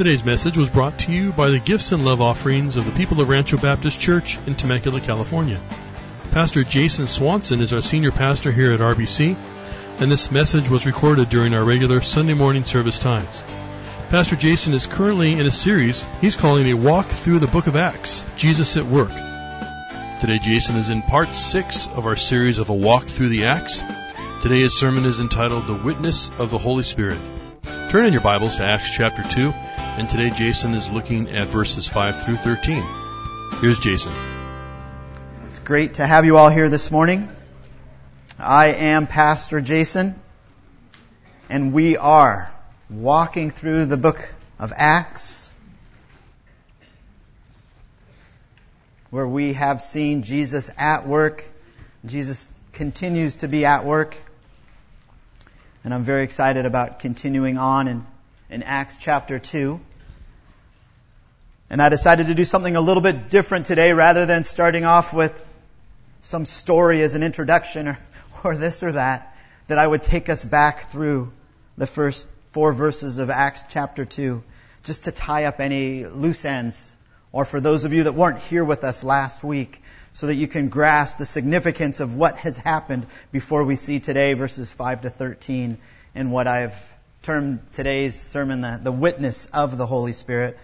Today's 0.00 0.24
message 0.24 0.56
was 0.56 0.70
brought 0.70 0.98
to 1.00 1.12
you 1.12 1.30
by 1.30 1.50
the 1.50 1.58
gifts 1.58 1.92
and 1.92 2.06
love 2.06 2.22
offerings 2.22 2.78
of 2.78 2.86
the 2.86 2.92
people 2.92 3.20
of 3.20 3.28
Rancho 3.28 3.58
Baptist 3.58 4.00
Church 4.00 4.38
in 4.46 4.54
Temecula, 4.54 4.98
California. 4.98 5.60
Pastor 6.30 6.64
Jason 6.64 7.06
Swanson 7.06 7.60
is 7.60 7.74
our 7.74 7.82
senior 7.82 8.10
pastor 8.10 8.50
here 8.50 8.72
at 8.72 8.80
RBC, 8.80 9.36
and 9.98 10.10
this 10.10 10.30
message 10.30 10.70
was 10.70 10.86
recorded 10.86 11.28
during 11.28 11.52
our 11.52 11.62
regular 11.62 12.00
Sunday 12.00 12.32
morning 12.32 12.64
service 12.64 12.98
times. 12.98 13.44
Pastor 14.08 14.36
Jason 14.36 14.72
is 14.72 14.86
currently 14.86 15.34
in 15.34 15.44
a 15.44 15.50
series 15.50 16.08
he's 16.22 16.34
calling 16.34 16.68
a 16.68 16.72
walk 16.72 17.08
through 17.08 17.40
the 17.40 17.46
book 17.46 17.66
of 17.66 17.76
Acts, 17.76 18.24
Jesus 18.36 18.78
at 18.78 18.86
Work. 18.86 19.12
Today 20.22 20.38
Jason 20.38 20.76
is 20.76 20.88
in 20.88 21.02
part 21.02 21.28
six 21.28 21.88
of 21.88 22.06
our 22.06 22.16
series 22.16 22.58
of 22.58 22.70
a 22.70 22.74
walk 22.74 23.04
through 23.04 23.28
the 23.28 23.44
Acts. 23.44 23.82
Today 24.40 24.60
his 24.60 24.78
sermon 24.78 25.04
is 25.04 25.20
entitled 25.20 25.66
The 25.66 25.74
Witness 25.84 26.30
of 26.40 26.50
the 26.50 26.56
Holy 26.56 26.84
Spirit. 26.84 27.18
Turn 27.90 28.06
in 28.06 28.12
your 28.14 28.22
Bibles 28.22 28.56
to 28.56 28.64
Acts 28.64 28.90
chapter 28.90 29.22
2, 29.24 29.52
and 29.98 30.08
today 30.08 30.30
Jason 30.30 30.72
is 30.74 30.90
looking 30.90 31.28
at 31.30 31.48
verses 31.48 31.88
5 31.88 32.22
through 32.22 32.36
13. 32.36 32.82
Here's 33.60 33.78
Jason. 33.78 34.12
It's 35.44 35.58
great 35.58 35.94
to 35.94 36.06
have 36.06 36.24
you 36.24 36.36
all 36.36 36.48
here 36.48 36.68
this 36.68 36.90
morning. 36.90 37.28
I 38.38 38.68
am 38.68 39.06
Pastor 39.06 39.60
Jason, 39.60 40.18
and 41.48 41.72
we 41.72 41.96
are 41.96 42.52
walking 42.88 43.50
through 43.50 43.86
the 43.86 43.96
book 43.96 44.34
of 44.58 44.72
Acts, 44.74 45.52
where 49.10 49.26
we 49.26 49.54
have 49.54 49.82
seen 49.82 50.22
Jesus 50.22 50.70
at 50.78 51.06
work. 51.06 51.44
Jesus 52.06 52.48
continues 52.72 53.36
to 53.36 53.48
be 53.48 53.64
at 53.64 53.84
work. 53.84 54.16
And 55.82 55.92
I'm 55.92 56.04
very 56.04 56.22
excited 56.24 56.64
about 56.64 57.00
continuing 57.00 57.58
on 57.58 57.88
in, 57.88 58.06
in 58.50 58.64
Acts 58.64 58.96
chapter 58.96 59.38
2. 59.38 59.80
And 61.70 61.80
I 61.80 61.88
decided 61.88 62.26
to 62.26 62.34
do 62.34 62.44
something 62.44 62.74
a 62.74 62.80
little 62.80 63.02
bit 63.02 63.30
different 63.30 63.66
today 63.66 63.92
rather 63.92 64.26
than 64.26 64.42
starting 64.42 64.84
off 64.84 65.14
with 65.14 65.44
some 66.22 66.44
story 66.44 67.00
as 67.02 67.14
an 67.14 67.22
introduction 67.22 67.88
or, 67.88 67.98
or 68.44 68.56
this 68.56 68.82
or 68.82 68.92
that, 68.92 69.36
that 69.68 69.78
I 69.78 69.86
would 69.86 70.02
take 70.02 70.28
us 70.28 70.44
back 70.44 70.90
through 70.90 71.32
the 71.78 71.86
first 71.86 72.28
four 72.50 72.72
verses 72.72 73.18
of 73.18 73.30
Acts 73.30 73.62
chapter 73.68 74.04
2 74.04 74.42
just 74.82 75.04
to 75.04 75.12
tie 75.12 75.44
up 75.44 75.60
any 75.60 76.04
loose 76.04 76.44
ends 76.44 76.96
or 77.32 77.44
for 77.44 77.60
those 77.60 77.84
of 77.84 77.92
you 77.92 78.04
that 78.04 78.14
weren't 78.14 78.40
here 78.40 78.64
with 78.64 78.82
us 78.82 79.04
last 79.04 79.44
week 79.44 79.80
so 80.14 80.26
that 80.26 80.34
you 80.34 80.48
can 80.48 80.68
grasp 80.68 81.18
the 81.18 81.26
significance 81.26 82.00
of 82.00 82.16
what 82.16 82.36
has 82.38 82.58
happened 82.58 83.06
before 83.30 83.62
we 83.62 83.76
see 83.76 84.00
today 84.00 84.32
verses 84.32 84.72
5 84.72 85.02
to 85.02 85.10
13 85.10 85.78
and 86.16 86.32
what 86.32 86.48
I've 86.48 86.99
termed 87.22 87.60
today's 87.72 88.18
sermon 88.20 88.60
the, 88.60 88.80
the 88.82 88.92
witness 88.92 89.46
of 89.46 89.76
the 89.76 89.86
Holy 89.86 90.12
Spirit. 90.12 90.58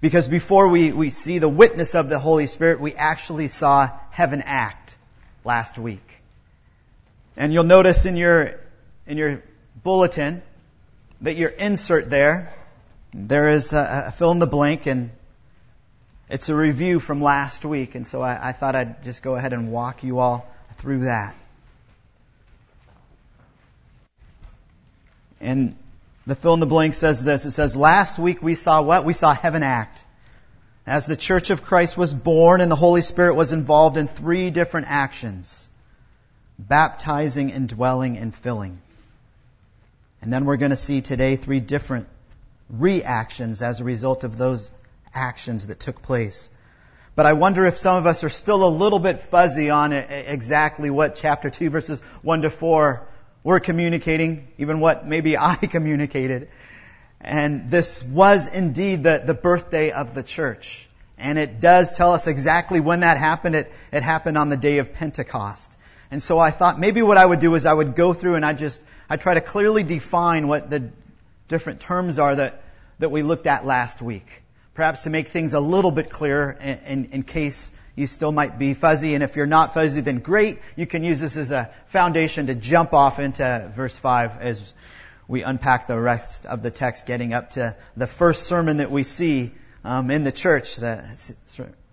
Because 0.00 0.28
before 0.28 0.68
we, 0.68 0.92
we 0.92 1.10
see 1.10 1.38
the 1.38 1.48
witness 1.48 1.94
of 1.94 2.08
the 2.08 2.18
Holy 2.18 2.46
Spirit, 2.46 2.80
we 2.80 2.94
actually 2.94 3.48
saw 3.48 3.88
heaven 4.10 4.42
act 4.44 4.96
last 5.44 5.78
week. 5.78 6.18
And 7.36 7.52
you'll 7.52 7.64
notice 7.64 8.06
in 8.06 8.16
your, 8.16 8.58
in 9.06 9.18
your 9.18 9.42
bulletin 9.82 10.42
that 11.20 11.36
your 11.36 11.50
insert 11.50 12.10
there, 12.10 12.52
there 13.12 13.50
is 13.50 13.72
a, 13.72 14.04
a 14.08 14.12
fill 14.12 14.32
in 14.32 14.38
the 14.38 14.46
blank 14.46 14.86
and 14.86 15.10
it's 16.30 16.48
a 16.48 16.54
review 16.54 17.00
from 17.00 17.20
last 17.20 17.64
week, 17.64 17.96
and 17.96 18.06
so 18.06 18.22
I, 18.22 18.50
I 18.50 18.52
thought 18.52 18.76
I'd 18.76 19.02
just 19.02 19.20
go 19.20 19.34
ahead 19.34 19.52
and 19.52 19.72
walk 19.72 20.04
you 20.04 20.20
all 20.20 20.48
through 20.76 21.06
that. 21.06 21.34
And 25.40 25.74
the 26.30 26.36
fill 26.36 26.54
in 26.54 26.60
the 26.60 26.66
blank 26.66 26.94
says 26.94 27.24
this. 27.24 27.44
It 27.44 27.50
says, 27.50 27.76
last 27.76 28.16
week 28.16 28.40
we 28.40 28.54
saw 28.54 28.82
what? 28.82 29.04
We 29.04 29.14
saw 29.14 29.34
heaven 29.34 29.64
act. 29.64 30.04
As 30.86 31.04
the 31.04 31.16
Church 31.16 31.50
of 31.50 31.64
Christ 31.64 31.98
was 31.98 32.14
born 32.14 32.60
and 32.60 32.70
the 32.70 32.76
Holy 32.76 33.02
Spirit 33.02 33.34
was 33.34 33.52
involved 33.52 33.96
in 33.96 34.06
three 34.06 34.50
different 34.50 34.86
actions. 34.88 35.68
Baptizing, 36.56 37.50
indwelling, 37.50 38.16
and 38.16 38.32
filling. 38.32 38.80
And 40.22 40.32
then 40.32 40.44
we're 40.44 40.56
going 40.56 40.70
to 40.70 40.76
see 40.76 41.00
today 41.00 41.34
three 41.34 41.58
different 41.58 42.06
reactions 42.68 43.60
as 43.60 43.80
a 43.80 43.84
result 43.84 44.22
of 44.22 44.38
those 44.38 44.70
actions 45.12 45.66
that 45.66 45.80
took 45.80 46.00
place. 46.00 46.48
But 47.16 47.26
I 47.26 47.32
wonder 47.32 47.66
if 47.66 47.76
some 47.76 47.96
of 47.96 48.06
us 48.06 48.22
are 48.22 48.28
still 48.28 48.64
a 48.64 48.70
little 48.70 49.00
bit 49.00 49.24
fuzzy 49.24 49.70
on 49.70 49.92
exactly 49.92 50.90
what 50.90 51.16
chapter 51.16 51.50
2 51.50 51.70
verses 51.70 52.00
1 52.22 52.42
to 52.42 52.50
4 52.50 53.04
were 53.42 53.60
communicating, 53.60 54.48
even 54.58 54.80
what 54.80 55.06
maybe 55.06 55.36
I 55.36 55.54
communicated. 55.74 56.48
And 57.20 57.68
this 57.68 58.02
was 58.02 58.46
indeed 58.46 59.02
the, 59.02 59.22
the 59.24 59.34
birthday 59.34 59.90
of 59.90 60.14
the 60.14 60.22
church. 60.22 60.88
And 61.18 61.38
it 61.38 61.60
does 61.60 61.96
tell 61.96 62.12
us 62.12 62.26
exactly 62.26 62.80
when 62.80 63.00
that 63.00 63.18
happened. 63.18 63.54
It, 63.54 63.72
it 63.92 64.02
happened 64.02 64.38
on 64.38 64.48
the 64.48 64.56
day 64.56 64.78
of 64.78 64.94
Pentecost. 64.94 65.76
And 66.10 66.22
so 66.22 66.38
I 66.38 66.50
thought 66.50 66.80
maybe 66.80 67.02
what 67.02 67.18
I 67.18 67.26
would 67.26 67.40
do 67.40 67.54
is 67.54 67.66
I 67.66 67.72
would 67.72 67.94
go 67.94 68.14
through 68.14 68.36
and 68.36 68.44
I 68.44 68.54
just, 68.54 68.82
I 69.08 69.16
try 69.16 69.34
to 69.34 69.40
clearly 69.40 69.82
define 69.82 70.48
what 70.48 70.70
the 70.70 70.90
different 71.48 71.80
terms 71.80 72.18
are 72.18 72.34
that, 72.34 72.62
that 73.00 73.10
we 73.10 73.22
looked 73.22 73.46
at 73.46 73.66
last 73.66 74.00
week 74.00 74.42
perhaps 74.74 75.02
to 75.02 75.10
make 75.10 75.28
things 75.28 75.52
a 75.52 75.60
little 75.60 75.90
bit 75.90 76.08
clearer 76.08 76.56
in, 76.58 76.78
in, 76.86 77.04
in, 77.12 77.22
case 77.22 77.70
you 77.94 78.06
still 78.06 78.32
might 78.32 78.58
be 78.58 78.74
fuzzy. 78.74 79.14
And 79.14 79.22
if 79.22 79.36
you're 79.36 79.46
not 79.46 79.74
fuzzy, 79.74 80.00
then 80.00 80.18
great. 80.18 80.58
You 80.76 80.86
can 80.86 81.04
use 81.04 81.20
this 81.20 81.36
as 81.36 81.50
a 81.50 81.70
foundation 81.86 82.46
to 82.46 82.54
jump 82.54 82.92
off 82.94 83.18
into 83.18 83.70
verse 83.74 83.98
5 83.98 84.40
as 84.40 84.72
we 85.28 85.42
unpack 85.42 85.86
the 85.86 85.98
rest 85.98 86.46
of 86.46 86.62
the 86.62 86.70
text, 86.70 87.06
getting 87.06 87.34
up 87.34 87.50
to 87.50 87.76
the 87.96 88.06
first 88.06 88.44
sermon 88.44 88.78
that 88.78 88.90
we 88.90 89.02
see 89.02 89.52
um, 89.84 90.10
in 90.10 90.24
the 90.24 90.32
church, 90.32 90.76
the 90.76 91.04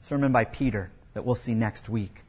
sermon 0.02 0.32
by 0.32 0.46
Peter 0.46 0.90
that 1.14 1.26
we'll 1.26 1.36
see 1.36 1.54
next 1.54 1.90
week. 1.90 2.24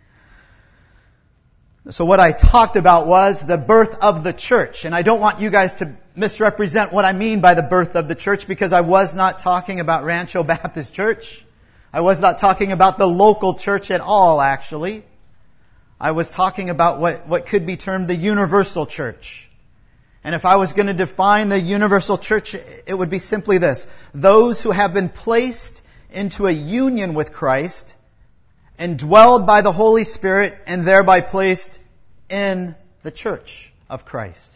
So 1.90 2.04
what 2.04 2.20
I 2.20 2.32
talked 2.32 2.76
about 2.76 3.06
was 3.06 3.46
the 3.46 3.56
birth 3.56 3.98
of 4.02 4.22
the 4.22 4.34
church. 4.34 4.84
And 4.84 4.94
I 4.94 5.00
don't 5.00 5.20
want 5.20 5.40
you 5.40 5.48
guys 5.48 5.76
to 5.76 5.94
misrepresent 6.14 6.92
what 6.92 7.06
I 7.06 7.12
mean 7.12 7.40
by 7.40 7.54
the 7.54 7.62
birth 7.62 7.96
of 7.96 8.08
the 8.08 8.14
church 8.14 8.46
because 8.46 8.74
I 8.74 8.82
was 8.82 9.14
not 9.14 9.38
talking 9.38 9.80
about 9.80 10.04
Rancho 10.04 10.42
Baptist 10.44 10.92
Church. 10.92 11.42
I 11.92 12.02
was 12.02 12.20
not 12.20 12.38
talking 12.38 12.72
about 12.72 12.98
the 12.98 13.06
local 13.06 13.54
church 13.54 13.90
at 13.90 14.00
all, 14.00 14.40
actually. 14.40 15.04
I 16.00 16.12
was 16.12 16.30
talking 16.30 16.70
about 16.70 17.00
what, 17.00 17.26
what 17.26 17.46
could 17.46 17.66
be 17.66 17.76
termed 17.76 18.08
the 18.08 18.16
universal 18.16 18.86
church. 18.86 19.48
And 20.22 20.34
if 20.34 20.44
I 20.44 20.56
was 20.56 20.74
going 20.74 20.88
to 20.88 20.94
define 20.94 21.48
the 21.48 21.60
universal 21.60 22.18
church, 22.18 22.54
it 22.54 22.94
would 22.94 23.10
be 23.10 23.18
simply 23.18 23.58
this. 23.58 23.86
Those 24.12 24.62
who 24.62 24.70
have 24.70 24.92
been 24.92 25.08
placed 25.08 25.82
into 26.10 26.46
a 26.46 26.50
union 26.50 27.14
with 27.14 27.32
Christ 27.32 27.94
and 28.78 28.98
dwelled 28.98 29.46
by 29.46 29.62
the 29.62 29.72
Holy 29.72 30.04
Spirit 30.04 30.56
and 30.66 30.84
thereby 30.84 31.20
placed 31.20 31.78
in 32.28 32.74
the 33.02 33.10
church 33.10 33.72
of 33.88 34.04
Christ. 34.04 34.52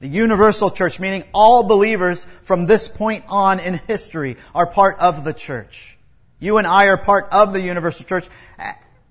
The 0.00 0.08
universal 0.08 0.70
church, 0.70 0.98
meaning 0.98 1.24
all 1.32 1.62
believers 1.62 2.26
from 2.44 2.66
this 2.66 2.88
point 2.88 3.24
on 3.28 3.60
in 3.60 3.74
history 3.74 4.36
are 4.54 4.66
part 4.66 4.98
of 4.98 5.24
the 5.24 5.32
church. 5.32 5.95
You 6.38 6.58
and 6.58 6.66
I 6.66 6.86
are 6.86 6.98
part 6.98 7.28
of 7.32 7.52
the 7.52 7.62
universal 7.62 8.04
church 8.04 8.28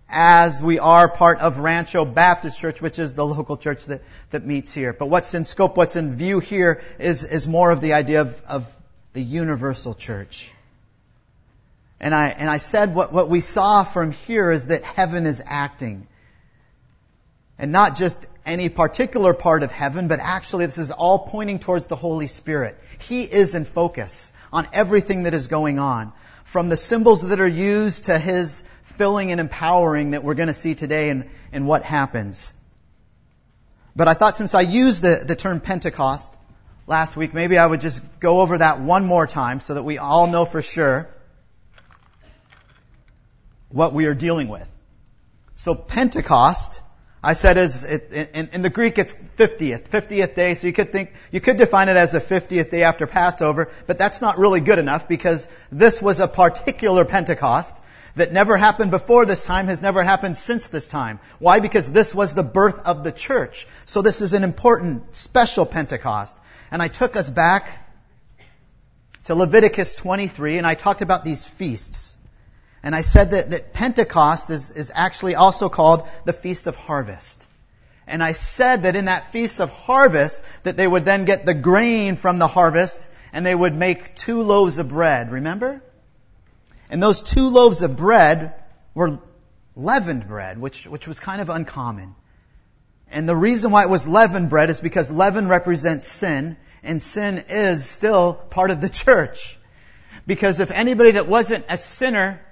as 0.08 0.62
we 0.62 0.78
are 0.78 1.10
part 1.10 1.40
of 1.40 1.58
Rancho 1.58 2.06
Baptist 2.06 2.60
Church, 2.60 2.82
which 2.82 3.00
is 3.00 3.16
the 3.16 3.26
local 3.26 3.58
church 3.58 3.86
that, 3.88 4.02
that 4.30 4.46
meets 4.46 4.74
here. 4.74 4.94
But 4.94 5.08
what's 5.08 5.34
in 5.34 5.46
scope, 5.46 5.76
what's 5.76 5.96
in 5.96 6.16
view 6.16 6.40
here 6.40 6.84
is, 7.00 7.24
is 7.24 7.48
more 7.48 7.72
of 7.72 7.82
the 7.82 7.94
idea 7.94 8.22
of, 8.22 8.42
of 8.48 8.76
the 9.14 9.22
universal 9.22 9.96
church. 9.96 10.52
And 12.00 12.14
I, 12.14 12.28
and 12.28 12.50
I 12.50 12.58
said 12.58 12.94
what, 12.94 13.12
what 13.12 13.30
we 13.30 13.40
saw 13.40 13.84
from 13.84 14.12
here 14.12 14.52
is 14.52 14.68
that 14.68 14.84
heaven 14.84 15.26
is 15.26 15.42
acting. 15.46 16.08
And 17.58 17.72
not 17.72 17.96
just 17.96 18.20
any 18.46 18.70
particular 18.70 19.34
part 19.34 19.64
of 19.64 19.72
heaven, 19.72 20.08
but 20.08 20.20
actually 20.20 20.68
this 20.68 20.78
is 20.78 20.92
all 20.92 21.20
pointing 21.20 21.58
towards 21.58 21.88
the 21.88 21.96
Holy 21.96 22.28
Spirit. 22.28 22.78
He 23.00 23.24
is 23.24 23.56
in 23.56 23.66
focus 23.66 24.32
on 24.54 24.68
everything 24.72 25.24
that 25.24 25.34
is 25.34 25.48
going 25.48 25.80
on. 25.80 26.14
From 26.46 26.70
the 26.70 26.78
symbols 26.78 27.22
that 27.28 27.40
are 27.40 27.48
used 27.48 28.06
to 28.06 28.18
His 28.18 28.64
filling 28.84 29.32
and 29.32 29.42
empowering 29.42 30.12
that 30.12 30.24
we're 30.24 30.36
going 30.36 30.48
to 30.48 30.54
see 30.54 30.74
today 30.74 31.10
and, 31.10 31.30
and 31.52 31.68
what 31.68 31.84
happens. 31.84 32.54
But 33.96 34.08
I 34.08 34.14
thought 34.14 34.38
since 34.38 34.54
I 34.54 34.62
used 34.62 35.02
the, 35.02 35.24
the 35.26 35.36
term 35.36 35.60
Pentecost 35.60 36.34
last 36.88 37.18
week, 37.18 37.34
maybe 37.34 37.58
I 37.58 37.66
would 37.66 37.82
just 37.82 38.02
go 38.20 38.42
over 38.42 38.58
that 38.58 38.80
one 38.80 39.06
more 39.06 39.28
time 39.28 39.60
so 39.60 39.74
that 39.74 39.84
we 39.84 39.98
all 39.98 40.28
know 40.28 40.46
for 40.46 40.62
sure 40.62 41.10
what 43.70 43.94
we 43.94 44.06
are 44.06 44.14
dealing 44.14 44.48
with. 44.48 44.70
So 45.56 45.76
Pentecost, 45.76 46.82
I 47.26 47.34
said 47.34 47.58
it, 47.58 48.12
in, 48.36 48.50
in, 48.54 48.62
the 48.62 48.70
Greek 48.70 49.00
it's 49.00 49.16
50th, 49.16 49.90
50th 49.90 50.36
day, 50.36 50.54
so 50.54 50.68
you 50.68 50.74
could 50.74 50.92
think, 50.92 51.12
you 51.32 51.42
could 51.42 51.58
define 51.58 51.90
it 51.90 51.98
as 51.98 52.12
the 52.12 52.20
50th 52.20 52.70
day 52.70 52.84
after 52.84 53.08
Passover, 53.08 53.72
but 53.88 53.98
that's 53.98 54.22
not 54.22 54.38
really 54.38 54.62
good 54.62 54.78
enough 54.78 55.08
because 55.08 55.50
this 55.72 56.04
was 56.04 56.20
a 56.20 56.28
particular 56.28 57.04
Pentecost 57.04 57.80
that 58.16 58.32
never 58.32 58.58
happened 58.58 58.92
before 58.92 59.26
this 59.26 59.44
time, 59.44 59.66
has 59.66 59.82
never 59.82 60.04
happened 60.04 60.38
since 60.38 60.68
this 60.68 60.88
time. 60.88 61.20
Why? 61.40 61.60
Because 61.60 61.92
this 61.92 62.14
was 62.14 62.36
the 62.36 62.44
birth 62.44 62.80
of 62.86 63.04
the 63.04 63.12
church. 63.12 63.68
So 63.86 64.04
this 64.04 64.22
is 64.22 64.34
an 64.34 64.44
important, 64.44 65.16
special 65.16 65.66
Pentecost. 65.66 66.38
And 66.70 66.80
I 66.80 66.90
took 66.90 67.16
us 67.16 67.32
back 67.32 67.90
to 69.24 69.34
Leviticus 69.34 69.96
23 69.96 70.60
and 70.60 70.68
I 70.68 70.76
talked 70.76 71.02
about 71.02 71.26
these 71.26 71.44
feasts. 71.44 72.15
And 72.86 72.96
I 72.96 73.02
said 73.02 73.32
that, 73.32 73.50
that 73.50 73.74
Pentecost 73.74 74.52
is, 74.52 74.70
is 74.70 74.92
actually 74.94 75.34
also 75.34 75.70
called 75.70 76.08
the 76.24 76.34
Feast 76.34 76.68
of 76.68 76.76
Harvest. 76.76 77.44
And 78.06 78.22
I 78.22 78.34
said 78.34 78.84
that 78.84 78.96
in 78.96 79.06
that 79.06 79.32
Feast 79.32 79.60
of 79.60 79.72
Harvest, 79.72 80.44
that 80.62 80.78
they 80.78 80.88
would 80.88 81.04
then 81.04 81.26
get 81.26 81.48
the 81.48 81.56
grain 81.56 82.16
from 82.16 82.38
the 82.38 82.46
harvest 82.46 83.08
and 83.34 83.44
they 83.44 83.56
would 83.56 83.74
make 83.74 84.16
two 84.16 84.44
loaves 84.44 84.78
of 84.78 84.90
bread. 84.90 85.32
Remember? 85.32 85.82
And 86.92 87.02
those 87.02 87.24
two 87.24 87.50
loaves 87.50 87.82
of 87.82 87.98
bread 87.98 88.54
were 88.94 89.20
leavened 89.76 90.28
bread, 90.28 90.60
which, 90.60 90.86
which 90.86 91.08
was 91.08 91.20
kind 91.20 91.42
of 91.42 91.50
uncommon. 91.50 92.14
And 93.10 93.28
the 93.28 93.36
reason 93.36 93.72
why 93.72 93.82
it 93.82 93.90
was 93.90 94.08
leavened 94.08 94.52
bread 94.52 94.70
is 94.70 94.80
because 94.80 95.12
leaven 95.12 95.48
represents 95.48 96.06
sin, 96.06 96.56
and 96.84 97.02
sin 97.02 97.46
is 97.50 97.84
still 97.84 98.36
part 98.36 98.70
of 98.70 98.80
the 98.80 98.90
church. 99.04 99.58
Because 100.28 100.60
if 100.60 100.70
anybody 100.70 101.14
that 101.14 101.28
wasn't 101.28 101.66
a 101.68 101.78
sinner 101.78 102.45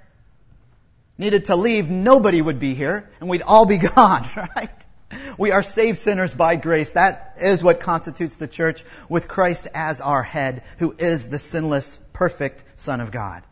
needed 1.18 1.46
to 1.46 1.56
leave, 1.56 1.90
nobody 1.90 2.40
would 2.40 2.58
be 2.58 2.74
here, 2.74 3.10
and 3.20 3.28
we'd 3.28 3.42
all 3.42 3.66
be 3.66 3.78
gone, 3.94 4.26
right? 4.56 4.70
We 5.38 5.52
are 5.52 5.62
saved 5.62 5.98
sinners 5.98 6.34
by 6.34 6.56
grace. 6.56 6.94
That 6.94 7.36
is 7.40 7.62
what 7.62 7.80
constitutes 7.80 8.36
the 8.36 8.48
church 8.48 8.84
with 9.08 9.28
Christ 9.28 9.68
as 9.74 10.00
our 10.00 10.22
head, 10.22 10.62
who 10.78 10.94
is 10.98 11.28
the 11.28 11.38
sinless, 11.38 11.98
perfect 12.12 12.62
Son 12.76 13.00
of 13.00 13.10
God. 13.10 13.42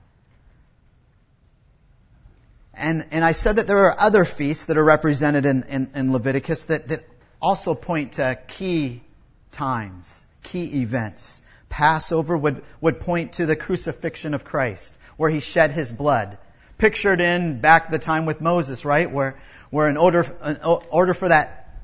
And, 2.75 3.07
and 3.11 3.25
I 3.25 3.33
said 3.33 3.57
that 3.57 3.67
there 3.67 3.85
are 3.87 3.97
other 3.99 4.25
feasts 4.25 4.67
that 4.67 4.79
are 4.79 4.85
represented 4.85 5.45
in, 5.45 5.65
in, 5.65 5.91
in 5.95 6.13
Leviticus 6.13 6.65
that, 6.65 6.89
that 6.89 7.05
also 7.41 7.75
point 7.75 8.13
to 8.13 8.39
key 8.49 9.03
times, 9.53 10.25
key 10.43 10.81
events. 10.81 11.43
Passover 11.69 12.37
would, 12.37 12.63
would 12.81 13.01
point 13.01 13.35
to 13.35 13.47
the 13.47 13.57
crucifixion 13.57 14.35
of 14.35 14.45
Christ, 14.45 14.97
where 15.17 15.31
he 15.31 15.41
shed 15.41 15.71
his 15.71 15.93
blood. 15.93 16.39
Pictured 16.83 17.21
in 17.21 17.61
back 17.61 17.93
the 17.93 18.01
time 18.01 18.27
with 18.27 18.41
Moses, 18.41 18.85
right? 18.85 19.09
Where, 19.09 19.39
where 19.71 19.89
in 19.89 19.97
order, 19.97 20.27
in 20.45 20.59
order 20.91 21.15
for 21.15 21.29
that 21.29 21.79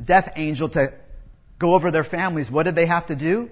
death 0.00 0.34
angel 0.36 0.68
to 0.68 0.94
go 1.58 1.74
over 1.74 1.90
their 1.90 2.04
families, 2.04 2.52
what 2.52 2.62
did 2.62 2.76
they 2.76 2.86
have 2.86 3.06
to 3.06 3.16
do? 3.16 3.50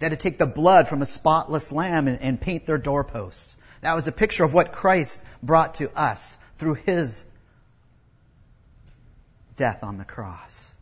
They 0.00 0.06
had 0.06 0.10
to 0.10 0.16
take 0.16 0.38
the 0.38 0.46
blood 0.46 0.88
from 0.88 1.02
a 1.02 1.06
spotless 1.06 1.70
lamb 1.70 2.08
and, 2.08 2.20
and 2.20 2.40
paint 2.40 2.64
their 2.64 2.78
doorposts. 2.78 3.56
That 3.82 3.94
was 3.94 4.08
a 4.08 4.12
picture 4.12 4.42
of 4.42 4.52
what 4.52 4.72
Christ 4.72 5.22
brought 5.40 5.74
to 5.74 5.88
us 5.96 6.36
through 6.58 6.74
his 6.74 7.24
death 9.54 9.84
on 9.84 9.98
the 9.98 10.04
cross. 10.04 10.74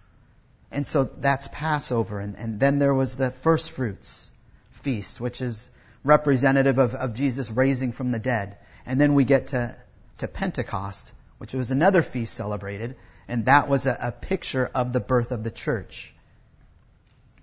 And 0.70 0.86
so 0.86 1.04
that's 1.04 1.48
Passover. 1.52 2.20
And, 2.20 2.36
and 2.36 2.58
then 2.58 2.78
there 2.78 2.94
was 2.94 3.16
the 3.18 3.30
first 3.30 3.72
fruits 3.72 4.30
feast, 4.70 5.20
which 5.20 5.42
is 5.42 5.68
representative 6.04 6.78
of, 6.78 6.94
of 6.94 7.12
Jesus 7.12 7.50
raising 7.50 7.92
from 7.92 8.12
the 8.12 8.18
dead. 8.18 8.56
And 8.86 9.00
then 9.00 9.14
we 9.14 9.24
get 9.24 9.48
to, 9.48 9.74
to 10.18 10.28
Pentecost, 10.28 11.12
which 11.38 11.54
was 11.54 11.70
another 11.70 12.02
feast 12.02 12.34
celebrated, 12.34 12.96
and 13.28 13.46
that 13.46 13.68
was 13.68 13.86
a, 13.86 13.96
a 14.00 14.12
picture 14.12 14.70
of 14.74 14.92
the 14.92 15.00
birth 15.00 15.32
of 15.32 15.44
the 15.44 15.50
church. 15.50 16.12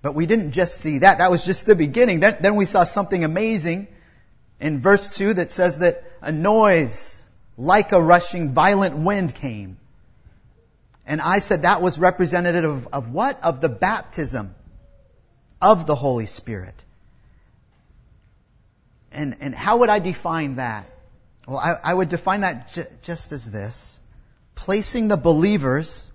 But 0.02 0.16
we 0.16 0.26
didn't 0.26 0.52
just 0.52 0.76
see 0.76 1.00
that. 1.00 1.18
That 1.18 1.32
was 1.32 1.46
just 1.46 1.66
the 1.66 1.76
beginning. 1.76 2.22
Then, 2.22 2.38
then 2.40 2.56
we 2.56 2.66
saw 2.66 2.84
something 2.84 3.24
amazing 3.24 3.88
in 4.60 4.80
verse 4.80 5.10
2 5.10 5.36
that 5.36 5.52
says 5.52 5.80
that 5.80 6.04
a 6.22 6.32
noise 6.32 7.26
like 7.58 7.92
a 7.92 8.02
rushing 8.02 8.54
violent 8.54 8.96
wind 8.96 9.36
came. 9.36 9.78
And 11.06 11.20
I 11.20 11.40
said 11.40 11.64
that 11.64 11.82
was 11.82 12.00
representative 12.00 12.64
of, 12.64 12.88
of 12.94 13.12
what? 13.12 13.44
Of 13.44 13.62
the 13.62 13.70
baptism 13.70 14.56
of 15.62 15.86
the 15.86 15.96
Holy 15.96 16.28
Spirit. 16.28 16.84
And, 19.12 19.38
and 19.42 19.56
how 19.56 19.80
would 19.80 19.90
I 19.90 20.00
define 20.00 20.56
that? 20.56 20.86
Well, 21.50 21.58
I, 21.58 21.80
I 21.84 21.94
would 21.96 22.10
define 22.10 22.42
that 22.42 22.74
j- 22.74 22.86
just 23.02 23.32
as 23.32 23.50
this 23.50 24.00
placing 24.54 25.08
the 25.08 25.18
believers 25.18 26.08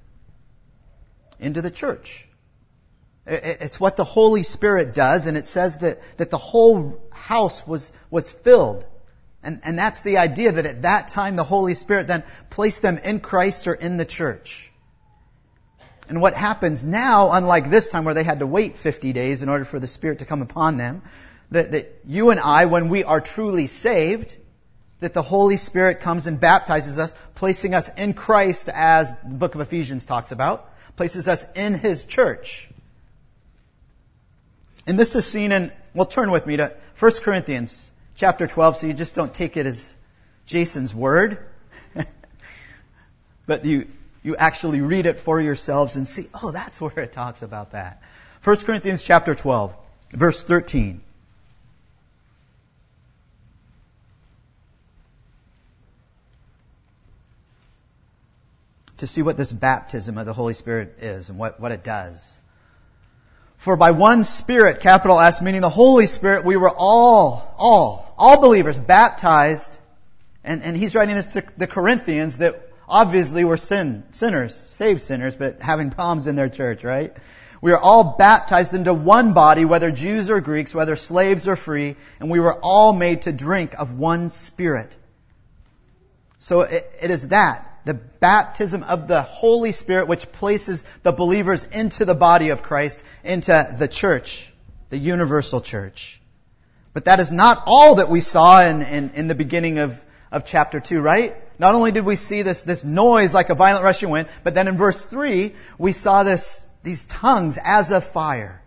into 1.41 1.61
the 1.61 1.73
church. 1.73 2.29
It's 3.27 3.81
what 3.81 3.97
the 3.97 4.05
Holy 4.05 4.45
Spirit 4.45 4.95
does, 4.95 5.27
and 5.27 5.37
it 5.37 5.47
says 5.47 5.79
that, 5.79 5.99
that 6.19 6.31
the 6.31 6.39
whole 6.39 7.03
house 7.11 7.67
was, 7.67 7.91
was 8.11 8.31
filled. 8.31 8.87
And, 9.43 9.61
and 9.65 9.77
that's 9.77 10.03
the 10.03 10.19
idea 10.19 10.53
that 10.53 10.67
at 10.67 10.83
that 10.83 11.09
time 11.09 11.35
the 11.35 11.43
Holy 11.43 11.75
Spirit 11.75 12.07
then 12.07 12.23
placed 12.51 12.83
them 12.83 12.99
in 12.99 13.19
Christ 13.19 13.67
or 13.67 13.75
in 13.75 13.97
the 13.97 14.05
church. 14.05 14.71
And 16.09 16.21
what 16.21 16.35
happens 16.35 16.85
now, 16.85 17.33
unlike 17.33 17.71
this 17.71 17.91
time 17.91 18.05
where 18.05 18.15
they 18.15 18.25
had 18.25 18.39
to 18.39 18.47
wait 18.47 18.77
50 18.77 19.13
days 19.15 19.43
in 19.43 19.49
order 19.49 19.65
for 19.65 19.81
the 19.81 19.89
Spirit 19.89 20.21
to 20.21 20.27
come 20.27 20.43
upon 20.43 20.77
them, 20.77 21.03
that, 21.51 21.73
that 21.73 22.01
you 22.07 22.31
and 22.31 22.39
I, 22.39 22.67
when 22.67 22.89
we 22.89 23.03
are 23.03 23.21
truly 23.21 23.67
saved, 23.67 24.37
that 25.00 25.14
the 25.14 25.23
Holy 25.23 25.56
Spirit 25.56 26.00
comes 26.00 26.26
and 26.26 26.41
baptizes 26.41 26.99
us, 26.99 27.14
placing 27.35 27.75
us 27.75 27.88
in 27.96 28.14
Christ 28.14 28.69
as 28.69 29.17
the 29.17 29.35
book 29.35 29.55
of 29.55 29.61
Ephesians 29.61 30.06
talks 30.06 30.32
about, 30.32 30.70
places 30.96 31.29
us 31.29 31.44
in 31.55 31.75
His 31.75 32.05
church. 32.05 32.69
And 34.87 34.99
this 34.99 35.14
is 35.14 35.26
seen 35.26 35.52
in, 35.52 35.73
well, 35.94 36.06
turn 36.06 36.31
with 36.31 36.46
me 36.46 36.56
to 36.58 36.75
1 36.99 37.12
Corinthians 37.23 37.91
chapter 38.17 38.46
12 38.46 38.76
so 38.79 38.87
you 38.87 38.94
just 38.94 39.14
don't 39.14 39.32
take 39.32 39.56
it 39.56 39.67
as 39.67 39.94
Jason's 40.46 40.94
word. 40.94 41.44
but 43.46 43.64
you, 43.64 43.87
you 44.23 44.37
actually 44.37 44.81
read 44.81 45.06
it 45.06 45.20
for 45.20 45.41
yourselves 45.41 45.96
and 45.96 46.06
see, 46.06 46.29
oh, 46.43 46.50
that's 46.50 46.81
where 46.81 46.99
it 47.00 47.12
talks 47.12 47.43
about 47.43 47.73
that. 47.73 48.02
1 48.43 48.56
Corinthians 48.58 49.02
chapter 49.02 49.35
12, 49.35 49.75
verse 50.11 50.43
13. 50.43 51.00
To 59.05 59.09
see 59.09 59.21
what 59.21 59.37
this 59.37 59.53
baptism 59.53 60.17
of 60.17 60.25
the 60.25 60.33
Holy 60.33 60.55
Spirit 60.55 60.95
is 61.03 61.29
and 61.29 61.39
what, 61.39 61.61
what 61.61 61.73
it 61.73 61.85
does. 61.85 62.39
For 63.59 63.77
by 63.77 63.91
one 63.91 64.25
Spirit, 64.25 64.81
capital 64.81 65.21
S, 65.21 65.43
meaning 65.43 65.61
the 65.61 65.69
Holy 65.69 66.06
Spirit, 66.06 66.47
we 66.47 66.56
were 66.56 66.71
all, 66.75 67.55
all, 67.59 68.15
all 68.17 68.41
believers 68.41 68.79
baptized. 68.79 69.77
And, 70.43 70.62
and 70.62 70.75
he's 70.75 70.95
writing 70.95 71.17
this 71.17 71.27
to 71.27 71.45
the 71.59 71.67
Corinthians 71.67 72.39
that 72.39 72.67
obviously 72.89 73.45
were 73.45 73.59
sin, 73.59 74.05
sinners, 74.12 74.55
saved 74.55 75.03
sinners, 75.03 75.37
but 75.37 75.61
having 75.61 75.91
problems 75.91 76.27
in 76.27 76.35
their 76.35 76.49
church, 76.49 76.83
right? 76.83 77.15
We 77.61 77.73
are 77.73 77.79
all 77.79 78.17
baptized 78.17 78.73
into 78.73 78.95
one 78.95 79.35
body, 79.35 79.67
whether 79.67 79.91
Jews 79.91 80.31
or 80.31 80.41
Greeks, 80.41 80.75
whether 80.75 80.97
slaves 80.97 81.47
or 81.47 81.56
free, 81.56 81.97
and 82.21 82.31
we 82.31 82.41
were 82.41 82.55
all 82.55 82.95
made 82.95 83.21
to 83.23 83.35
drink 83.35 83.79
of 83.79 83.99
one 83.99 84.31
Spirit. 84.31 84.97
So 86.39 86.63
it, 86.63 86.91
it 87.03 87.11
is 87.11 87.29
that, 87.29 87.70
the 87.84 87.94
baptism 87.94 88.82
of 88.82 89.08
the 89.08 89.22
Holy 89.22 89.72
Spirit, 89.72 90.08
which 90.08 90.31
places 90.32 90.84
the 91.03 91.12
believers 91.12 91.64
into 91.64 92.05
the 92.05 92.14
body 92.14 92.48
of 92.48 92.62
Christ, 92.62 93.03
into 93.22 93.74
the 93.79 93.88
church, 93.88 94.53
the 94.91 94.98
universal 94.98 95.60
church. 95.60 96.20
But 96.94 97.06
that 97.06 97.20
is 97.20 97.31
not 97.31 97.62
all 97.67 97.96
that 97.96 98.08
we 98.08 98.20
saw 98.20 98.62
in, 98.62 98.82
in, 98.82 99.10
in 99.14 99.29
the 99.29 99.34
beginning 99.34 99.79
of, 99.79 100.03
of 100.31 100.44
chapter 100.44 100.81
2, 100.81 101.00
right? 101.00 101.36
Not 101.58 101.74
only 101.74 101.93
did 101.93 102.05
we 102.05 102.17
see 102.17 102.43
this, 102.43 102.64
this 102.64 102.84
noise 102.84 103.34
like 103.34 103.50
a 103.50 103.55
violent 103.55 103.84
rushing 103.84 104.10
wind, 104.10 104.29
but 104.43 104.55
then 104.55 104.69
in 104.69 104.76
verse 104.76 105.05
3, 105.05 105.55
we 105.76 105.93
saw 105.93 106.22
this, 106.22 106.64
these 106.82 107.06
tongues 107.06 107.58
as 107.62 107.91
of 107.91 108.05
fire. 108.05 108.62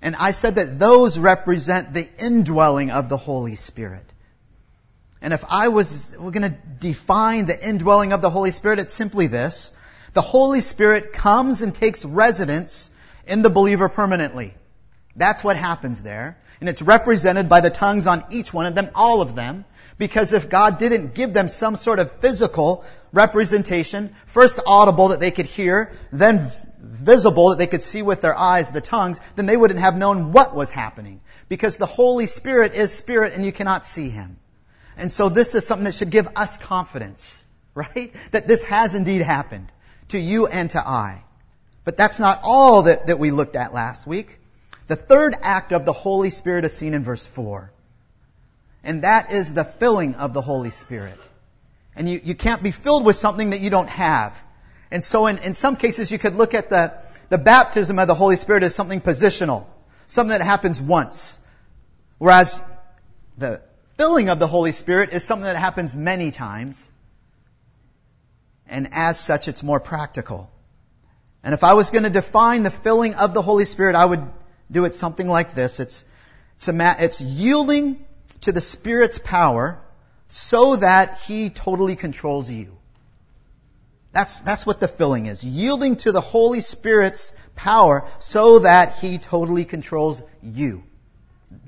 And 0.00 0.16
I 0.16 0.32
said 0.32 0.56
that 0.56 0.78
those 0.78 1.18
represent 1.18 1.92
the 1.92 2.08
indwelling 2.18 2.90
of 2.90 3.08
the 3.08 3.16
Holy 3.16 3.54
Spirit. 3.54 4.04
And 5.22 5.32
if 5.32 5.44
I 5.48 5.68
was, 5.68 6.14
we're 6.18 6.32
going 6.32 6.50
to 6.50 6.56
define 6.80 7.46
the 7.46 7.68
indwelling 7.68 8.12
of 8.12 8.20
the 8.20 8.28
Holy 8.28 8.50
Spirit, 8.50 8.80
it's 8.80 8.92
simply 8.92 9.28
this. 9.28 9.72
The 10.14 10.20
Holy 10.20 10.60
Spirit 10.60 11.12
comes 11.12 11.62
and 11.62 11.72
takes 11.72 12.04
residence 12.04 12.90
in 13.26 13.42
the 13.42 13.48
believer 13.48 13.88
permanently. 13.88 14.52
That's 15.14 15.44
what 15.44 15.56
happens 15.56 16.02
there. 16.02 16.38
And 16.60 16.68
it's 16.68 16.82
represented 16.82 17.48
by 17.48 17.60
the 17.60 17.70
tongues 17.70 18.08
on 18.08 18.24
each 18.30 18.52
one 18.52 18.66
of 18.66 18.74
them, 18.74 18.90
all 18.96 19.20
of 19.20 19.36
them. 19.36 19.64
Because 19.96 20.32
if 20.32 20.48
God 20.48 20.78
didn't 20.78 21.14
give 21.14 21.32
them 21.32 21.48
some 21.48 21.76
sort 21.76 22.00
of 22.00 22.10
physical 22.10 22.84
representation, 23.12 24.16
first 24.26 24.58
audible 24.66 25.08
that 25.08 25.20
they 25.20 25.30
could 25.30 25.46
hear, 25.46 25.92
then 26.10 26.50
visible 26.80 27.50
that 27.50 27.58
they 27.58 27.68
could 27.68 27.84
see 27.84 28.02
with 28.02 28.22
their 28.22 28.36
eyes, 28.36 28.72
the 28.72 28.80
tongues, 28.80 29.20
then 29.36 29.46
they 29.46 29.56
wouldn't 29.56 29.78
have 29.78 29.96
known 29.96 30.32
what 30.32 30.52
was 30.52 30.70
happening. 30.70 31.20
Because 31.48 31.76
the 31.76 31.86
Holy 31.86 32.26
Spirit 32.26 32.74
is 32.74 32.92
Spirit 32.92 33.34
and 33.34 33.44
you 33.44 33.52
cannot 33.52 33.84
see 33.84 34.08
Him. 34.08 34.38
And 34.96 35.10
so 35.10 35.28
this 35.28 35.54
is 35.54 35.66
something 35.66 35.84
that 35.84 35.94
should 35.94 36.10
give 36.10 36.28
us 36.36 36.58
confidence, 36.58 37.42
right? 37.74 38.12
That 38.32 38.46
this 38.46 38.62
has 38.64 38.94
indeed 38.94 39.22
happened 39.22 39.68
to 40.08 40.18
you 40.18 40.46
and 40.46 40.70
to 40.70 40.86
I. 40.86 41.24
But 41.84 41.96
that's 41.96 42.20
not 42.20 42.40
all 42.44 42.82
that, 42.82 43.08
that 43.08 43.18
we 43.18 43.30
looked 43.30 43.56
at 43.56 43.74
last 43.74 44.06
week. 44.06 44.38
The 44.86 44.96
third 44.96 45.34
act 45.42 45.72
of 45.72 45.84
the 45.84 45.92
Holy 45.92 46.30
Spirit 46.30 46.64
is 46.64 46.72
seen 46.72 46.94
in 46.94 47.02
verse 47.02 47.26
4. 47.26 47.72
And 48.84 49.02
that 49.02 49.32
is 49.32 49.54
the 49.54 49.64
filling 49.64 50.16
of 50.16 50.34
the 50.34 50.42
Holy 50.42 50.70
Spirit. 50.70 51.18
And 51.94 52.08
you, 52.08 52.20
you 52.22 52.34
can't 52.34 52.62
be 52.62 52.70
filled 52.70 53.04
with 53.04 53.16
something 53.16 53.50
that 53.50 53.60
you 53.60 53.70
don't 53.70 53.90
have. 53.90 54.40
And 54.90 55.02
so 55.02 55.26
in, 55.26 55.38
in 55.38 55.54
some 55.54 55.76
cases 55.76 56.10
you 56.10 56.18
could 56.18 56.36
look 56.36 56.54
at 56.54 56.68
the, 56.68 56.92
the 57.28 57.38
baptism 57.38 57.98
of 57.98 58.08
the 58.08 58.14
Holy 58.14 58.36
Spirit 58.36 58.62
as 58.62 58.74
something 58.74 59.00
positional. 59.00 59.66
Something 60.08 60.38
that 60.38 60.44
happens 60.44 60.80
once 60.80 61.38
Whereas 62.22 62.62
the 63.36 63.60
filling 63.96 64.28
of 64.28 64.38
the 64.38 64.46
Holy 64.46 64.72
Spirit 64.72 65.10
is 65.10 65.24
something 65.24 65.44
that 65.44 65.56
happens 65.56 65.96
many 65.96 66.30
times. 66.30 66.90
And 68.66 68.88
as 68.92 69.18
such, 69.18 69.48
it's 69.48 69.62
more 69.62 69.80
practical. 69.80 70.50
And 71.42 71.54
if 71.54 71.64
I 71.64 71.74
was 71.74 71.90
going 71.90 72.04
to 72.04 72.10
define 72.10 72.62
the 72.62 72.70
filling 72.70 73.14
of 73.14 73.34
the 73.34 73.42
Holy 73.42 73.64
Spirit, 73.64 73.96
I 73.96 74.04
would 74.04 74.22
do 74.70 74.84
it 74.84 74.94
something 74.94 75.28
like 75.28 75.54
this. 75.54 75.80
It's, 75.80 76.04
it's, 76.56 76.68
it's 76.68 77.20
yielding 77.20 78.04
to 78.42 78.52
the 78.52 78.60
Spirit's 78.60 79.18
power 79.18 79.80
so 80.28 80.76
that 80.76 81.20
He 81.20 81.50
totally 81.50 81.96
controls 81.96 82.50
you. 82.50 82.76
That's, 84.12 84.40
that's 84.40 84.66
what 84.66 84.78
the 84.78 84.88
filling 84.88 85.26
is. 85.26 85.42
Yielding 85.42 85.96
to 85.96 86.12
the 86.12 86.20
Holy 86.20 86.60
Spirit's 86.60 87.32
power 87.56 88.06
so 88.18 88.60
that 88.60 88.98
He 88.98 89.18
totally 89.18 89.64
controls 89.64 90.22
you. 90.42 90.84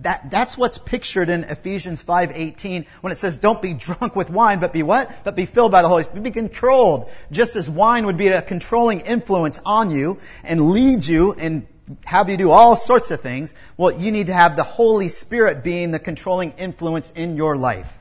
That, 0.00 0.30
that's 0.30 0.56
what's 0.56 0.78
pictured 0.78 1.28
in 1.28 1.44
Ephesians 1.44 2.02
5:18 2.02 2.86
when 3.00 3.12
it 3.12 3.16
says, 3.16 3.38
"Don't 3.38 3.60
be 3.60 3.72
drunk 3.74 4.16
with 4.16 4.30
wine, 4.30 4.58
but 4.58 4.72
be 4.72 4.82
what? 4.82 5.10
But 5.24 5.34
be 5.34 5.46
filled 5.46 5.72
by 5.72 5.82
the 5.82 5.88
Holy 5.88 6.02
Spirit. 6.02 6.22
Be 6.22 6.30
controlled, 6.30 7.10
just 7.30 7.56
as 7.56 7.68
wine 7.68 8.06
would 8.06 8.16
be 8.16 8.28
a 8.28 8.42
controlling 8.42 9.00
influence 9.00 9.60
on 9.64 9.90
you 9.90 10.18
and 10.42 10.70
lead 10.70 11.06
you 11.06 11.32
and 11.32 11.66
have 12.04 12.30
you 12.30 12.36
do 12.36 12.50
all 12.50 12.76
sorts 12.76 13.10
of 13.10 13.20
things. 13.20 13.54
Well, 13.76 13.92
you 13.92 14.10
need 14.12 14.28
to 14.28 14.34
have 14.34 14.56
the 14.56 14.62
Holy 14.62 15.08
Spirit 15.08 15.62
being 15.62 15.90
the 15.90 15.98
controlling 15.98 16.52
influence 16.52 17.10
in 17.10 17.36
your 17.36 17.56
life. 17.56 17.98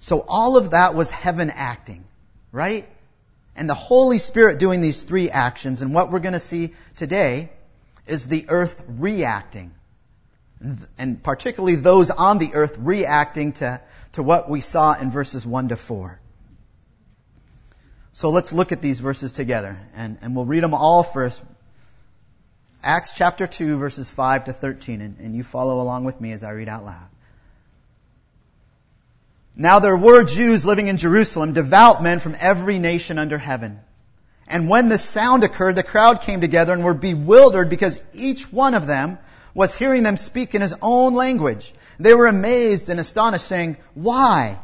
So 0.00 0.24
all 0.26 0.56
of 0.56 0.70
that 0.70 0.94
was 0.94 1.10
heaven 1.10 1.50
acting, 1.50 2.04
right? 2.52 2.88
And 3.54 3.68
the 3.68 3.74
Holy 3.74 4.18
Spirit 4.18 4.58
doing 4.58 4.80
these 4.80 5.02
three 5.02 5.30
actions. 5.30 5.82
And 5.82 5.92
what 5.92 6.10
we're 6.10 6.20
going 6.20 6.32
to 6.32 6.40
see 6.40 6.74
today 6.96 7.50
is 8.10 8.28
the 8.28 8.46
earth 8.48 8.84
reacting. 8.88 9.72
And 10.98 11.22
particularly 11.22 11.76
those 11.76 12.10
on 12.10 12.38
the 12.38 12.54
earth 12.54 12.76
reacting 12.78 13.52
to, 13.54 13.80
to 14.12 14.22
what 14.22 14.50
we 14.50 14.60
saw 14.60 14.92
in 14.94 15.10
verses 15.10 15.46
1 15.46 15.68
to 15.68 15.76
4. 15.76 16.20
So 18.12 18.30
let's 18.30 18.52
look 18.52 18.72
at 18.72 18.82
these 18.82 19.00
verses 19.00 19.32
together, 19.32 19.80
and, 19.94 20.18
and 20.20 20.34
we'll 20.34 20.44
read 20.44 20.62
them 20.62 20.74
all 20.74 21.02
first. 21.02 21.42
Acts 22.82 23.12
chapter 23.12 23.46
2, 23.46 23.78
verses 23.78 24.10
5 24.10 24.46
to 24.46 24.52
13, 24.52 25.00
and, 25.00 25.18
and 25.20 25.34
you 25.34 25.42
follow 25.42 25.80
along 25.80 26.04
with 26.04 26.20
me 26.20 26.32
as 26.32 26.42
I 26.42 26.50
read 26.50 26.68
out 26.68 26.84
loud. 26.84 27.08
Now 29.54 29.78
there 29.78 29.96
were 29.96 30.24
Jews 30.24 30.66
living 30.66 30.88
in 30.88 30.96
Jerusalem, 30.96 31.52
devout 31.52 32.02
men 32.02 32.18
from 32.18 32.36
every 32.38 32.78
nation 32.78 33.18
under 33.18 33.38
heaven. 33.38 33.80
And 34.50 34.68
when 34.68 34.88
this 34.88 35.04
sound 35.04 35.44
occurred, 35.44 35.76
the 35.76 35.84
crowd 35.84 36.22
came 36.22 36.40
together 36.40 36.72
and 36.72 36.82
were 36.82 36.92
bewildered 36.92 37.70
because 37.70 38.02
each 38.12 38.52
one 38.52 38.74
of 38.74 38.88
them 38.88 39.18
was 39.54 39.76
hearing 39.76 40.02
them 40.02 40.16
speak 40.16 40.56
in 40.56 40.60
his 40.60 40.76
own 40.82 41.14
language. 41.14 41.72
They 42.00 42.14
were 42.14 42.26
amazed 42.26 42.88
and 42.88 42.98
astonished, 42.98 43.46
saying, 43.46 43.76
Why? 43.94 44.58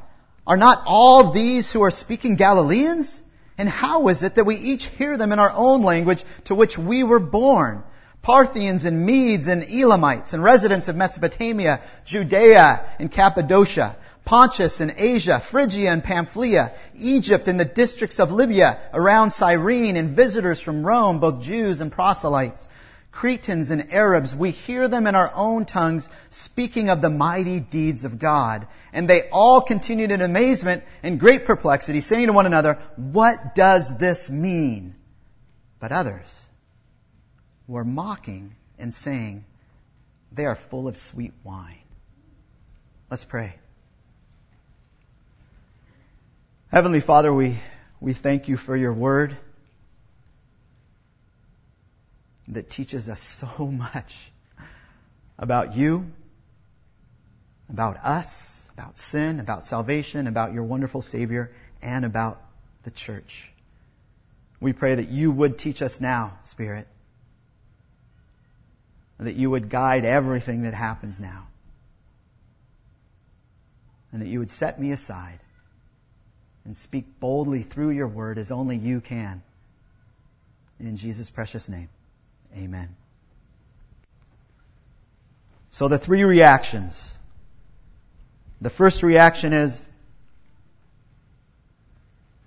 Are 0.44 0.56
not 0.56 0.82
all 0.86 1.30
these 1.30 1.70
who 1.70 1.82
are 1.84 1.92
speaking 1.92 2.34
Galileans? 2.34 3.20
And 3.58 3.68
how 3.68 4.08
is 4.08 4.24
it 4.24 4.34
that 4.34 4.44
we 4.44 4.56
each 4.56 4.86
hear 4.86 5.16
them 5.16 5.30
in 5.32 5.38
our 5.38 5.52
own 5.54 5.82
language 5.82 6.24
to 6.44 6.56
which 6.56 6.76
we 6.76 7.04
were 7.04 7.20
born? 7.20 7.84
Parthians 8.22 8.86
and 8.86 9.06
Medes 9.06 9.46
and 9.46 9.62
Elamites 9.62 10.32
and 10.32 10.42
residents 10.42 10.88
of 10.88 10.96
Mesopotamia, 10.96 11.80
Judea 12.04 12.84
and 12.98 13.10
Cappadocia, 13.10 13.94
Pontus 14.26 14.80
and 14.80 14.92
Asia, 14.98 15.38
Phrygia 15.38 15.88
and 15.88 16.02
Pamphylia, 16.02 16.72
Egypt 16.96 17.46
and 17.46 17.60
the 17.60 17.64
districts 17.64 18.18
of 18.18 18.32
Libya 18.32 18.76
around 18.92 19.30
Cyrene 19.30 19.96
and 19.96 20.16
visitors 20.16 20.60
from 20.60 20.84
Rome, 20.84 21.20
both 21.20 21.40
Jews 21.40 21.80
and 21.80 21.92
proselytes. 21.92 22.68
Cretans 23.12 23.70
and 23.70 23.94
Arabs, 23.94 24.34
we 24.34 24.50
hear 24.50 24.88
them 24.88 25.06
in 25.06 25.14
our 25.14 25.30
own 25.32 25.64
tongues 25.64 26.08
speaking 26.28 26.90
of 26.90 27.00
the 27.00 27.08
mighty 27.08 27.60
deeds 27.60 28.04
of 28.04 28.18
God. 28.18 28.66
And 28.92 29.08
they 29.08 29.30
all 29.30 29.60
continued 29.60 30.10
in 30.10 30.20
amazement 30.20 30.82
and 31.04 31.20
great 31.20 31.44
perplexity, 31.44 32.00
saying 32.00 32.26
to 32.26 32.32
one 32.32 32.46
another, 32.46 32.78
What 32.96 33.54
does 33.54 33.96
this 33.96 34.28
mean? 34.28 34.96
But 35.78 35.92
others 35.92 36.44
were 37.68 37.84
mocking 37.84 38.56
and 38.76 38.92
saying, 38.92 39.44
They 40.32 40.46
are 40.46 40.56
full 40.56 40.88
of 40.88 40.98
sweet 40.98 41.32
wine. 41.44 41.78
Let's 43.08 43.24
pray. 43.24 43.54
Heavenly 46.76 47.00
Father, 47.00 47.32
we, 47.32 47.56
we 48.00 48.12
thank 48.12 48.48
you 48.48 48.58
for 48.58 48.76
your 48.76 48.92
word. 48.92 49.34
that 52.48 52.68
teaches 52.68 53.08
us 53.08 53.18
so 53.18 53.72
much 53.94 54.30
about 55.38 55.74
you, 55.74 56.12
about 57.70 57.96
us, 58.04 58.68
about 58.74 58.98
sin, 58.98 59.40
about 59.40 59.64
salvation, 59.64 60.26
about 60.26 60.52
your 60.52 60.64
wonderful 60.64 61.00
Savior, 61.00 61.50
and 61.80 62.04
about 62.04 62.42
the 62.82 62.90
church. 62.90 63.50
We 64.60 64.74
pray 64.74 64.96
that 64.96 65.08
you 65.08 65.32
would 65.32 65.56
teach 65.56 65.80
us 65.80 66.02
now, 66.02 66.36
Spirit. 66.42 66.86
That 69.18 69.36
you 69.36 69.48
would 69.48 69.70
guide 69.70 70.04
everything 70.04 70.64
that 70.64 70.74
happens 70.74 71.18
now. 71.18 71.46
And 74.12 74.20
that 74.20 74.28
you 74.28 74.40
would 74.40 74.50
set 74.50 74.78
me 74.78 74.92
aside 74.92 75.40
and 76.66 76.76
speak 76.76 77.20
boldly 77.20 77.62
through 77.62 77.90
your 77.90 78.08
word 78.08 78.38
as 78.38 78.50
only 78.50 78.76
you 78.76 79.00
can. 79.00 79.40
In 80.80 80.96
Jesus' 80.96 81.30
precious 81.30 81.68
name. 81.68 81.88
Amen. 82.56 82.94
So 85.70 85.88
the 85.88 85.96
three 85.96 86.24
reactions. 86.24 87.16
The 88.60 88.70
first 88.70 89.02
reaction 89.02 89.52
is 89.52 89.86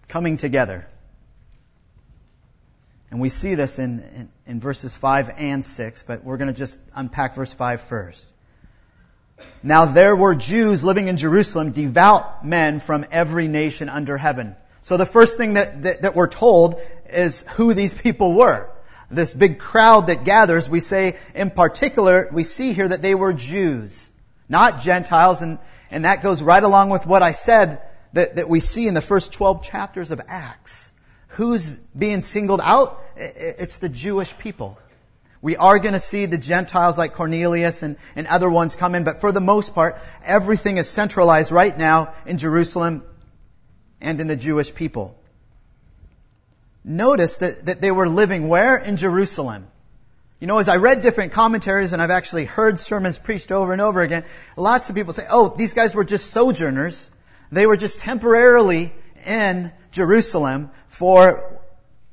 coming 0.10 0.38
together. 0.38 0.86
And 3.10 3.20
we 3.22 3.30
see 3.30 3.56
this 3.56 3.80
in, 3.80 4.00
in, 4.00 4.30
in 4.46 4.60
verses 4.60 4.96
5 4.96 5.32
and 5.38 5.66
6, 5.66 6.04
but 6.04 6.24
we're 6.24 6.38
going 6.38 6.52
to 6.52 6.58
just 6.58 6.80
unpack 6.94 7.36
verse 7.36 7.54
5 7.54 7.82
first. 7.82 8.28
Now 9.64 9.86
there 9.86 10.16
were 10.16 10.36
Jews 10.36 10.84
living 10.84 11.08
in 11.08 11.18
Jerusalem, 11.18 11.72
devout 11.72 12.46
men 12.46 12.80
from 12.80 13.06
every 13.12 13.48
nation 13.48 13.90
under 13.90 14.18
heaven. 14.18 14.56
So 14.82 14.98
the 14.98 15.06
first 15.06 15.38
thing 15.38 15.56
that, 15.56 15.84
that, 15.84 16.02
that 16.04 16.16
we're 16.16 16.28
told 16.28 16.82
is 17.10 17.44
who 17.56 17.74
these 17.74 17.94
people 17.94 18.34
were 18.34 18.70
this 19.12 19.34
big 19.34 19.60
crowd 19.60 20.08
that 20.08 20.24
gathers, 20.24 20.70
we 20.70 20.80
say 20.80 21.18
in 21.34 21.50
particular, 21.50 22.30
we 22.32 22.44
see 22.44 22.74
here 22.74 22.88
that 22.88 23.02
they 23.02 23.16
were 23.16 23.34
Jews, 23.34 24.10
not 24.48 24.80
Gentiles, 24.80 25.42
and, 25.42 25.60
and 25.90 26.06
that 26.06 26.22
goes 26.22 26.44
right 26.44 26.62
along 26.62 26.90
with 26.90 27.06
what 27.06 27.24
I 27.24 27.32
said 27.32 27.82
that, 28.14 28.36
that 28.36 28.50
we 28.50 28.60
see 28.60 28.88
in 28.88 28.94
the 28.94 29.02
first 29.02 29.34
12 29.34 29.64
chapters 29.64 30.12
of 30.12 30.22
Acts. 30.28 30.92
Who's 31.30 31.70
being 31.70 32.22
singled 32.22 32.62
out? 32.64 33.02
It's 33.16 33.78
the 33.80 33.90
Jewish 33.90 34.38
people. 34.38 34.78
We 35.42 35.56
are 35.56 35.80
going 35.80 35.94
to 35.94 36.00
see 36.00 36.26
the 36.26 36.38
Gentiles 36.38 36.98
like 36.98 37.14
Cornelius 37.14 37.82
and, 37.82 37.96
and 38.16 38.28
other 38.28 38.50
ones 38.50 38.76
come 38.76 38.96
in, 38.96 39.04
but 39.04 39.22
for 39.22 39.32
the 39.32 39.42
most 39.42 39.74
part, 39.74 39.98
everything 40.24 40.78
is 40.78 40.90
centralized 40.90 41.52
right 41.52 41.78
now 41.78 42.14
in 42.26 42.38
Jerusalem 42.38 43.04
and 44.02 44.20
in 44.20 44.28
the 44.28 44.36
Jewish 44.36 44.74
people 44.74 45.20
notice 46.84 47.38
that, 47.38 47.66
that 47.66 47.82
they 47.82 47.92
were 47.92 48.08
living 48.08 48.48
where? 48.48 48.78
In 48.78 48.98
Jerusalem. 48.98 49.68
You 50.40 50.48
know, 50.48 50.58
as 50.58 50.70
I 50.70 50.78
read 50.78 51.02
different 51.02 51.34
commentaries 51.34 51.92
and 51.92 52.02
I've 52.02 52.12
actually 52.12 52.46
heard 52.46 52.80
sermons 52.80 53.20
preached 53.20 53.52
over 53.52 53.74
and 53.74 53.82
over 53.82 54.02
again, 54.02 54.24
lots 54.56 54.90
of 54.90 54.96
people 54.96 55.14
say, 55.14 55.26
oh, 55.30 55.54
these 55.56 55.74
guys 55.74 55.94
were 55.94 56.06
just 56.06 56.32
sojourners. 56.32 57.10
They 57.52 57.66
were 57.66 57.78
just 57.78 58.00
temporarily 58.00 58.94
in 59.26 59.72
Jerusalem 59.92 60.72
for 60.88 61.59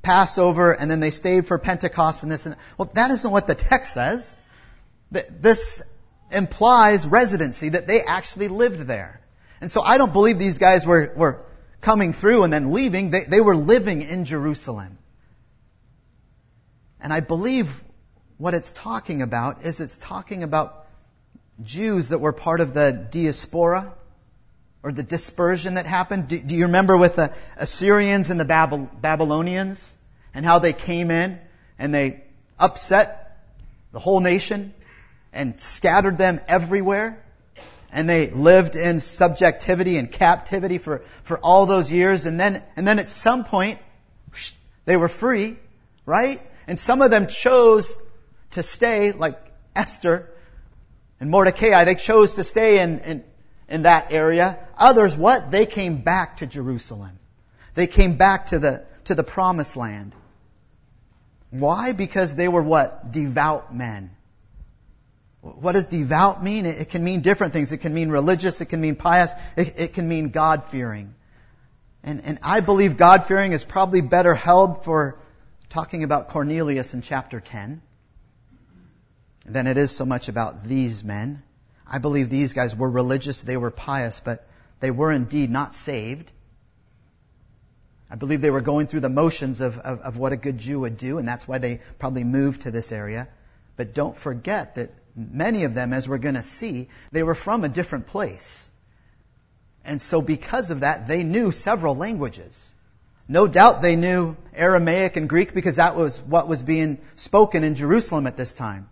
Passover 0.06 0.70
and 0.70 0.88
then 0.88 1.00
they 1.00 1.10
stayed 1.10 1.48
for 1.48 1.58
Pentecost 1.58 2.22
and 2.22 2.30
this 2.30 2.46
and 2.46 2.54
that. 2.54 2.60
Well, 2.78 2.88
that 2.94 3.10
isn't 3.10 3.28
what 3.28 3.48
the 3.48 3.56
text 3.56 3.92
says. 3.92 4.36
This 5.10 5.82
implies 6.30 7.04
residency, 7.08 7.70
that 7.70 7.88
they 7.88 8.02
actually 8.02 8.46
lived 8.46 8.78
there. 8.80 9.20
And 9.60 9.68
so 9.68 9.82
I 9.82 9.98
don't 9.98 10.12
believe 10.12 10.38
these 10.38 10.58
guys 10.58 10.86
were, 10.86 11.12
were 11.16 11.44
coming 11.80 12.12
through 12.12 12.44
and 12.44 12.52
then 12.52 12.70
leaving. 12.70 13.10
They, 13.10 13.25
they 13.25 13.40
were 13.40 13.56
living 13.56 14.02
in 14.02 14.25
Jerusalem. 14.26 14.96
And 17.00 17.12
I 17.12 17.18
believe 17.18 17.82
what 18.38 18.54
it's 18.54 18.70
talking 18.70 19.22
about 19.22 19.64
is 19.64 19.80
it's 19.80 19.98
talking 19.98 20.44
about 20.44 20.86
Jews 21.64 22.10
that 22.10 22.18
were 22.18 22.32
part 22.32 22.60
of 22.60 22.75
the 22.75 22.92
diaspora 23.10 23.92
or 24.87 24.93
the 24.93 25.02
dispersion 25.02 25.75
that 25.75 25.85
happened. 25.85 26.28
Do, 26.28 26.38
do 26.38 26.55
you 26.55 26.66
remember 26.66 26.97
with 26.97 27.16
the 27.16 27.35
Assyrians 27.57 28.31
and 28.31 28.38
the 28.38 28.45
Babylonians 28.45 29.97
and 30.33 30.45
how 30.45 30.61
they 30.61 30.73
came 30.73 31.11
in 31.11 31.40
and 31.76 31.93
they 31.93 32.23
upset 32.57 33.43
the 33.90 33.99
whole 33.99 34.21
nation 34.21 34.73
and 35.33 35.61
scattered 35.61 36.19
them 36.19 36.40
everywhere? 36.47 37.21
and 37.90 38.09
they 38.09 38.31
lived 38.31 38.76
in 38.76 39.00
subjectivity 39.00 39.97
and 39.97 40.11
captivity 40.12 40.78
for, 40.78 41.02
for 41.23 41.38
all 41.38 41.66
those 41.66 41.90
years. 41.90 42.26
And 42.26 42.38
then, 42.38 42.62
and 42.76 42.87
then 42.87 42.99
at 42.99 43.09
some 43.09 43.45
point, 43.45 43.78
they 44.85 44.97
were 44.97 45.09
free, 45.09 45.57
right? 46.05 46.40
And 46.66 46.78
some 46.78 47.00
of 47.02 47.11
them 47.11 47.26
chose 47.26 48.00
to 48.52 48.62
stay, 48.62 49.12
like 49.12 49.40
Esther, 49.75 50.31
And 51.21 51.31
Mordecai, 51.31 51.85
they 51.85 51.95
chose 51.95 52.35
to 52.35 52.45
stay 52.45 52.81
in, 52.81 52.99
in, 53.00 53.25
in 53.68 53.82
that 53.82 54.12
area. 54.12 54.58
Others, 54.76 55.16
what? 55.16 55.50
They 55.50 55.66
came 55.66 55.99
back 55.99 56.38
to 56.38 56.46
Jerusalem. 56.46 57.18
They 57.75 57.87
came 57.87 58.16
back 58.16 58.46
to 58.46 58.58
the, 58.58 58.85
to 59.04 59.14
the 59.14 59.25
promised 59.25 59.76
land. 59.76 60.14
Why? 61.50 61.92
Because 61.92 62.35
they 62.35 62.49
were 62.49 62.62
what? 62.62 63.12
Devout 63.12 63.75
men. 63.75 64.11
What 65.40 65.73
does 65.73 65.87
devout 65.87 66.42
mean? 66.42 66.66
It 66.66 66.90
can 66.90 67.04
mean 67.04 67.20
different 67.20 67.52
things. 67.52 67.70
It 67.70 67.78
can 67.78 67.94
mean 67.94 68.11
religious. 68.11 68.61
It 68.61 68.66
can 68.66 68.80
mean 68.80 68.96
pious. 68.96 69.32
It, 69.56 69.75
it 69.76 69.94
can 69.94 70.08
mean 70.08 70.30
God-fearing. 70.30 71.14
And, 72.02 72.23
and 72.25 72.38
I 72.42 72.61
believe 72.61 72.96
God-fearing 72.96 73.52
is 73.52 73.64
probably 73.64 74.00
better 74.00 74.35
held 74.35 74.85
for 74.85 75.18
talking 75.68 76.04
about 76.04 76.28
Cornelius 76.28 76.94
in 76.94 77.02
chapter 77.02 77.40
10 77.40 77.80
than 79.44 79.66
it 79.66 79.76
is 79.76 79.90
so 79.94 80.04
much 80.04 80.28
about 80.28 80.64
these 80.64 81.04
men. 81.04 81.42
I 81.88 81.99
believe 81.99 82.28
these 82.28 82.52
guys 82.52 82.75
were 82.75 82.90
religious, 82.90 83.43
they 83.43 83.57
were 83.57 83.71
pious, 83.71 84.21
but 84.21 84.47
they 84.81 84.90
were 84.90 85.12
indeed 85.12 85.50
not 85.50 85.73
saved. 85.73 86.31
I 88.11 88.16
believe 88.16 88.40
they 88.40 88.50
were 88.50 88.61
going 88.61 88.87
through 88.87 89.00
the 89.00 89.09
motions 89.09 89.61
of, 89.61 89.78
of, 89.78 90.00
of, 90.00 90.16
what 90.16 90.33
a 90.33 90.37
good 90.37 90.59
Jew 90.59 90.81
would 90.81 90.97
do, 90.97 91.19
and 91.19 91.26
that's 91.26 91.49
why 91.49 91.59
they 91.59 91.81
probably 91.99 92.25
moved 92.25 92.62
to 92.62 92.71
this 92.71 92.93
area. 92.93 93.28
But 93.76 93.95
don't 93.95 94.16
forget 94.16 94.76
that 94.76 94.90
many 95.16 95.64
of 95.64 95.75
them, 95.75 95.93
as 95.93 96.09
we're 96.09 96.19
going 96.19 96.37
to 96.37 96.43
see, 96.43 96.88
they 97.11 97.23
were 97.23 97.35
from 97.35 97.64
a 97.64 97.69
different 97.69 98.07
place. 98.07 98.69
And 99.85 100.00
so 100.00 100.21
because 100.21 100.71
of 100.71 100.81
that, 100.81 101.07
they 101.07 101.25
knew 101.25 101.52
several 101.52 101.95
languages. 101.97 102.73
No 103.28 103.49
doubt 103.49 103.83
they 103.83 103.97
knew 103.97 104.37
Aramaic 104.55 105.16
and 105.16 105.28
Greek 105.28 105.52
because 105.52 105.76
that 105.76 105.97
was 105.97 106.21
what 106.21 106.47
was 106.47 106.62
being 106.62 106.99
spoken 107.16 107.64
in 107.64 107.75
Jerusalem 107.75 108.26
at 108.26 108.37
this 108.37 108.55
time. 108.55 108.88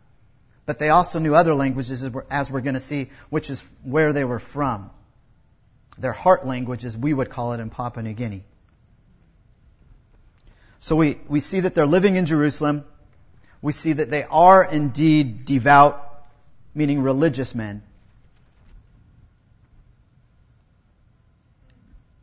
But 0.66 0.78
they 0.78 0.88
also 0.88 1.18
knew 1.18 1.34
other 1.34 1.54
languages, 1.54 2.08
as 2.30 2.50
we're 2.50 2.62
going 2.62 2.74
to 2.74 2.80
see, 2.80 3.10
which 3.28 3.50
is 3.50 3.68
where 3.82 4.12
they 4.12 4.24
were 4.24 4.38
from. 4.38 4.90
Their 5.98 6.12
heart 6.12 6.46
language, 6.46 6.84
as 6.84 6.96
we 6.96 7.12
would 7.12 7.28
call 7.28 7.52
it 7.52 7.60
in 7.60 7.70
Papua 7.70 8.02
New 8.02 8.14
Guinea. 8.14 8.44
So 10.80 10.96
we, 10.96 11.18
we 11.28 11.40
see 11.40 11.60
that 11.60 11.74
they're 11.74 11.86
living 11.86 12.16
in 12.16 12.26
Jerusalem. 12.26 12.84
We 13.62 13.72
see 13.72 13.94
that 13.94 14.10
they 14.10 14.24
are 14.24 14.64
indeed 14.64 15.44
devout, 15.44 16.24
meaning 16.74 17.02
religious 17.02 17.54
men. 17.54 17.82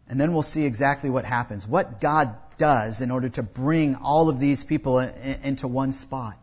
And 0.08 0.20
then 0.20 0.34
we'll 0.34 0.44
see 0.44 0.66
exactly 0.66 1.10
what 1.10 1.26
happens, 1.26 1.66
what 1.66 2.02
God 2.02 2.36
does 2.58 3.02
in 3.02 3.12
order 3.12 3.30
to 3.30 3.44
bring 3.44 3.96
all 3.96 4.30
of 4.30 4.40
these 4.40 4.64
people 4.64 5.00
into 5.00 5.68
one 5.68 5.94
spot 5.94 6.38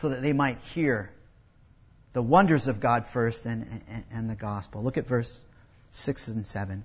so 0.00 0.08
that 0.08 0.22
they 0.22 0.32
might 0.32 0.58
hear 0.60 1.10
the 2.14 2.22
wonders 2.22 2.68
of 2.68 2.80
God 2.80 3.06
first 3.06 3.44
and, 3.44 3.66
and, 3.86 4.04
and 4.10 4.30
the 4.30 4.34
gospel. 4.34 4.82
Look 4.82 4.96
at 4.96 5.06
verse 5.06 5.44
6 5.92 6.28
and 6.28 6.46
7. 6.46 6.84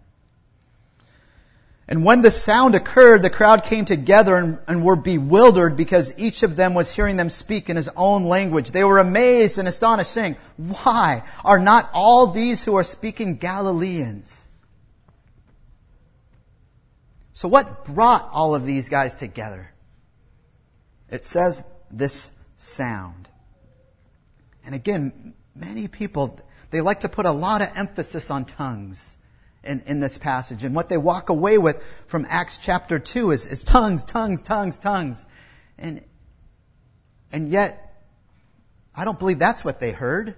And 1.88 2.04
when 2.04 2.22
the 2.22 2.30
sound 2.30 2.76
occurred, 2.76 3.22
the 3.22 3.30
crowd 3.30 3.64
came 3.64 3.86
together 3.86 4.36
and, 4.36 4.60
and, 4.68 4.84
were 4.84 4.98
bewildered 4.98 5.78
because 5.78 6.14
each 6.20 6.44
of 6.44 6.58
them 6.58 6.74
was 6.74 6.94
hearing 6.94 7.16
them 7.16 7.30
speak 7.30 7.70
in 7.70 7.78
his 7.78 7.90
own 7.96 8.26
language. 8.26 8.72
They 8.72 8.84
were 8.84 9.00
amazed 9.00 9.60
and 9.60 9.68
astonished, 9.68 10.12
saying, 10.12 10.36
Why 10.58 11.24
are 11.46 11.60
not 11.60 11.90
all 11.94 12.28
these 12.28 12.66
who 12.66 12.76
are 12.76 12.84
speaking 12.84 13.38
Galileans? 13.38 14.46
So 17.34 17.48
what 17.48 17.86
brought 17.86 18.28
all 18.34 18.56
of 18.56 18.66
these 18.66 18.90
guys 18.90 19.16
together? 19.16 19.72
It 21.10 21.24
says 21.24 21.64
this 21.92 22.30
sound. 22.58 23.28
And 24.66 24.74
again, 24.74 25.34
many 25.56 25.88
people, 25.88 26.40
they 26.72 26.82
like 26.82 27.02
to 27.02 27.10
put 27.10 27.26
a 27.26 27.32
lot 27.32 27.62
of 27.62 27.70
emphasis 27.76 28.32
on 28.32 28.46
tongues 28.46 29.16
in, 29.64 29.84
in 29.86 30.00
this 30.00 30.18
passage. 30.18 30.64
And 30.64 30.76
what 30.76 30.90
they 30.90 30.98
walk 30.98 31.30
away 31.30 31.58
with 31.58 31.84
from 32.08 32.26
Acts 32.28 32.58
chapter 32.58 33.00
2 33.00 33.32
is, 33.32 33.48
is 33.48 33.64
tongues, 33.64 34.06
tongues, 34.06 34.42
tongues, 34.44 34.78
tongues. 34.78 35.26
And, 35.78 36.04
and 37.32 37.50
yet, 37.50 38.04
I 38.96 39.06
don't 39.06 39.20
believe 39.20 39.40
that's 39.40 39.66
what 39.66 39.80
they 39.80 39.92
heard. 39.92 40.36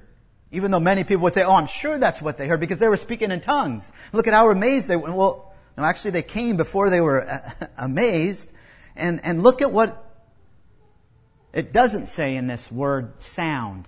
Even 0.52 0.72
though 0.72 0.80
many 0.80 1.04
people 1.04 1.24
would 1.24 1.34
say, 1.34 1.44
oh, 1.44 1.56
I'm 1.56 1.68
sure 1.68 2.00
that's 2.00 2.22
what 2.22 2.38
they 2.38 2.48
heard 2.48 2.60
because 2.60 2.80
they 2.80 2.88
were 2.88 2.98
speaking 2.98 3.32
in 3.32 3.42
tongues. 3.42 3.92
Look 4.14 4.28
at 4.28 4.34
how 4.34 4.50
amazed 4.50 4.88
they 4.88 4.96
were. 4.96 5.14
Well, 5.14 5.54
no, 5.78 5.84
actually 5.84 6.12
they 6.12 6.24
came 6.24 6.58
before 6.58 6.90
they 6.90 7.02
were 7.02 7.28
amazed. 7.78 8.52
And, 8.96 9.24
and 9.24 9.44
look 9.44 9.62
at 9.62 9.72
what 9.72 10.07
it 11.54 11.74
doesn't 11.74 12.08
say 12.08 12.36
in 12.36 12.48
this 12.48 12.72
word 12.72 13.22
sound. 13.24 13.88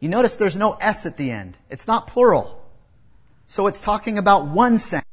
You 0.00 0.08
notice 0.08 0.36
there's 0.36 0.56
no 0.56 0.72
S 0.72 1.06
at 1.06 1.16
the 1.16 1.30
end. 1.30 1.56
It's 1.70 1.86
not 1.86 2.06
plural. 2.08 2.62
So 3.48 3.66
it's 3.66 3.82
talking 3.82 4.18
about 4.18 4.46
one 4.46 4.78
sound. 4.78 5.04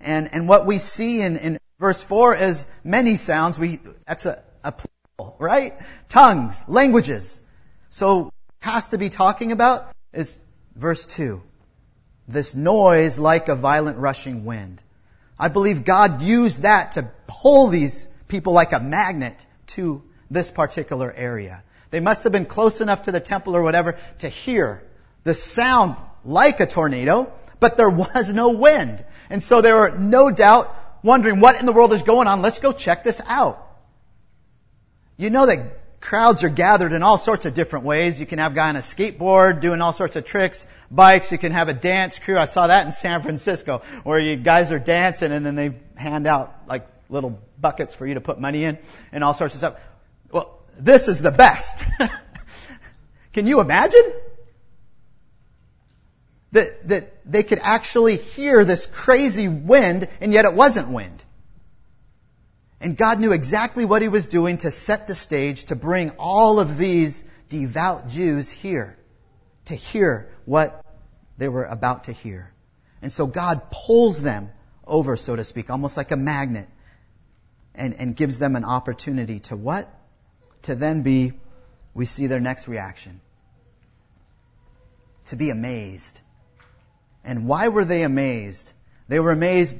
And, 0.00 0.32
and 0.32 0.48
what 0.48 0.66
we 0.66 0.78
see 0.78 1.20
in, 1.20 1.36
in 1.36 1.58
verse 1.78 2.02
4 2.02 2.36
is 2.36 2.66
many 2.84 3.16
sounds. 3.16 3.58
We, 3.58 3.78
that's 4.06 4.26
a, 4.26 4.42
a 4.64 4.72
plural, 4.72 5.36
right? 5.38 5.74
Tongues, 6.08 6.64
languages. 6.68 7.40
So 7.90 8.24
what 8.24 8.34
it 8.62 8.70
has 8.70 8.90
to 8.90 8.98
be 8.98 9.08
talking 9.08 9.52
about 9.52 9.90
is 10.12 10.40
verse 10.74 11.06
2. 11.06 11.42
This 12.28 12.54
noise 12.54 13.18
like 13.18 13.48
a 13.48 13.54
violent 13.54 13.98
rushing 13.98 14.44
wind. 14.44 14.82
I 15.38 15.48
believe 15.48 15.84
God 15.84 16.22
used 16.22 16.62
that 16.62 16.92
to 16.92 17.10
pull 17.26 17.68
these 17.68 18.06
people 18.28 18.52
like 18.52 18.72
a 18.72 18.80
magnet 18.80 19.44
to 19.68 20.02
this 20.32 20.50
particular 20.50 21.12
area. 21.12 21.62
They 21.90 22.00
must 22.00 22.24
have 22.24 22.32
been 22.32 22.46
close 22.46 22.80
enough 22.80 23.02
to 23.02 23.12
the 23.12 23.20
temple 23.20 23.54
or 23.54 23.62
whatever 23.62 23.98
to 24.20 24.28
hear 24.28 24.82
the 25.24 25.34
sound 25.34 25.96
like 26.24 26.60
a 26.60 26.66
tornado, 26.66 27.32
but 27.60 27.76
there 27.76 27.90
was 27.90 28.32
no 28.32 28.50
wind. 28.50 29.04
And 29.30 29.42
so 29.42 29.60
they 29.60 29.72
were 29.72 29.90
no 29.90 30.30
doubt 30.30 30.74
wondering 31.02 31.40
what 31.40 31.58
in 31.60 31.66
the 31.66 31.72
world 31.72 31.92
is 31.92 32.02
going 32.02 32.28
on. 32.28 32.42
Let's 32.42 32.58
go 32.58 32.72
check 32.72 33.04
this 33.04 33.20
out. 33.26 33.66
You 35.16 35.30
know 35.30 35.46
that 35.46 36.00
crowds 36.00 36.42
are 36.44 36.48
gathered 36.48 36.92
in 36.92 37.02
all 37.02 37.16
sorts 37.16 37.46
of 37.46 37.54
different 37.54 37.84
ways. 37.84 38.18
You 38.18 38.26
can 38.26 38.38
have 38.38 38.52
a 38.52 38.54
guy 38.54 38.68
on 38.68 38.76
a 38.76 38.80
skateboard 38.80 39.60
doing 39.60 39.80
all 39.80 39.92
sorts 39.92 40.16
of 40.16 40.24
tricks, 40.24 40.66
bikes. 40.90 41.30
You 41.30 41.38
can 41.38 41.52
have 41.52 41.68
a 41.68 41.72
dance 41.72 42.18
crew. 42.18 42.36
I 42.36 42.46
saw 42.46 42.66
that 42.66 42.86
in 42.86 42.92
San 42.92 43.22
Francisco 43.22 43.82
where 44.02 44.18
you 44.18 44.36
guys 44.36 44.72
are 44.72 44.78
dancing 44.78 45.32
and 45.32 45.46
then 45.46 45.54
they 45.54 45.74
hand 45.96 46.26
out 46.26 46.54
like 46.66 46.86
little 47.08 47.38
buckets 47.60 47.94
for 47.94 48.06
you 48.06 48.14
to 48.14 48.20
put 48.20 48.40
money 48.40 48.64
in 48.64 48.78
and 49.12 49.22
all 49.22 49.34
sorts 49.34 49.54
of 49.54 49.58
stuff. 49.58 49.76
Well, 50.32 50.58
this 50.76 51.06
is 51.06 51.22
the 51.22 51.30
best. 51.30 51.84
Can 53.32 53.46
you 53.46 53.60
imagine? 53.60 54.12
That, 56.50 56.88
that 56.88 57.30
they 57.30 57.44
could 57.44 57.60
actually 57.62 58.16
hear 58.16 58.64
this 58.64 58.86
crazy 58.86 59.48
wind 59.48 60.08
and 60.20 60.32
yet 60.32 60.44
it 60.44 60.52
wasn't 60.52 60.88
wind. 60.88 61.24
And 62.80 62.96
God 62.96 63.20
knew 63.20 63.32
exactly 63.32 63.84
what 63.84 64.02
He 64.02 64.08
was 64.08 64.28
doing 64.28 64.58
to 64.58 64.70
set 64.70 65.06
the 65.06 65.14
stage 65.14 65.66
to 65.66 65.76
bring 65.76 66.10
all 66.18 66.58
of 66.58 66.76
these 66.76 67.24
devout 67.48 68.08
Jews 68.08 68.50
here 68.50 68.98
to 69.66 69.74
hear 69.74 70.28
what 70.44 70.84
they 71.38 71.48
were 71.48 71.64
about 71.64 72.04
to 72.04 72.12
hear. 72.12 72.52
And 73.00 73.12
so 73.12 73.26
God 73.26 73.70
pulls 73.70 74.20
them 74.20 74.50
over, 74.86 75.16
so 75.16 75.36
to 75.36 75.44
speak, 75.44 75.70
almost 75.70 75.96
like 75.96 76.10
a 76.10 76.16
magnet, 76.16 76.68
and, 77.74 77.94
and 77.94 78.16
gives 78.16 78.38
them 78.38 78.56
an 78.56 78.64
opportunity 78.64 79.40
to 79.40 79.56
what? 79.56 79.88
To 80.62 80.74
then 80.74 81.02
be, 81.02 81.32
we 81.94 82.06
see 82.06 82.26
their 82.26 82.40
next 82.40 82.68
reaction. 82.68 83.20
To 85.26 85.36
be 85.36 85.50
amazed. 85.50 86.20
And 87.24 87.46
why 87.46 87.68
were 87.68 87.84
they 87.84 88.02
amazed? 88.02 88.72
They 89.08 89.20
were 89.20 89.32
amazed 89.32 89.76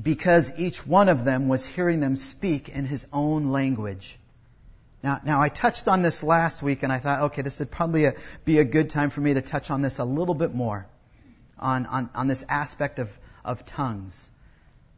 because 0.00 0.52
each 0.58 0.86
one 0.86 1.08
of 1.08 1.24
them 1.24 1.48
was 1.48 1.66
hearing 1.66 2.00
them 2.00 2.16
speak 2.16 2.68
in 2.68 2.84
his 2.84 3.06
own 3.12 3.52
language. 3.52 4.18
Now, 5.02 5.20
now 5.24 5.40
I 5.40 5.48
touched 5.48 5.88
on 5.88 6.02
this 6.02 6.22
last 6.22 6.62
week 6.62 6.82
and 6.82 6.92
I 6.92 6.98
thought, 6.98 7.22
okay, 7.24 7.42
this 7.42 7.58
would 7.58 7.70
probably 7.70 8.06
a, 8.06 8.14
be 8.44 8.58
a 8.58 8.64
good 8.64 8.90
time 8.90 9.10
for 9.10 9.20
me 9.20 9.34
to 9.34 9.42
touch 9.42 9.70
on 9.70 9.82
this 9.82 9.98
a 9.98 10.04
little 10.04 10.34
bit 10.34 10.54
more 10.54 10.86
on, 11.58 11.86
on, 11.86 12.10
on 12.14 12.26
this 12.26 12.44
aspect 12.48 12.98
of, 12.98 13.10
of 13.44 13.66
tongues. 13.66 14.30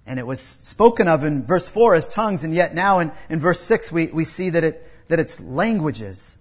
And 0.06 0.18
it 0.18 0.26
was 0.26 0.40
spoken 0.40 1.08
of 1.08 1.24
in 1.24 1.44
verse 1.44 1.68
4 1.68 1.94
as 1.94 2.08
tongues, 2.08 2.44
and 2.44 2.54
yet 2.54 2.74
now 2.74 2.98
in, 2.98 3.12
in 3.28 3.40
verse 3.40 3.60
6 3.60 3.90
we, 3.90 4.06
we 4.06 4.24
see 4.24 4.50
that, 4.50 4.64
it, 4.64 4.90
that 5.08 5.18
it's 5.18 5.40
languages. 5.40 6.36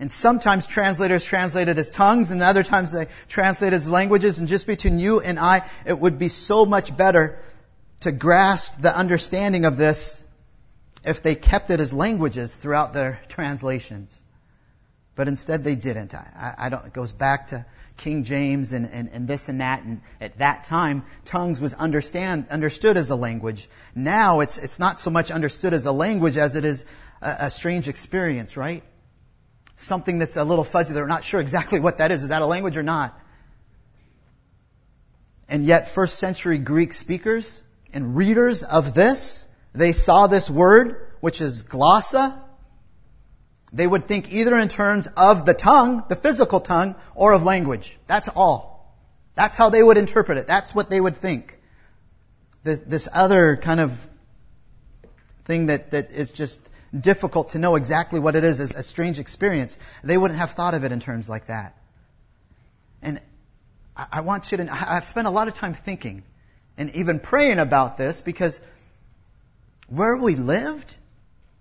And 0.00 0.10
sometimes 0.10 0.66
translators 0.66 1.24
translate 1.24 1.68
it 1.68 1.78
as 1.78 1.90
tongues, 1.90 2.30
and 2.30 2.42
other 2.42 2.62
times 2.62 2.92
they 2.92 3.06
translate 3.28 3.72
it 3.72 3.76
as 3.76 3.88
languages. 3.88 4.38
And 4.38 4.48
just 4.48 4.66
between 4.66 4.98
you 4.98 5.20
and 5.20 5.38
I, 5.38 5.62
it 5.84 5.98
would 5.98 6.18
be 6.18 6.28
so 6.28 6.64
much 6.66 6.96
better 6.96 7.38
to 8.00 8.12
grasp 8.12 8.80
the 8.80 8.96
understanding 8.96 9.66
of 9.66 9.76
this 9.76 10.24
if 11.04 11.22
they 11.22 11.34
kept 11.34 11.70
it 11.70 11.80
as 11.80 11.92
languages 11.92 12.56
throughout 12.56 12.92
their 12.92 13.20
translations. 13.28 14.22
But 15.14 15.28
instead 15.28 15.64
they 15.64 15.74
didn't. 15.74 16.14
I, 16.14 16.54
I 16.56 16.68
don't, 16.70 16.86
it 16.86 16.92
goes 16.92 17.12
back 17.12 17.48
to 17.48 17.66
King 18.00 18.24
James 18.24 18.72
and, 18.72 18.90
and, 18.90 19.08
and 19.12 19.28
this 19.28 19.48
and 19.48 19.60
that. 19.60 19.82
And 19.84 20.02
at 20.20 20.38
that 20.38 20.64
time, 20.64 21.04
tongues 21.24 21.60
was 21.60 21.74
understand, 21.74 22.48
understood 22.50 22.96
as 22.96 23.10
a 23.10 23.16
language. 23.16 23.68
Now 23.94 24.40
it's, 24.40 24.58
it's 24.58 24.78
not 24.78 25.00
so 25.00 25.10
much 25.10 25.30
understood 25.30 25.72
as 25.72 25.86
a 25.86 25.92
language 25.92 26.36
as 26.36 26.56
it 26.56 26.64
is 26.64 26.84
a, 27.22 27.36
a 27.46 27.50
strange 27.50 27.88
experience, 27.88 28.56
right? 28.56 28.82
something 29.80 30.18
that's 30.18 30.36
a 30.36 30.44
little 30.44 30.64
fuzzy. 30.64 30.94
They're 30.94 31.06
not 31.06 31.24
sure 31.24 31.40
exactly 31.40 31.80
what 31.80 31.98
that 31.98 32.10
is. 32.10 32.22
Is 32.22 32.28
that 32.28 32.42
a 32.42 32.46
language 32.46 32.76
or 32.76 32.82
not? 32.82 33.18
And 35.48 35.64
yet, 35.64 35.88
first 35.88 36.18
century 36.18 36.58
Greek 36.58 36.92
speakers 36.92 37.62
and 37.92 38.16
readers 38.16 38.62
of 38.62 38.94
this, 38.94 39.48
they 39.74 39.92
saw 39.92 40.26
this 40.26 40.48
word, 40.48 41.08
which 41.20 41.40
is 41.40 41.64
glossa. 41.64 42.40
They 43.72 43.86
would 43.86 44.04
think 44.04 44.32
either 44.32 44.56
in 44.56 44.68
terms 44.68 45.06
of 45.16 45.46
the 45.46 45.54
tongue, 45.54 46.02
the 46.08 46.16
physical 46.16 46.60
tongue, 46.60 46.96
or 47.14 47.32
of 47.32 47.44
language. 47.44 47.96
That's 48.06 48.28
all. 48.28 48.94
That's 49.36 49.56
how 49.56 49.70
they 49.70 49.82
would 49.82 49.96
interpret 49.96 50.38
it. 50.38 50.46
That's 50.46 50.74
what 50.74 50.90
they 50.90 51.00
would 51.00 51.16
think. 51.16 51.58
This, 52.64 52.80
this 52.80 53.08
other 53.12 53.56
kind 53.56 53.80
of 53.80 54.08
thing 55.44 55.66
that, 55.66 55.92
that 55.92 56.10
is 56.10 56.32
just 56.32 56.60
difficult 56.98 57.50
to 57.50 57.58
know 57.58 57.76
exactly 57.76 58.18
what 58.18 58.34
it 58.34 58.44
is, 58.44 58.58
is 58.60 58.74
a 58.74 58.82
strange 58.82 59.18
experience. 59.18 59.78
They 60.02 60.18
wouldn't 60.18 60.38
have 60.38 60.50
thought 60.50 60.74
of 60.74 60.84
it 60.84 60.92
in 60.92 61.00
terms 61.00 61.30
like 61.30 61.46
that. 61.46 61.76
And 63.02 63.20
I 63.96 64.22
want 64.22 64.50
you 64.50 64.58
to, 64.58 64.68
I've 64.70 65.04
spent 65.04 65.26
a 65.26 65.30
lot 65.30 65.48
of 65.48 65.54
time 65.54 65.74
thinking 65.74 66.22
and 66.76 66.90
even 66.96 67.20
praying 67.20 67.58
about 67.58 67.96
this 67.96 68.20
because 68.20 68.60
where 69.88 70.16
we 70.16 70.34
lived 70.34 70.94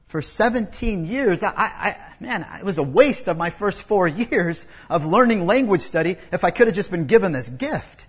for 0.09 0.23
17 0.23 1.05
years, 1.05 1.43
I, 1.43 1.53
I, 1.55 1.97
man, 2.19 2.45
it 2.57 2.65
was 2.65 2.79
a 2.79 2.83
waste 2.83 3.27
of 3.27 3.37
my 3.37 3.51
first 3.51 3.83
four 3.83 4.07
years 4.07 4.65
of 4.89 5.05
learning 5.05 5.45
language 5.45 5.81
study 5.81 6.17
if 6.33 6.43
I 6.43 6.49
could 6.49 6.65
have 6.65 6.75
just 6.75 6.89
been 6.89 7.05
given 7.05 7.31
this 7.31 7.47
gift. 7.47 8.07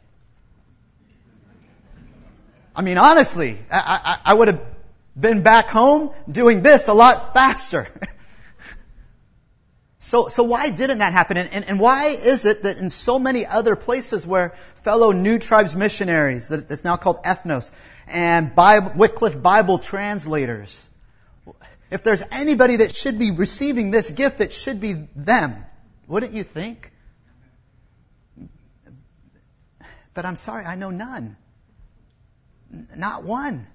I 2.75 2.81
mean, 2.81 2.97
honestly, 2.97 3.59
I, 3.71 4.01
I, 4.25 4.31
I 4.31 4.35
would 4.35 4.49
have 4.49 4.61
been 5.19 5.43
back 5.43 5.69
home 5.69 6.13
doing 6.31 6.63
this 6.63 6.89
a 6.89 6.95
lot 6.95 7.35
faster. 7.35 7.87
So, 10.03 10.29
so 10.29 10.45
why 10.45 10.71
didn't 10.71 11.01
that 11.01 11.13
happen? 11.13 11.37
And, 11.37 11.53
and, 11.53 11.65
and, 11.67 11.79
why 11.79 12.07
is 12.07 12.47
it 12.47 12.63
that 12.63 12.79
in 12.79 12.89
so 12.89 13.19
many 13.19 13.45
other 13.45 13.77
places 13.77 14.27
where 14.27 14.55
fellow 14.77 15.13
New 15.13 15.39
Tribes 15.39 15.77
missionaries, 15.77 16.49
that 16.49 16.71
it's 16.71 16.85
now 16.85 16.97
called 16.97 17.23
ethnos, 17.23 17.71
and 18.07 18.55
Bible, 18.55 18.93
Wycliffe 18.97 19.43
Bible 19.43 19.77
translators, 19.77 20.89
if 21.91 22.03
there's 22.03 22.25
anybody 22.31 22.77
that 22.77 22.95
should 22.95 23.19
be 23.19 23.31
receiving 23.31 23.91
this 23.91 24.11
gift, 24.11 24.41
it 24.41 24.53
should 24.53 24.81
be 24.81 24.95
them. 25.17 25.65
Wouldn't 26.07 26.33
you 26.33 26.45
think? 26.45 26.91
But 30.15 30.27
I'm 30.27 30.37
sorry, 30.37 30.65
I 30.65 30.75
know 30.77 30.91
none. 30.91 31.37
Not 32.97 33.25
one. 33.25 33.67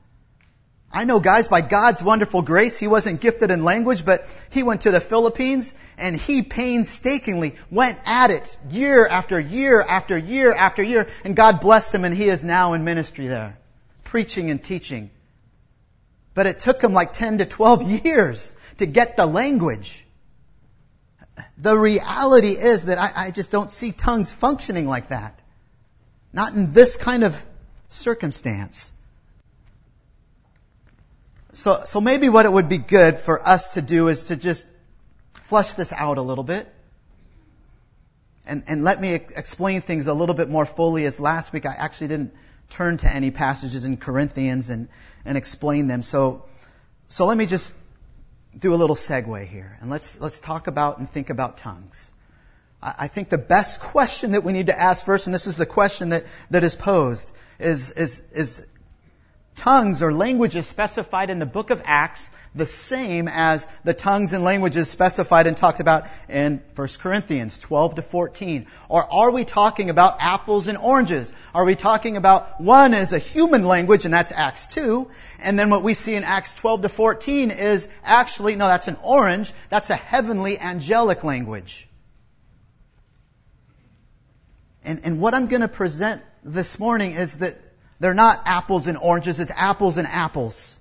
I 0.91 1.03
know 1.03 1.19
guys 1.19 1.49
by 1.49 1.59
God's 1.59 2.01
wonderful 2.01 2.41
grace, 2.41 2.77
he 2.77 2.87
wasn't 2.87 3.19
gifted 3.19 3.51
in 3.51 3.65
language, 3.65 4.05
but 4.05 4.25
he 4.49 4.63
went 4.63 4.81
to 4.81 4.91
the 4.91 5.01
Philippines 5.01 5.73
and 5.97 6.15
he 6.15 6.41
painstakingly 6.41 7.55
went 7.69 7.99
at 8.05 8.31
it 8.31 8.57
year 8.69 9.05
after 9.05 9.37
year 9.37 9.81
after 9.81 10.17
year 10.17 10.53
after 10.53 10.81
year, 10.81 11.09
and 11.25 11.35
God 11.35 11.59
blessed 11.59 11.93
him 11.93 12.05
and 12.05 12.15
he 12.15 12.29
is 12.29 12.45
now 12.45 12.73
in 12.73 12.85
ministry 12.85 13.27
there, 13.27 13.57
preaching 14.05 14.49
and 14.49 14.63
teaching. 14.63 15.09
But 16.35 16.45
it 16.45 16.59
took 16.59 16.83
him 16.83 16.93
like 16.93 17.13
10 17.13 17.39
to 17.39 17.45
12 17.45 18.05
years 18.05 18.53
to 18.77 18.85
get 18.85 19.17
the 19.17 19.25
language. 19.25 20.05
The 21.57 21.75
reality 21.75 22.51
is 22.51 22.85
that 22.85 22.99
I, 22.99 23.27
I 23.27 23.31
just 23.31 23.51
don't 23.51 23.71
see 23.71 23.91
tongues 23.91 24.31
functioning 24.31 24.85
like 24.85 25.07
that. 25.07 25.39
Not 26.33 26.53
in 26.53 26.73
this 26.73 26.97
kind 26.97 27.23
of 27.23 27.43
circumstance. 27.87 28.91
So, 31.53 31.83
so 31.85 32.01
maybe 32.01 32.27
what 32.27 32.45
it 32.45 32.51
would 32.51 32.67
be 32.67 32.79
good 32.79 33.17
for 33.19 33.41
us 33.47 33.75
to 33.75 33.81
do 33.81 34.09
is 34.09 34.25
to 34.25 34.35
just 34.35 34.67
flush 35.45 35.75
this 35.75 35.93
out 35.93 36.17
a 36.17 36.21
little 36.21 36.43
bit. 36.43 36.67
And, 38.45 38.63
and 38.67 38.83
let 38.83 38.99
me 38.99 39.13
explain 39.13 39.79
things 39.79 40.07
a 40.07 40.13
little 40.13 40.35
bit 40.35 40.49
more 40.49 40.65
fully 40.65 41.05
as 41.05 41.21
last 41.21 41.53
week 41.53 41.65
I 41.65 41.73
actually 41.73 42.09
didn't 42.09 42.33
turn 42.69 42.97
to 42.97 43.07
any 43.07 43.31
passages 43.31 43.85
in 43.85 43.95
Corinthians 43.95 44.69
and, 44.69 44.89
and 45.25 45.37
explain 45.37 45.87
them. 45.87 46.03
So, 46.03 46.45
so 47.09 47.25
let 47.25 47.37
me 47.37 47.45
just 47.45 47.73
do 48.57 48.73
a 48.73 48.77
little 48.77 48.95
segue 48.95 49.47
here 49.47 49.77
and 49.81 49.89
let's, 49.89 50.19
let's 50.19 50.39
talk 50.39 50.67
about 50.67 50.99
and 50.99 51.09
think 51.09 51.29
about 51.29 51.57
tongues. 51.57 52.11
I, 52.81 52.95
I 52.99 53.07
think 53.07 53.29
the 53.29 53.37
best 53.37 53.81
question 53.81 54.31
that 54.31 54.43
we 54.43 54.53
need 54.53 54.67
to 54.67 54.79
ask 54.79 55.05
first, 55.05 55.27
and 55.27 55.33
this 55.33 55.47
is 55.47 55.57
the 55.57 55.65
question 55.65 56.09
that, 56.09 56.25
that 56.51 56.63
is 56.63 56.75
posed, 56.75 57.31
is, 57.59 57.91
is, 57.91 58.21
is 58.31 58.67
tongues 59.55 60.01
or 60.01 60.13
languages 60.13 60.67
specified 60.67 61.29
in 61.29 61.39
the 61.39 61.45
book 61.45 61.69
of 61.69 61.81
Acts 61.85 62.29
the 62.55 62.65
same 62.65 63.27
as 63.27 63.67
the 63.83 63.93
tongues 63.93 64.31
and 64.31 64.43
languages 64.43 64.89
specified 64.89 65.45
and 65.45 65.57
talked 65.57 65.81
about 65.81 66.05
in 66.29 66.61
1 66.75 66.87
Corinthians 66.99 67.59
12 67.59 67.95
to 67.95 68.01
14? 68.01 68.67
Or 68.87 69.03
are 69.13 69.31
we 69.31 69.43
talking 69.43 69.89
about 69.89 70.21
apples 70.21 70.67
and 70.67 70.77
oranges? 70.77 71.33
Are 71.53 71.65
we 71.65 71.75
talking 71.75 72.15
about 72.15 72.61
one 72.61 72.93
is 72.93 73.11
a 73.11 73.19
human 73.19 73.63
language 73.63 74.05
and 74.05 74.13
that's 74.13 74.31
Acts 74.31 74.67
2, 74.67 75.09
and 75.39 75.59
then 75.59 75.69
what 75.69 75.83
we 75.83 75.93
see 75.93 76.15
in 76.15 76.23
Acts 76.23 76.53
12 76.53 76.83
to 76.83 76.89
14 76.89 77.51
is 77.51 77.87
actually, 78.03 78.55
no, 78.55 78.67
that's 78.67 78.87
an 78.87 78.97
orange, 79.03 79.53
that's 79.69 79.89
a 79.89 79.95
heavenly 79.95 80.57
angelic 80.57 81.23
language. 81.23 81.89
And, 84.85 85.01
and 85.03 85.19
what 85.19 85.33
I'm 85.33 85.47
going 85.47 85.61
to 85.61 85.67
present 85.67 86.21
this 86.43 86.79
morning 86.79 87.15
is 87.15 87.39
that 87.39 87.57
they're 87.99 88.13
not 88.13 88.41
apples 88.45 88.87
and 88.87 88.97
oranges, 88.97 89.39
it's 89.39 89.51
apples 89.51 89.97
and 89.97 90.07
apples. 90.07 90.75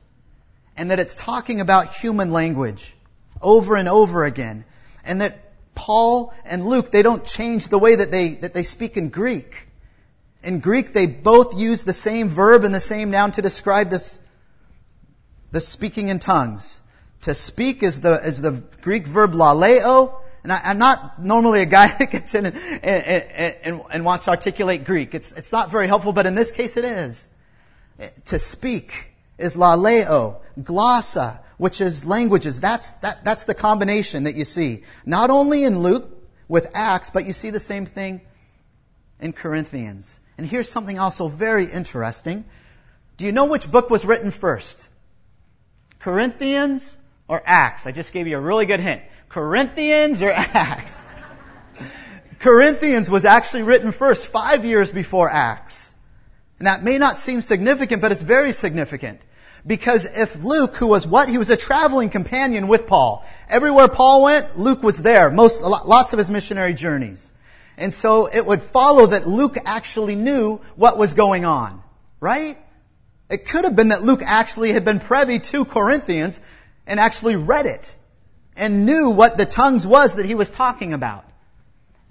And 0.76 0.90
that 0.90 0.98
it's 0.98 1.16
talking 1.16 1.60
about 1.60 1.94
human 1.94 2.30
language 2.30 2.94
over 3.40 3.76
and 3.76 3.88
over 3.88 4.24
again. 4.24 4.64
And 5.04 5.20
that 5.20 5.38
Paul 5.74 6.34
and 6.44 6.66
Luke, 6.66 6.90
they 6.90 7.02
don't 7.02 7.24
change 7.24 7.68
the 7.68 7.78
way 7.78 7.96
that 7.96 8.10
they, 8.10 8.34
that 8.36 8.54
they 8.54 8.62
speak 8.62 8.96
in 8.96 9.10
Greek. 9.10 9.68
In 10.42 10.60
Greek, 10.60 10.92
they 10.92 11.06
both 11.06 11.58
use 11.58 11.84
the 11.84 11.92
same 11.92 12.28
verb 12.28 12.64
and 12.64 12.74
the 12.74 12.80
same 12.80 13.10
noun 13.10 13.32
to 13.32 13.42
describe 13.42 13.90
this, 13.90 14.20
the 15.52 15.60
speaking 15.60 16.08
in 16.08 16.18
tongues. 16.18 16.80
To 17.22 17.34
speak 17.34 17.82
is 17.82 18.00
the, 18.00 18.12
is 18.14 18.42
the 18.42 18.62
Greek 18.82 19.06
verb 19.06 19.32
laleo, 19.32 20.20
and 20.44 20.52
I, 20.52 20.60
am 20.70 20.78
not 20.78 21.20
normally 21.20 21.62
a 21.62 21.66
guy 21.66 21.88
that 21.98 22.10
gets 22.10 22.34
in 22.34 22.46
and, 22.46 22.56
and, 22.56 23.24
and, 23.64 23.82
and, 23.90 24.04
wants 24.04 24.26
to 24.26 24.30
articulate 24.30 24.84
Greek. 24.84 25.14
It's, 25.14 25.32
it's 25.32 25.50
not 25.50 25.70
very 25.70 25.88
helpful, 25.88 26.12
but 26.12 26.26
in 26.26 26.34
this 26.34 26.52
case 26.52 26.76
it 26.76 26.84
is. 26.84 27.26
To 28.26 28.38
speak 28.38 29.10
is 29.38 29.56
laleo, 29.56 30.40
glossa, 30.60 31.40
which 31.56 31.80
is 31.80 32.04
languages. 32.04 32.60
That's, 32.60 32.92
that, 32.94 33.24
that's 33.24 33.44
the 33.44 33.54
combination 33.54 34.24
that 34.24 34.34
you 34.34 34.44
see. 34.44 34.82
Not 35.06 35.30
only 35.30 35.64
in 35.64 35.78
Luke 35.78 36.10
with 36.46 36.70
Acts, 36.74 37.10
but 37.10 37.24
you 37.24 37.32
see 37.32 37.50
the 37.50 37.60
same 37.60 37.86
thing 37.86 38.20
in 39.20 39.32
Corinthians. 39.32 40.20
And 40.36 40.46
here's 40.46 40.68
something 40.68 40.98
also 40.98 41.28
very 41.28 41.66
interesting. 41.66 42.44
Do 43.16 43.24
you 43.24 43.32
know 43.32 43.46
which 43.46 43.70
book 43.70 43.88
was 43.88 44.04
written 44.04 44.30
first? 44.30 44.86
Corinthians 46.00 46.94
or 47.28 47.42
Acts? 47.46 47.86
I 47.86 47.92
just 47.92 48.12
gave 48.12 48.26
you 48.26 48.36
a 48.36 48.40
really 48.40 48.66
good 48.66 48.80
hint. 48.80 49.02
Corinthians 49.34 50.22
or 50.22 50.30
Acts? 50.30 51.04
Corinthians 52.38 53.10
was 53.10 53.24
actually 53.24 53.64
written 53.64 53.90
first, 53.90 54.28
five 54.28 54.64
years 54.64 54.92
before 54.92 55.28
Acts. 55.28 55.92
And 56.60 56.68
that 56.68 56.84
may 56.84 56.98
not 56.98 57.16
seem 57.16 57.42
significant, 57.42 58.00
but 58.00 58.12
it's 58.12 58.22
very 58.22 58.52
significant. 58.52 59.20
Because 59.66 60.04
if 60.04 60.44
Luke, 60.44 60.76
who 60.76 60.86
was 60.86 61.04
what? 61.04 61.28
He 61.28 61.36
was 61.36 61.50
a 61.50 61.56
traveling 61.56 62.10
companion 62.10 62.68
with 62.68 62.86
Paul. 62.86 63.26
Everywhere 63.48 63.88
Paul 63.88 64.22
went, 64.22 64.56
Luke 64.56 64.84
was 64.84 65.02
there. 65.02 65.32
Most, 65.32 65.62
lots 65.62 66.12
of 66.12 66.18
his 66.18 66.30
missionary 66.30 66.74
journeys. 66.74 67.32
And 67.76 67.92
so 67.92 68.26
it 68.26 68.46
would 68.46 68.62
follow 68.62 69.06
that 69.06 69.26
Luke 69.26 69.56
actually 69.64 70.14
knew 70.14 70.60
what 70.76 70.96
was 70.96 71.14
going 71.14 71.44
on. 71.44 71.82
Right? 72.20 72.56
It 73.28 73.48
could 73.48 73.64
have 73.64 73.74
been 73.74 73.88
that 73.88 74.02
Luke 74.02 74.22
actually 74.24 74.72
had 74.72 74.84
been 74.84 75.00
privy 75.00 75.40
to 75.40 75.64
Corinthians 75.64 76.40
and 76.86 77.00
actually 77.00 77.34
read 77.34 77.66
it 77.66 77.96
and 78.56 78.86
knew 78.86 79.10
what 79.10 79.36
the 79.36 79.46
tongues 79.46 79.86
was 79.86 80.16
that 80.16 80.26
he 80.26 80.34
was 80.34 80.50
talking 80.50 80.92
about. 80.92 81.24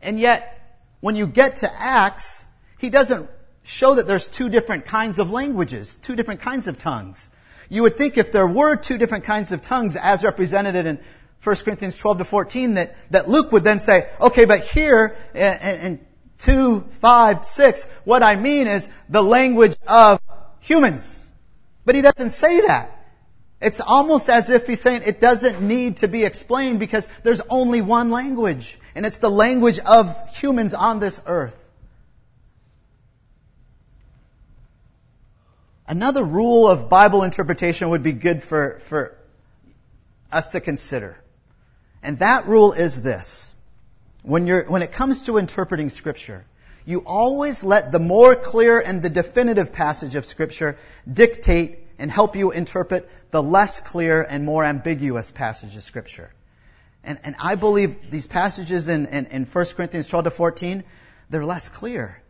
And 0.01 0.19
yet, 0.19 0.59
when 0.99 1.15
you 1.15 1.27
get 1.27 1.57
to 1.57 1.71
Acts, 1.73 2.45
he 2.77 2.89
doesn't 2.89 3.29
show 3.63 3.95
that 3.95 4.07
there's 4.07 4.27
two 4.27 4.49
different 4.49 4.85
kinds 4.85 5.19
of 5.19 5.31
languages, 5.31 5.95
two 5.95 6.15
different 6.15 6.41
kinds 6.41 6.67
of 6.67 6.77
tongues. 6.77 7.29
You 7.69 7.83
would 7.83 7.97
think 7.97 8.17
if 8.17 8.31
there 8.31 8.47
were 8.47 8.75
two 8.75 8.97
different 8.97 9.23
kinds 9.23 9.51
of 9.51 9.61
tongues 9.61 9.95
as 9.95 10.23
represented 10.23 10.85
in 10.85 10.99
1 11.43 11.55
Corinthians 11.57 11.97
12 11.97 12.19
to 12.19 12.25
14 12.25 12.73
that, 12.75 12.95
that 13.11 13.29
Luke 13.29 13.51
would 13.51 13.63
then 13.63 13.79
say, 13.79 14.07
okay, 14.19 14.45
but 14.45 14.61
here 14.61 15.15
in, 15.33 15.41
in 15.41 16.05
2, 16.39 16.81
5, 16.81 17.45
6, 17.45 17.85
what 18.03 18.23
I 18.23 18.35
mean 18.35 18.67
is 18.67 18.89
the 19.09 19.23
language 19.23 19.75
of 19.87 20.19
humans. 20.59 21.23
But 21.85 21.95
he 21.95 22.01
doesn't 22.01 22.29
say 22.29 22.61
that. 22.61 23.02
It's 23.63 23.79
almost 23.79 24.29
as 24.29 24.49
if 24.49 24.67
he's 24.67 24.81
saying 24.81 25.03
it 25.05 25.21
doesn't 25.21 25.61
need 25.61 25.97
to 25.97 26.09
be 26.09 26.25
explained 26.25 26.79
because 26.79 27.07
there's 27.23 27.41
only 27.49 27.81
one 27.81 28.09
language, 28.11 28.77
and 28.93 29.05
it's 29.05 29.19
the 29.19 29.31
language 29.31 29.79
of 29.79 30.35
humans 30.35 30.73
on 30.73 30.99
this 30.99 31.21
earth. 31.25 31.57
Another 35.87 36.23
rule 36.23 36.67
of 36.67 36.89
Bible 36.89 37.23
interpretation 37.23 37.89
would 37.89 38.03
be 38.03 38.11
good 38.11 38.43
for, 38.43 38.79
for 38.81 39.17
us 40.29 40.51
to 40.51 40.59
consider. 40.59 41.17
And 42.01 42.19
that 42.19 42.47
rule 42.47 42.73
is 42.73 43.01
this. 43.01 43.53
When 44.23 44.45
you're, 44.45 44.63
when 44.63 44.81
it 44.81 44.91
comes 44.91 45.23
to 45.23 45.37
interpreting 45.37 45.89
scripture, 45.89 46.43
you 46.85 47.03
always 47.05 47.63
let 47.63 47.93
the 47.93 47.99
more 47.99 48.35
clear 48.35 48.81
and 48.81 49.01
the 49.01 49.09
definitive 49.09 49.71
passage 49.71 50.15
of 50.15 50.25
scripture 50.25 50.77
dictate 51.11 51.82
and 51.97 52.11
help 52.11 52.35
you 52.35 52.51
interpret 52.51 53.09
the 53.31 53.41
less 53.41 53.81
clear 53.81 54.21
and 54.21 54.45
more 54.45 54.63
ambiguous 54.63 55.31
passages 55.31 55.77
of 55.77 55.83
scripture. 55.83 56.31
And, 57.03 57.19
and 57.23 57.35
I 57.39 57.55
believe 57.55 58.09
these 58.09 58.27
passages 58.27 58.89
in, 58.89 59.07
in, 59.07 59.25
in 59.27 59.45
1 59.45 59.65
Corinthians 59.75 60.07
12 60.07 60.25
to 60.25 60.31
14, 60.31 60.83
they're 61.29 61.45
less 61.45 61.69
clear. 61.69 62.21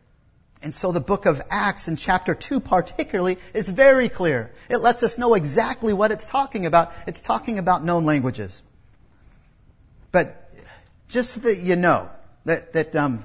And 0.64 0.74
so 0.74 0.92
the 0.92 1.02
book 1.02 1.26
of 1.26 1.42
Acts 1.50 1.88
in 1.88 1.98
chapter 1.98 2.34
2 2.34 2.60
particularly 2.62 3.38
is 3.54 3.68
very 3.68 4.10
clear. 4.10 4.52
It 4.70 4.78
lets 4.78 5.04
us 5.04 5.18
know 5.18 5.34
exactly 5.34 5.94
what 5.94 6.12
it's 6.12 6.26
talking 6.26 6.66
about. 6.66 6.94
It's 7.06 7.22
talking 7.22 7.60
about 7.60 7.84
known 7.84 8.06
languages. 8.06 8.62
But 10.12 10.50
just 11.10 11.32
so 11.32 11.42
that 11.42 11.60
you 11.60 11.76
know 11.76 12.10
that, 12.46 12.74
that 12.74 12.96
um, 12.96 13.24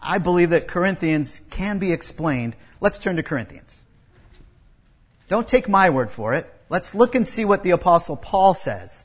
I 0.00 0.18
believe 0.18 0.50
that 0.50 0.68
Corinthians 0.68 1.42
can 1.50 1.78
be 1.78 1.92
explained, 1.92 2.56
let's 2.80 2.98
turn 2.98 3.16
to 3.16 3.22
Corinthians. 3.22 3.82
Don't 5.30 5.46
take 5.46 5.68
my 5.68 5.90
word 5.90 6.10
for 6.10 6.34
it. 6.34 6.52
Let's 6.68 6.92
look 6.92 7.14
and 7.14 7.24
see 7.24 7.44
what 7.44 7.62
the 7.62 7.70
apostle 7.70 8.16
Paul 8.16 8.52
says. 8.52 9.04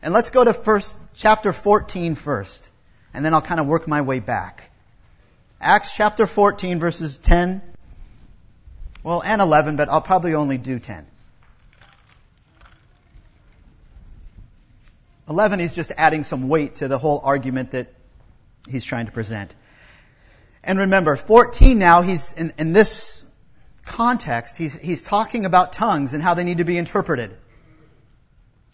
And 0.00 0.14
let's 0.14 0.30
go 0.30 0.44
to 0.44 0.54
first, 0.54 1.00
chapter 1.14 1.52
14 1.52 2.14
first. 2.14 2.70
And 3.12 3.24
then 3.24 3.34
I'll 3.34 3.42
kind 3.42 3.58
of 3.58 3.66
work 3.66 3.88
my 3.88 4.02
way 4.02 4.20
back. 4.20 4.70
Acts 5.60 5.96
chapter 5.96 6.24
14 6.24 6.78
verses 6.78 7.18
10. 7.18 7.62
Well, 9.02 9.24
and 9.24 9.42
11, 9.42 9.74
but 9.74 9.88
I'll 9.88 10.00
probably 10.00 10.34
only 10.34 10.56
do 10.56 10.78
10. 10.78 11.04
11, 15.28 15.58
he's 15.58 15.74
just 15.74 15.90
adding 15.96 16.22
some 16.22 16.46
weight 16.46 16.76
to 16.76 16.86
the 16.86 16.98
whole 16.98 17.20
argument 17.24 17.72
that 17.72 17.92
he's 18.68 18.84
trying 18.84 19.06
to 19.06 19.12
present. 19.12 19.52
And 20.62 20.78
remember, 20.78 21.16
14 21.16 21.76
now, 21.76 22.02
he's 22.02 22.30
in, 22.30 22.52
in 22.56 22.72
this 22.72 23.24
context, 23.86 24.58
he's, 24.58 24.76
he's 24.78 25.02
talking 25.02 25.46
about 25.46 25.72
tongues 25.72 26.12
and 26.12 26.22
how 26.22 26.34
they 26.34 26.44
need 26.44 26.58
to 26.58 26.64
be 26.64 26.76
interpreted. 26.76 27.34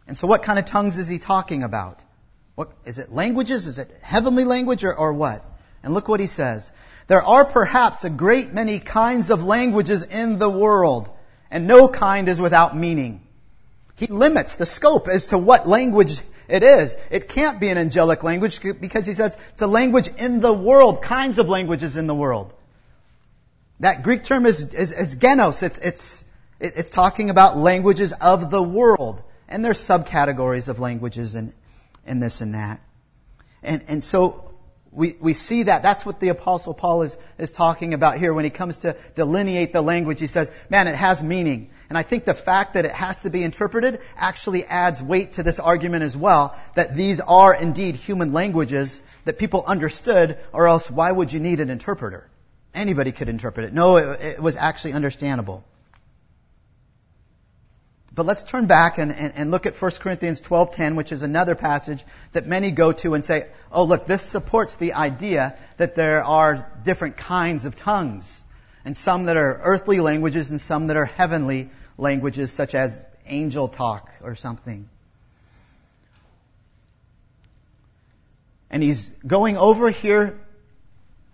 And 0.09 0.18
so 0.18 0.27
what 0.27 0.42
kind 0.42 0.59
of 0.59 0.64
tongues 0.64 0.98
is 0.98 1.07
he 1.07 1.18
talking 1.18 1.62
about? 1.62 2.03
What, 2.55 2.72
is 2.85 2.98
it 2.98 3.12
languages? 3.12 3.66
Is 3.66 3.79
it 3.79 3.90
heavenly 4.03 4.44
language 4.44 4.85
or, 4.85 4.94
or 4.94 5.12
what? 5.12 5.44
And 5.83 5.94
look 5.94 6.09
what 6.09 6.20
he 6.20 6.27
says. 6.27 6.72
There 7.07 7.22
are 7.22 7.44
perhaps 7.44 8.05
a 8.05 8.11
great 8.11 8.53
many 8.53 8.79
kinds 8.79 9.31
of 9.31 9.44
languages 9.44 10.03
in 10.03 10.38
the 10.38 10.48
world, 10.48 11.09
and 11.51 11.66
no 11.66 11.88
kind 11.88 12.29
is 12.29 12.40
without 12.40 12.77
meaning. 12.77 13.20
He 13.96 14.07
limits 14.07 14.57
the 14.57 14.66
scope 14.66 15.09
as 15.09 15.29
to 15.29 15.38
what 15.38 15.68
language 15.68 16.20
it 16.48 16.62
is. 16.62 16.96
It 17.11 17.29
can't 17.29 17.61
be 17.61 17.68
an 17.68 17.79
angelic 17.79 18.22
language 18.22 18.61
because 18.61 19.07
he 19.07 19.14
says 19.14 19.37
it's 19.53 19.62
a 19.62 19.66
language 19.66 20.09
in 20.16 20.40
the 20.40 20.53
world, 20.53 21.03
kinds 21.03 21.38
of 21.38 21.48
languages 21.48 21.96
in 21.96 22.07
the 22.07 22.14
world. 22.14 22.53
That 23.83 24.05
Greek 24.05 24.23
term 24.23 24.47
is, 24.47 24.73
is, 24.75 24.92
is 24.92 25.16
genos. 25.16 25.64
It's, 25.64 25.79
it's, 25.79 26.25
it's 26.61 26.90
talking 26.90 27.31
about 27.31 27.57
languages 27.57 28.12
of 28.12 28.49
the 28.49 28.62
world. 28.62 29.21
And 29.49 29.64
there's 29.64 29.81
subcategories 29.81 30.68
of 30.68 30.79
languages 30.79 31.35
and, 31.35 31.53
and 32.07 32.23
this 32.23 32.40
and 32.40 32.55
that. 32.55 32.81
And, 33.61 33.83
and 33.88 34.05
so 34.05 34.53
we, 34.92 35.16
we 35.21 35.33
see 35.33 35.64
that. 35.64 35.83
That's 35.83 36.07
what 36.07 36.21
the 36.21 36.29
apostle 36.29 36.75
Paul 36.75 37.03
is, 37.03 37.18
is 37.38 37.51
talking 37.51 37.92
about 37.92 38.18
here 38.18 38.33
when 38.33 38.45
he 38.45 38.51
comes 38.51 38.83
to 38.83 38.97
delineate 39.16 39.73
the 39.73 39.83
language. 39.83 40.21
He 40.21 40.29
says, 40.29 40.53
man, 40.71 40.87
it 40.87 40.95
has 40.95 41.25
meaning. 41.25 41.71
And 41.88 41.99
I 41.99 42.03
think 42.03 42.25
the 42.25 42.35
fact 42.35 42.75
that 42.75 42.85
it 42.85 42.92
has 42.92 43.23
to 43.23 43.31
be 43.31 43.42
interpreted 43.42 43.99
actually 44.16 44.64
adds 44.64 45.03
weight 45.03 45.33
to 45.35 45.42
this 45.42 45.59
argument 45.59 46.05
as 46.05 46.16
well, 46.16 46.57
that 46.77 46.95
these 46.95 47.18
are 47.18 47.53
indeed 47.53 47.97
human 47.97 48.33
languages 48.33 49.03
that 49.25 49.38
people 49.38 49.64
understood, 49.66 50.38
or 50.53 50.68
else 50.68 50.88
why 50.88 51.11
would 51.11 51.33
you 51.33 51.40
need 51.40 51.59
an 51.59 51.68
interpreter? 51.68 52.29
Anybody 52.75 53.13
could 53.13 53.29
interpret 53.29 53.67
it. 53.67 53.73
No, 53.73 53.97
it, 53.97 54.21
it 54.21 54.41
was 54.41 54.57
actually 54.57 54.95
understandable. 54.95 55.65
But 58.15 58.27
let's 58.27 58.45
turn 58.45 58.67
back 58.67 58.99
and, 58.99 59.11
and, 59.13 59.33
and, 59.37 59.51
look 59.51 59.65
at 59.65 59.81
1 59.81 59.91
Corinthians 59.93 60.43
12.10, 60.43 60.97
which 60.97 61.13
is 61.13 61.23
another 61.23 61.55
passage 61.55 62.05
that 62.33 62.47
many 62.47 62.71
go 62.71 62.93
to 62.93 63.15
and 63.15 63.25
say, 63.25 63.47
oh 63.71 63.85
look, 63.85 64.07
this 64.07 64.21
supports 64.21 64.77
the 64.77 64.93
idea 64.95 65.57
that 65.79 65.95
there 65.95 66.23
are 66.23 66.71
different 66.85 67.17
kinds 67.17 67.65
of 67.65 67.75
tongues. 67.75 68.43
And 68.85 68.97
some 68.97 69.25
that 69.25 69.37
are 69.37 69.61
earthly 69.63 70.01
languages 70.01 70.51
and 70.51 70.61
some 70.61 70.89
that 70.89 70.97
are 70.97 71.07
heavenly 71.07 71.71
languages, 71.97 72.53
such 72.53 72.75
as 72.75 73.03
angel 73.27 73.69
talk 73.69 74.11
or 74.23 74.35
something. 74.35 74.89
And 78.71 78.83
he's 78.83 79.11
going 79.27 79.57
over 79.57 79.91
here 79.91 80.39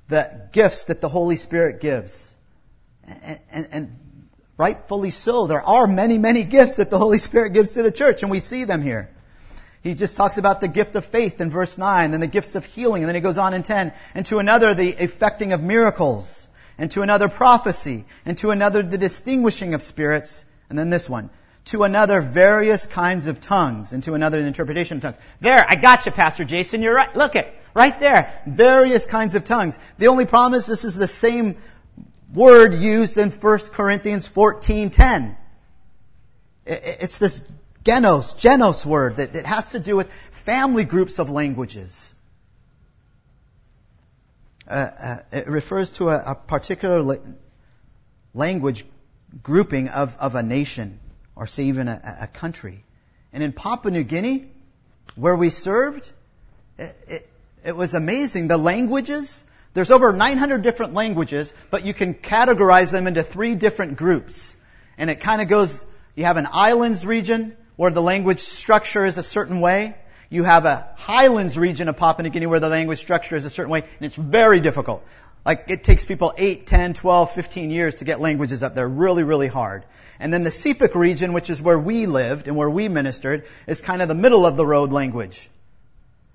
the 0.08 0.48
gifts 0.52 0.86
that 0.86 1.00
the 1.00 1.08
Holy 1.08 1.36
Spirit 1.36 1.80
gives. 1.80 2.34
And, 3.04 3.40
and, 3.50 3.68
and 3.72 3.98
rightfully 4.58 5.10
so. 5.10 5.46
There 5.46 5.62
are 5.62 5.86
many, 5.86 6.18
many 6.18 6.44
gifts 6.44 6.76
that 6.76 6.90
the 6.90 6.98
Holy 6.98 7.18
Spirit 7.18 7.52
gives 7.52 7.74
to 7.74 7.82
the 7.82 7.92
church, 7.92 8.22
and 8.22 8.30
we 8.30 8.40
see 8.40 8.64
them 8.64 8.82
here. 8.82 9.08
He 9.82 9.94
just 9.94 10.16
talks 10.16 10.38
about 10.38 10.60
the 10.60 10.68
gift 10.68 10.96
of 10.96 11.04
faith 11.04 11.40
in 11.40 11.50
verse 11.50 11.78
9, 11.78 12.10
then 12.10 12.20
the 12.20 12.26
gifts 12.26 12.56
of 12.56 12.64
healing, 12.64 13.02
and 13.02 13.08
then 13.08 13.14
he 13.14 13.20
goes 13.20 13.38
on 13.38 13.54
in 13.54 13.62
10, 13.62 13.92
and 14.14 14.26
to 14.26 14.38
another 14.38 14.74
the 14.74 14.90
effecting 14.90 15.52
of 15.52 15.62
miracles, 15.62 16.48
and 16.76 16.90
to 16.90 17.02
another 17.02 17.28
prophecy, 17.28 18.04
and 18.26 18.36
to 18.38 18.50
another 18.50 18.82
the 18.82 18.98
distinguishing 18.98 19.74
of 19.74 19.82
spirits, 19.82 20.44
and 20.68 20.78
then 20.78 20.90
this 20.90 21.08
one, 21.08 21.30
to 21.66 21.84
another 21.84 22.20
various 22.20 22.86
kinds 22.86 23.28
of 23.28 23.40
tongues, 23.40 23.92
and 23.92 24.02
to 24.02 24.14
another 24.14 24.40
the 24.40 24.48
interpretation 24.48 24.96
of 24.96 25.02
tongues. 25.02 25.18
There, 25.40 25.64
I 25.66 25.76
got 25.76 26.06
you, 26.06 26.12
Pastor 26.12 26.44
Jason, 26.44 26.82
you're 26.82 26.94
right. 26.94 27.14
Look 27.14 27.36
it, 27.36 27.54
right 27.74 27.98
there. 28.00 28.32
Various 28.46 29.06
kinds 29.06 29.34
of 29.34 29.44
tongues. 29.44 29.78
The 29.98 30.08
only 30.08 30.26
problem 30.26 30.56
is 30.56 30.66
this 30.66 30.84
is 30.84 30.96
the 30.96 31.06
same 31.06 31.56
word 32.32 32.74
used 32.74 33.18
in 33.18 33.30
1 33.30 33.58
Corinthians 33.72 34.28
14:10. 34.28 35.36
It's 36.66 37.18
this 37.18 37.40
genos, 37.84 38.34
genos 38.36 38.84
word 38.84 39.16
that 39.16 39.34
it 39.34 39.46
has 39.46 39.72
to 39.72 39.80
do 39.80 39.96
with 39.96 40.10
family 40.32 40.84
groups 40.84 41.18
of 41.18 41.30
languages. 41.30 42.12
Uh, 44.68 44.72
uh, 45.02 45.16
it 45.32 45.48
refers 45.48 45.92
to 45.92 46.10
a, 46.10 46.32
a 46.32 46.34
particular 46.34 47.02
la- 47.02 47.16
language 48.34 48.84
grouping 49.42 49.88
of, 49.88 50.14
of 50.18 50.34
a 50.34 50.42
nation, 50.42 51.00
or 51.34 51.46
say 51.46 51.64
even 51.64 51.88
a, 51.88 52.18
a, 52.22 52.26
country. 52.26 52.84
And 53.32 53.42
in 53.42 53.52
Papua 53.52 53.90
New 53.90 54.02
Guinea, 54.02 54.50
where 55.14 55.36
we 55.36 55.48
served, 55.48 56.12
it, 56.78 57.27
it 57.64 57.76
was 57.76 57.94
amazing. 57.94 58.48
The 58.48 58.58
languages 58.58 59.44
there's 59.74 59.90
over 59.90 60.12
900 60.12 60.62
different 60.62 60.94
languages, 60.94 61.52
but 61.70 61.84
you 61.84 61.94
can 61.94 62.14
categorize 62.14 62.90
them 62.90 63.06
into 63.06 63.22
three 63.22 63.54
different 63.54 63.96
groups. 63.96 64.56
And 64.96 65.10
it 65.10 65.20
kind 65.20 65.40
of 65.40 65.48
goes, 65.48 65.84
you 66.16 66.24
have 66.24 66.36
an 66.36 66.48
islands 66.50 67.06
region 67.06 67.56
where 67.76 67.90
the 67.90 68.02
language 68.02 68.40
structure 68.40 69.04
is 69.04 69.18
a 69.18 69.22
certain 69.22 69.60
way. 69.60 69.94
You 70.30 70.42
have 70.42 70.64
a 70.64 70.88
highlands 70.96 71.56
region 71.56 71.88
of 71.88 71.96
Papua 71.96 72.24
New 72.24 72.30
Guinea 72.30 72.46
where 72.46 72.60
the 72.60 72.68
language 72.68 72.98
structure 72.98 73.36
is 73.36 73.44
a 73.44 73.50
certain 73.50 73.70
way, 73.70 73.82
and 73.82 74.06
it's 74.06 74.16
very 74.16 74.60
difficult. 74.60 75.04
Like, 75.46 75.66
it 75.68 75.84
takes 75.84 76.04
people 76.04 76.34
8, 76.36 76.66
10, 76.66 76.94
12, 76.94 77.30
15 77.30 77.70
years 77.70 77.94
to 77.96 78.04
get 78.04 78.20
languages 78.20 78.62
up 78.62 78.74
there. 78.74 78.88
Really, 78.88 79.22
really 79.22 79.46
hard. 79.46 79.84
And 80.18 80.34
then 80.34 80.42
the 80.42 80.50
Sepik 80.50 80.94
region, 80.94 81.32
which 81.32 81.48
is 81.48 81.62
where 81.62 81.78
we 81.78 82.06
lived 82.06 82.48
and 82.48 82.56
where 82.56 82.68
we 82.68 82.88
ministered, 82.88 83.46
is 83.66 83.80
kind 83.80 84.02
of 84.02 84.08
the 84.08 84.14
middle 84.14 84.44
of 84.44 84.56
the 84.56 84.66
road 84.66 84.90
language. 84.90 85.48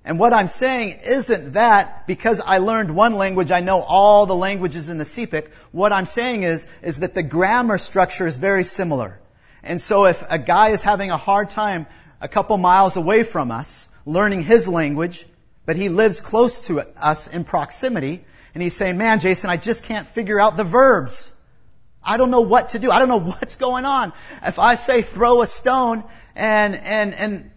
And 0.06 0.20
what 0.20 0.34
I'm 0.34 0.50
saying 0.50 1.00
isn't 1.06 1.54
that 1.54 2.08
because 2.08 2.42
I 2.42 2.58
learned 2.58 2.94
one 2.94 3.16
language, 3.16 3.52
I 3.52 3.62
know 3.62 3.82
all 3.82 4.26
the 4.26 4.36
languages 4.36 4.90
in 4.90 4.98
the 4.98 5.06
Sepik. 5.06 5.50
What 5.72 5.94
I'm 5.94 6.06
saying 6.06 6.44
is, 6.44 6.68
is 6.82 7.00
that 7.00 7.14
the 7.14 7.24
grammar 7.24 7.78
structure 7.78 8.28
is 8.28 8.38
very 8.38 8.66
similar. 8.66 9.20
And 9.64 9.80
so 9.80 10.06
if 10.06 10.22
a 10.30 10.38
guy 10.38 10.70
is 10.70 10.82
having 10.82 11.10
a 11.10 11.18
hard 11.18 11.50
time 11.50 11.86
a 12.20 12.28
couple 12.28 12.58
miles 12.58 12.98
away 12.98 13.24
from 13.24 13.50
us, 13.50 13.88
learning 14.06 14.42
his 14.44 14.68
language, 14.68 15.26
but 15.66 15.78
he 15.78 15.88
lives 15.88 16.20
close 16.20 16.68
to 16.68 16.82
us 16.82 17.28
in 17.28 17.46
proximity, 17.46 18.26
and 18.54 18.62
he's 18.62 18.76
saying, 18.76 18.98
man, 18.98 19.22
Jason, 19.22 19.50
I 19.50 19.56
just 19.56 19.86
can't 19.86 20.06
figure 20.06 20.40
out 20.40 20.58
the 20.58 20.66
verbs. 20.66 21.32
I 22.04 22.18
don't 22.18 22.30
know 22.30 22.42
what 22.42 22.70
to 22.70 22.80
do. 22.80 22.92
I 22.92 23.00
don't 23.00 23.08
know 23.08 23.20
what's 23.32 23.56
going 23.56 23.86
on. 23.86 24.12
If 24.46 24.60
I 24.60 24.76
say 24.76 25.02
throw 25.02 25.42
a 25.42 25.48
stone 25.48 26.04
and, 26.36 26.76
and, 26.76 27.16
and 27.16 27.52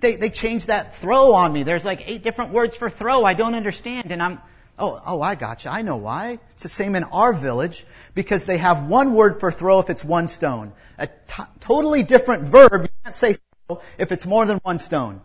they, 0.00 0.16
they 0.16 0.30
changed 0.30 0.68
that 0.68 0.96
throw 0.96 1.34
on 1.34 1.52
me. 1.52 1.62
There's 1.62 1.84
like 1.84 2.08
eight 2.08 2.22
different 2.22 2.52
words 2.52 2.76
for 2.76 2.88
throw. 2.88 3.24
I 3.24 3.34
don't 3.34 3.54
understand. 3.54 4.12
And 4.12 4.22
I'm, 4.22 4.38
oh, 4.78 5.00
oh, 5.04 5.20
I 5.20 5.34
got 5.34 5.64
you. 5.64 5.70
I 5.70 5.82
know 5.82 5.96
why. 5.96 6.38
It's 6.54 6.62
the 6.62 6.68
same 6.68 6.94
in 6.94 7.04
our 7.04 7.32
village 7.32 7.84
because 8.14 8.46
they 8.46 8.58
have 8.58 8.86
one 8.86 9.14
word 9.14 9.40
for 9.40 9.50
throw 9.50 9.80
if 9.80 9.90
it's 9.90 10.04
one 10.04 10.28
stone. 10.28 10.72
A 10.98 11.06
t- 11.06 11.42
totally 11.60 12.02
different 12.02 12.44
verb. 12.44 12.82
You 12.82 12.88
can't 13.02 13.14
say 13.14 13.36
throw 13.66 13.80
if 13.98 14.12
it's 14.12 14.26
more 14.26 14.46
than 14.46 14.58
one 14.58 14.78
stone. 14.78 15.20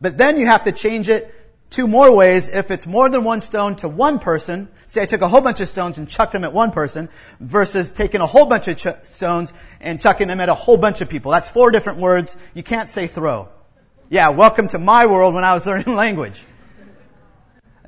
But 0.00 0.16
then 0.16 0.38
you 0.38 0.46
have 0.46 0.64
to 0.64 0.72
change 0.72 1.08
it 1.08 1.34
two 1.68 1.86
more 1.86 2.14
ways. 2.14 2.48
If 2.48 2.70
it's 2.70 2.86
more 2.86 3.08
than 3.08 3.22
one 3.22 3.40
stone 3.40 3.76
to 3.76 3.88
one 3.88 4.18
person, 4.18 4.68
say 4.86 5.02
I 5.02 5.06
took 5.06 5.20
a 5.20 5.28
whole 5.28 5.40
bunch 5.40 5.60
of 5.60 5.68
stones 5.68 5.98
and 5.98 6.08
chucked 6.08 6.32
them 6.32 6.44
at 6.44 6.52
one 6.52 6.72
person, 6.72 7.08
versus 7.38 7.92
taking 7.92 8.20
a 8.20 8.26
whole 8.26 8.46
bunch 8.46 8.66
of 8.68 8.76
ch- 8.76 9.04
stones 9.04 9.52
and 9.80 10.00
chucking 10.00 10.28
them 10.28 10.40
at 10.40 10.48
a 10.48 10.54
whole 10.54 10.76
bunch 10.76 11.00
of 11.00 11.08
people. 11.08 11.30
That's 11.30 11.48
four 11.48 11.70
different 11.70 12.00
words. 12.00 12.36
You 12.54 12.62
can't 12.62 12.90
say 12.90 13.06
throw. 13.06 13.48
Yeah, 14.12 14.30
welcome 14.30 14.66
to 14.66 14.78
my 14.80 15.06
world 15.06 15.34
when 15.34 15.44
I 15.44 15.54
was 15.54 15.68
learning 15.68 15.94
language. 15.94 16.44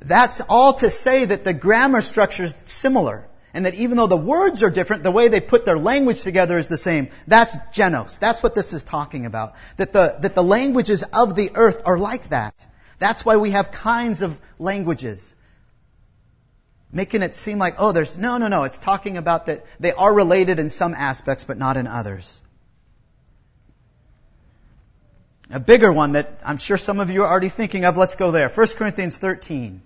That's 0.01 0.39
all 0.39 0.71
to 0.75 0.89
say 0.89 1.25
that 1.25 1.43
the 1.43 1.53
grammar 1.53 2.01
structure 2.01 2.43
is 2.43 2.55
similar. 2.63 3.27
And 3.53 3.65
that 3.65 3.73
even 3.75 3.97
though 3.97 4.07
the 4.07 4.15
words 4.15 4.63
are 4.63 4.69
different, 4.69 5.03
the 5.03 5.11
way 5.11 5.27
they 5.27 5.41
put 5.41 5.65
their 5.65 5.77
language 5.77 6.23
together 6.23 6.57
is 6.57 6.69
the 6.69 6.77
same. 6.77 7.09
That's 7.27 7.57
genos. 7.73 8.19
That's 8.19 8.41
what 8.41 8.55
this 8.55 8.71
is 8.71 8.85
talking 8.85 9.25
about. 9.25 9.55
That 9.75 9.91
the, 9.91 10.15
that 10.21 10.33
the 10.33 10.43
languages 10.43 11.03
of 11.03 11.35
the 11.35 11.51
earth 11.55 11.81
are 11.85 11.97
like 11.97 12.29
that. 12.29 12.55
That's 12.99 13.25
why 13.25 13.35
we 13.35 13.51
have 13.51 13.71
kinds 13.71 14.21
of 14.21 14.39
languages. 14.57 15.35
Making 16.89 17.21
it 17.21 17.35
seem 17.35 17.59
like, 17.59 17.75
oh, 17.79 17.91
there's, 17.91 18.17
no, 18.17 18.37
no, 18.37 18.47
no. 18.47 18.63
It's 18.63 18.79
talking 18.79 19.17
about 19.17 19.47
that 19.47 19.65
they 19.77 19.91
are 19.91 20.13
related 20.13 20.57
in 20.57 20.69
some 20.69 20.93
aspects, 20.93 21.43
but 21.43 21.57
not 21.57 21.75
in 21.75 21.85
others. 21.85 22.41
A 25.53 25.59
bigger 25.59 25.93
one 25.93 26.13
that 26.13 26.41
I'm 26.43 26.57
sure 26.57 26.77
some 26.79 26.99
of 26.99 27.11
you 27.11 27.21
are 27.21 27.29
already 27.29 27.49
thinking 27.49 27.85
of, 27.85 27.95
let's 27.95 28.15
go 28.15 28.31
there. 28.31 28.49
1 28.49 28.67
Corinthians 28.75 29.17
13. 29.19 29.81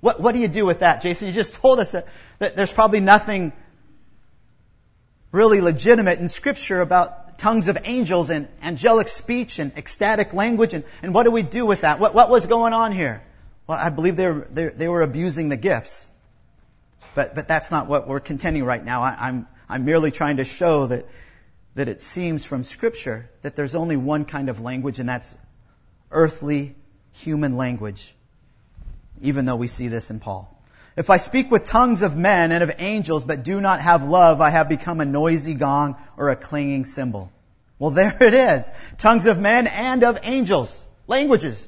What, 0.00 0.18
what 0.20 0.32
do 0.32 0.40
you 0.40 0.48
do 0.48 0.64
with 0.64 0.78
that, 0.78 1.02
Jason? 1.02 1.28
You 1.28 1.34
just 1.34 1.54
told 1.54 1.80
us 1.80 1.92
that, 1.92 2.08
that 2.38 2.56
there's 2.56 2.72
probably 2.72 3.00
nothing 3.00 3.52
really 5.30 5.60
legitimate 5.60 6.18
in 6.18 6.28
Scripture 6.28 6.80
about 6.80 7.36
tongues 7.36 7.68
of 7.68 7.76
angels 7.84 8.30
and 8.30 8.48
angelic 8.62 9.08
speech 9.08 9.58
and 9.58 9.76
ecstatic 9.76 10.32
language. 10.32 10.72
And, 10.72 10.82
and 11.02 11.12
what 11.12 11.24
do 11.24 11.30
we 11.30 11.42
do 11.42 11.66
with 11.66 11.82
that? 11.82 12.00
What, 12.00 12.14
what 12.14 12.30
was 12.30 12.46
going 12.46 12.72
on 12.72 12.92
here? 12.92 13.22
Well, 13.66 13.78
I 13.78 13.90
believe 13.90 14.16
they 14.16 14.28
were, 14.28 14.46
they, 14.50 14.68
they 14.68 14.88
were 14.88 15.02
abusing 15.02 15.50
the 15.50 15.58
gifts. 15.58 16.08
But, 17.14 17.34
but 17.34 17.48
that's 17.48 17.70
not 17.70 17.86
what 17.86 18.08
we're 18.08 18.20
contending 18.20 18.64
right 18.64 18.82
now. 18.82 19.02
I, 19.02 19.16
I'm, 19.20 19.46
I'm 19.68 19.84
merely 19.84 20.10
trying 20.10 20.38
to 20.38 20.44
show 20.44 20.86
that, 20.86 21.06
that 21.74 21.88
it 21.88 22.02
seems 22.02 22.44
from 22.44 22.64
Scripture 22.64 23.30
that 23.42 23.56
there's 23.56 23.74
only 23.74 23.96
one 23.96 24.24
kind 24.24 24.48
of 24.48 24.60
language, 24.60 24.98
and 24.98 25.08
that's 25.08 25.36
earthly 26.10 26.74
human 27.12 27.56
language 27.56 28.14
even 29.22 29.44
though 29.44 29.56
we 29.56 29.68
see 29.68 29.88
this 29.88 30.10
in 30.10 30.20
Paul. 30.20 30.48
If 30.96 31.08
I 31.08 31.16
speak 31.16 31.50
with 31.50 31.64
tongues 31.64 32.02
of 32.02 32.16
men 32.16 32.52
and 32.52 32.62
of 32.62 32.72
angels, 32.78 33.24
but 33.24 33.44
do 33.44 33.60
not 33.60 33.80
have 33.80 34.02
love, 34.02 34.40
I 34.40 34.50
have 34.50 34.68
become 34.68 35.00
a 35.00 35.06
noisy 35.06 35.54
gong 35.54 35.96
or 36.18 36.28
a 36.28 36.36
clanging 36.36 36.84
cymbal. 36.84 37.32
Well, 37.78 37.90
there 37.90 38.16
it 38.20 38.34
is. 38.34 38.70
Tongues 38.98 39.26
of 39.26 39.38
men 39.38 39.66
and 39.68 40.04
of 40.04 40.18
angels. 40.24 40.82
Languages. 41.06 41.66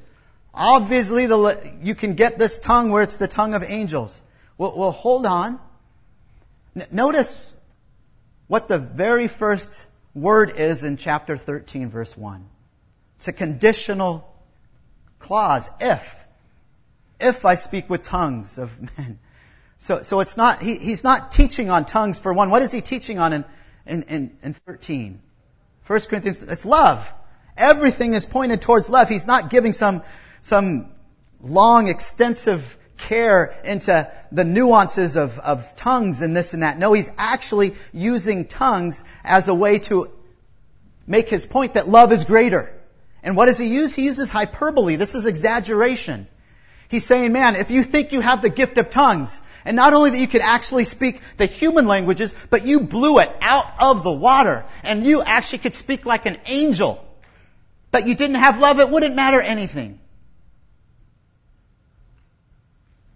Obviously, 0.53 1.25
the, 1.25 1.71
you 1.81 1.95
can 1.95 2.13
get 2.13 2.37
this 2.37 2.59
tongue 2.59 2.91
where 2.91 3.01
it's 3.01 3.17
the 3.17 3.27
tongue 3.27 3.53
of 3.53 3.63
angels. 3.63 4.21
Well, 4.57 4.73
well 4.77 4.91
hold 4.91 5.25
on. 5.25 5.59
N- 6.75 6.87
notice 6.91 7.53
what 8.47 8.67
the 8.67 8.77
very 8.77 9.27
first 9.27 9.85
word 10.15 10.53
is 10.55 10.83
in 10.83 10.97
chapter 10.97 11.37
13, 11.37 11.89
verse 11.89 12.17
1. 12.17 12.49
It's 13.17 13.27
a 13.27 13.33
conditional 13.33 14.27
clause. 15.19 15.69
If 15.79 16.17
if 17.19 17.45
I 17.45 17.55
speak 17.55 17.89
with 17.89 18.03
tongues 18.03 18.57
of 18.57 18.71
men. 18.97 19.19
So, 19.77 20.01
so 20.01 20.19
it's 20.19 20.37
not, 20.37 20.61
he, 20.61 20.77
he's 20.77 21.03
not 21.03 21.31
teaching 21.31 21.69
on 21.69 21.85
tongues 21.85 22.19
for 22.19 22.33
one. 22.33 22.49
What 22.49 22.61
is 22.61 22.71
he 22.71 22.81
teaching 22.81 23.19
on 23.19 23.33
in, 23.33 23.45
in, 23.85 24.03
in, 24.03 24.37
in 24.41 24.53
13? 24.53 25.21
1 25.85 25.99
Corinthians, 26.09 26.41
it's 26.41 26.65
love. 26.65 27.13
Everything 27.57 28.13
is 28.13 28.25
pointed 28.25 28.61
towards 28.61 28.89
love. 28.89 29.09
He's 29.09 29.27
not 29.27 29.49
giving 29.49 29.73
some, 29.73 30.01
some 30.41 30.91
long, 31.41 31.87
extensive 31.87 32.77
care 32.97 33.55
into 33.63 34.11
the 34.31 34.43
nuances 34.43 35.17
of, 35.17 35.39
of 35.39 35.75
tongues 35.75 36.21
and 36.21 36.35
this 36.35 36.53
and 36.53 36.63
that. 36.63 36.77
No, 36.77 36.93
he's 36.93 37.11
actually 37.17 37.75
using 37.93 38.45
tongues 38.45 39.03
as 39.23 39.47
a 39.47 39.53
way 39.53 39.79
to 39.79 40.11
make 41.07 41.29
his 41.29 41.45
point 41.45 41.73
that 41.73 41.87
love 41.87 42.11
is 42.11 42.25
greater. 42.25 42.71
And 43.23 43.35
what 43.35 43.47
does 43.47 43.57
he 43.57 43.67
use? 43.67 43.95
He 43.95 44.05
uses 44.05 44.29
hyperbole. 44.29 44.95
This 44.95 45.15
is 45.15 45.25
exaggeration. 45.25 46.27
He's 46.89 47.05
saying, 47.05 47.31
man, 47.31 47.55
if 47.55 47.71
you 47.71 47.83
think 47.83 48.11
you 48.11 48.21
have 48.21 48.41
the 48.41 48.49
gift 48.49 48.77
of 48.77 48.91
tongues, 48.91 49.41
and 49.65 49.75
not 49.75 49.93
only 49.93 50.11
that 50.11 50.19
you 50.19 50.27
could 50.27 50.41
actually 50.41 50.83
speak 50.83 51.19
the 51.37 51.47
human 51.47 51.87
languages, 51.87 52.35
but 52.51 52.67
you 52.67 52.81
blew 52.81 53.19
it 53.19 53.35
out 53.41 53.65
of 53.79 54.03
the 54.03 54.11
water, 54.11 54.63
and 54.83 55.03
you 55.03 55.23
actually 55.23 55.59
could 55.59 55.73
speak 55.73 56.05
like 56.05 56.27
an 56.27 56.37
angel, 56.45 57.03
but 57.89 58.07
you 58.07 58.13
didn't 58.13 58.35
have 58.35 58.59
love, 58.59 58.79
it 58.79 58.89
wouldn't 58.89 59.15
matter 59.15 59.41
anything. 59.41 59.99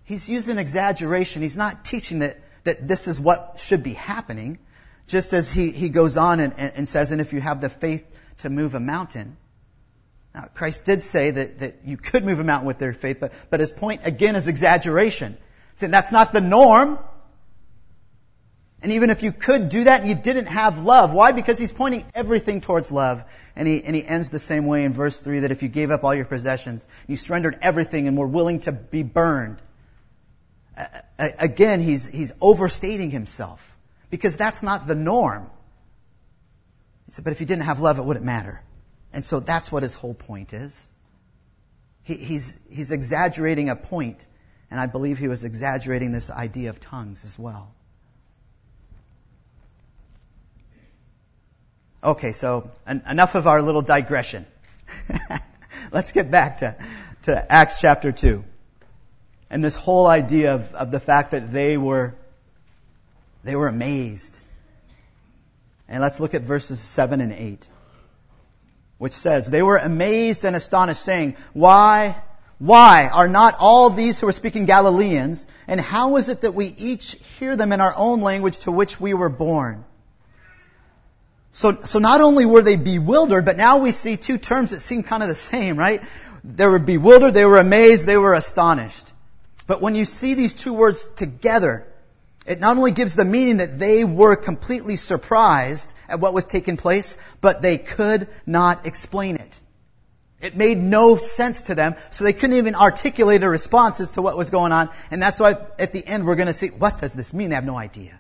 He's 0.10 0.28
using 0.28 0.58
exaggeration. 0.58 1.44
He's 1.44 1.56
not 1.56 1.86
teaching 1.86 2.20
that, 2.20 2.40
that 2.64 2.88
this 2.88 3.08
is 3.08 3.22
what 3.22 3.60
should 3.60 3.84
be 3.84 3.94
happening. 3.94 4.58
Just 5.06 5.34
as 5.34 5.52
he, 5.52 5.70
he 5.70 5.90
goes 5.90 6.18
on 6.18 6.40
and, 6.40 6.54
and 6.58 6.88
says, 6.88 7.12
and 7.12 7.22
if 7.22 7.32
you 7.32 7.40
have 7.40 7.62
the 7.62 7.70
faith 7.70 8.04
to 8.40 8.50
move 8.50 8.74
a 8.74 8.80
mountain, 8.80 9.38
now, 10.34 10.48
Christ 10.56 10.86
did 10.86 11.04
say 11.04 11.30
that, 11.30 11.60
that 11.60 11.76
you 11.86 11.96
could 11.96 12.26
move 12.26 12.40
a 12.40 12.44
mountain 12.44 12.66
with 12.66 12.80
their 12.80 12.94
faith, 12.94 13.18
but, 13.20 13.34
but 13.52 13.60
his 13.60 13.72
point 13.72 14.02
again 14.04 14.36
is 14.36 14.48
exaggeration. 14.48 15.38
Saying 15.76 15.92
that's 15.92 16.12
not 16.12 16.34
the 16.34 16.42
norm. 16.42 16.98
And 18.82 18.94
even 18.94 19.12
if 19.12 19.22
you 19.22 19.32
could 19.32 19.70
do 19.70 19.84
that 19.84 20.00
and 20.00 20.10
you 20.10 20.16
didn't 20.16 20.48
have 20.48 20.84
love, 20.84 21.14
why? 21.14 21.34
Because 21.34 21.60
he's 21.60 21.72
pointing 21.72 22.04
everything 22.16 22.62
towards 22.62 22.92
love. 22.92 23.24
And 23.56 23.68
he, 23.68 23.84
and 23.84 23.96
he 23.96 24.04
ends 24.04 24.32
the 24.32 24.40
same 24.40 24.66
way 24.66 24.86
in 24.86 24.94
verse 24.94 25.22
3 25.22 25.42
that 25.42 25.52
if 25.52 25.62
you 25.62 25.70
gave 25.70 25.92
up 25.92 26.04
all 26.04 26.16
your 26.16 26.26
possessions, 26.26 26.88
you 27.06 27.16
surrendered 27.16 27.60
everything 27.62 28.08
and 28.08 28.18
were 28.18 28.26
willing 28.28 28.62
to 28.62 28.72
be 28.72 29.04
burned. 29.04 29.62
Again, 31.18 31.82
he's, 31.82 32.08
he's 32.08 32.32
overstating 32.42 33.12
himself. 33.12 33.66
Because 34.10 34.38
that's 34.38 34.64
not 34.64 34.88
the 34.88 34.96
norm. 34.96 35.50
He 37.06 37.12
said, 37.12 37.24
but 37.24 37.32
if 37.32 37.40
you 37.40 37.46
didn't 37.46 37.64
have 37.64 37.80
love, 37.80 38.00
it 38.00 38.06
wouldn't 38.06 38.26
matter. 38.26 38.62
And 39.14 39.26
so 39.26 39.40
that's 39.40 39.72
what 39.72 39.84
his 39.84 39.96
whole 39.96 40.14
point 40.14 40.54
is. 40.54 40.88
He, 42.04 42.16
he's, 42.16 42.60
he's 42.70 42.92
exaggerating 42.92 43.70
a 43.70 43.76
point, 43.76 44.26
and 44.72 44.80
I 44.80 44.88
believe 44.88 45.18
he 45.18 45.28
was 45.28 45.44
exaggerating 45.44 46.12
this 46.12 46.30
idea 46.30 46.70
of 46.70 46.80
tongues 46.80 47.26
as 47.26 47.38
well. 47.38 47.72
Okay, 52.04 52.32
so 52.32 52.72
en- 52.88 53.04
enough 53.10 53.36
of 53.36 53.46
our 53.48 53.62
little 53.62 53.82
digression. 53.82 54.46
Let's 55.92 56.12
get 56.14 56.32
back 56.32 56.60
to, 56.60 56.76
to 57.24 57.52
Acts 57.52 57.80
chapter 57.82 58.12
2. 58.12 58.44
And 59.50 59.64
this 59.64 59.76
whole 59.76 60.08
idea 60.08 60.54
of, 60.54 60.74
of 60.74 60.92
the 60.92 61.00
fact 61.00 61.32
that 61.32 61.52
they 61.52 61.78
were, 61.78 62.16
they 63.44 63.56
were 63.56 63.68
amazed. 63.68 64.40
And 65.88 66.02
let's 66.02 66.20
look 66.20 66.34
at 66.34 66.44
verses 66.44 66.80
7 66.80 67.22
and 67.22 67.34
8 67.34 67.68
which 69.00 69.14
says, 69.14 69.50
They 69.50 69.64
were 69.64 69.78
amazed 69.78 70.46
and 70.46 70.56
astonished, 70.56 71.02
saying, 71.02 71.36
Why, 71.54 72.16
why 72.60 73.10
are 73.12 73.28
not 73.28 73.56
all 73.58 73.90
these 73.90 74.20
who 74.20 74.28
are 74.28 74.34
speaking 74.34 74.66
Galileans? 74.66 75.48
And 75.68 75.80
how 75.80 76.18
is 76.18 76.30
it 76.30 76.42
that 76.42 76.54
we 76.54 76.68
each 76.68 77.14
hear 77.40 77.56
them 77.56 77.72
in 77.72 77.82
our 77.82 77.94
own 77.96 78.22
language 78.22 78.60
to 78.60 78.72
which 78.72 79.00
we 79.00 79.16
were 79.16 79.30
born? 79.30 79.86
So, 81.52 81.80
so 81.82 81.98
not 81.98 82.22
only 82.22 82.46
were 82.46 82.62
they 82.62 82.76
bewildered, 82.76 83.46
but 83.46 83.58
now 83.58 83.78
we 83.78 83.92
see 83.92 84.18
two 84.18 84.38
terms 84.38 84.72
that 84.72 84.82
seem 84.82 85.02
kind 85.02 85.24
of 85.24 85.30
the 85.30 85.36
same, 85.36 85.78
right? 85.78 86.04
They 86.44 86.68
were 86.68 86.80
bewildered, 86.80 87.34
they 87.34 87.46
were 87.46 87.58
amazed, 87.58 88.06
they 88.06 88.18
were 88.18 88.34
astonished. 88.34 89.12
But 89.70 89.84
when 89.84 89.94
you 89.94 90.06
see 90.06 90.34
these 90.34 90.56
two 90.56 90.74
words 90.74 91.08
together, 91.10 91.86
it 92.48 92.60
not 92.60 92.78
only 92.78 92.90
gives 92.90 93.16
the 93.16 93.24
meaning 93.24 93.58
that 93.58 93.78
they 93.78 94.04
were 94.04 94.36
completely 94.36 94.96
surprised 94.96 95.94
at 96.08 96.20
what 96.20 96.34
was 96.34 96.48
taking 96.48 96.76
place, 96.76 97.20
but 97.40 97.62
they 97.62 97.78
could 97.78 98.28
not 98.48 98.88
explain 98.88 99.36
it. 99.36 99.60
It 100.42 100.58
made 100.58 100.80
no 100.80 101.18
sense 101.18 101.62
to 101.64 101.76
them, 101.76 101.94
so 102.10 102.24
they 102.24 102.34
couldn't 102.34 102.58
even 102.58 102.74
articulate 102.74 103.44
a 103.44 103.50
response 103.50 104.00
as 104.00 104.10
to 104.12 104.24
what 104.24 104.36
was 104.36 104.50
going 104.50 104.72
on. 104.72 104.90
And 105.12 105.22
that's 105.22 105.40
why 105.40 105.58
at 105.78 105.94
the 105.94 106.04
end 106.04 106.26
we're 106.26 106.36
going 106.36 106.48
to 106.48 106.54
see, 106.54 106.70
what 106.70 107.00
does 107.00 107.14
this 107.14 107.32
mean? 107.32 107.50
They 107.52 107.56
have 107.56 107.64
no 107.64 107.78
idea. 107.78 108.20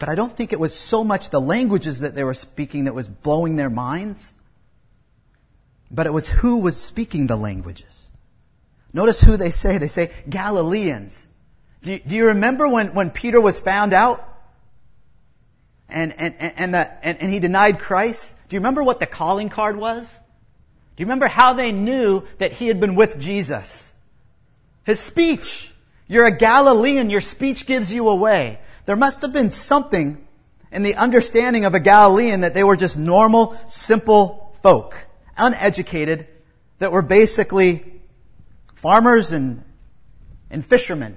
But 0.00 0.08
I 0.08 0.16
don't 0.16 0.36
think 0.36 0.52
it 0.52 0.58
was 0.58 0.74
so 0.74 1.04
much 1.04 1.30
the 1.30 1.40
languages 1.40 2.00
that 2.00 2.16
they 2.16 2.24
were 2.24 2.34
speaking 2.34 2.86
that 2.86 2.96
was 2.96 3.06
blowing 3.06 3.54
their 3.54 3.70
minds, 3.70 4.34
but 5.92 6.06
it 6.06 6.12
was 6.12 6.28
who 6.28 6.58
was 6.58 6.80
speaking 6.80 7.26
the 7.26 7.36
languages. 7.36 8.08
Notice 8.94 9.20
who 9.20 9.36
they 9.36 9.50
say. 9.50 9.78
They 9.78 9.88
say 9.88 10.10
Galileans. 10.28 11.26
Do 11.82 11.92
you, 11.92 11.98
do 11.98 12.16
you 12.16 12.26
remember 12.26 12.66
when, 12.68 12.94
when 12.94 13.10
Peter 13.10 13.40
was 13.40 13.60
found 13.60 13.92
out? 13.92 14.26
And, 15.88 16.14
and, 16.16 16.34
and, 16.38 16.74
the, 16.74 17.06
and, 17.06 17.18
and 17.20 17.32
he 17.32 17.38
denied 17.38 17.78
Christ? 17.78 18.34
Do 18.48 18.56
you 18.56 18.60
remember 18.60 18.82
what 18.82 19.00
the 19.00 19.06
calling 19.06 19.50
card 19.50 19.76
was? 19.76 20.10
Do 20.10 21.02
you 21.02 21.06
remember 21.06 21.26
how 21.26 21.52
they 21.52 21.72
knew 21.72 22.26
that 22.38 22.52
he 22.52 22.68
had 22.68 22.80
been 22.80 22.94
with 22.94 23.18
Jesus? 23.18 23.92
His 24.84 25.00
speech. 25.00 25.70
You're 26.08 26.26
a 26.26 26.36
Galilean. 26.36 27.10
Your 27.10 27.20
speech 27.20 27.66
gives 27.66 27.92
you 27.92 28.08
away. 28.08 28.58
There 28.86 28.96
must 28.96 29.22
have 29.22 29.32
been 29.32 29.50
something 29.50 30.26
in 30.70 30.82
the 30.82 30.94
understanding 30.94 31.66
of 31.66 31.74
a 31.74 31.80
Galilean 31.80 32.40
that 32.40 32.54
they 32.54 32.64
were 32.64 32.76
just 32.76 32.98
normal, 32.98 33.58
simple 33.68 34.54
folk, 34.62 34.96
uneducated, 35.36 36.26
that 36.78 36.92
were 36.92 37.02
basically 37.02 37.84
farmers 38.74 39.32
and, 39.32 39.62
and 40.50 40.64
fishermen. 40.64 41.16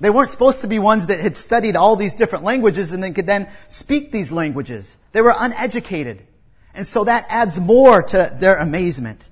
They 0.00 0.10
weren't 0.10 0.30
supposed 0.30 0.62
to 0.62 0.66
be 0.66 0.78
ones 0.78 1.06
that 1.06 1.20
had 1.20 1.36
studied 1.36 1.76
all 1.76 1.96
these 1.96 2.14
different 2.14 2.44
languages 2.44 2.92
and 2.92 3.02
then 3.02 3.14
could 3.14 3.26
then 3.26 3.48
speak 3.68 4.12
these 4.12 4.32
languages. 4.32 4.96
They 5.12 5.22
were 5.22 5.34
uneducated. 5.36 6.26
And 6.74 6.86
so 6.86 7.04
that 7.04 7.26
adds 7.28 7.60
more 7.60 8.02
to 8.02 8.36
their 8.38 8.56
amazement. 8.56 9.28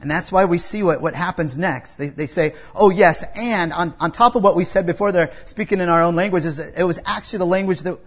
And 0.00 0.10
that's 0.10 0.30
why 0.30 0.44
we 0.44 0.58
see 0.58 0.82
what, 0.82 1.00
what 1.00 1.14
happens 1.14 1.56
next. 1.56 1.96
They, 1.96 2.08
they 2.08 2.26
say, 2.26 2.54
oh 2.74 2.90
yes, 2.90 3.24
and 3.36 3.72
on, 3.72 3.94
on 4.00 4.10
top 4.10 4.34
of 4.34 4.42
what 4.42 4.56
we 4.56 4.64
said 4.64 4.84
before, 4.84 5.12
they're 5.12 5.32
speaking 5.44 5.80
in 5.80 5.88
our 5.88 6.02
own 6.02 6.16
languages. 6.16 6.58
It 6.58 6.82
was 6.82 7.00
actually 7.06 7.38
the 7.38 7.46
language 7.46 7.80
that, 7.82 7.98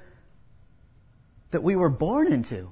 that 1.51 1.63
we 1.63 1.75
were 1.75 1.89
born 1.89 2.31
into 2.31 2.71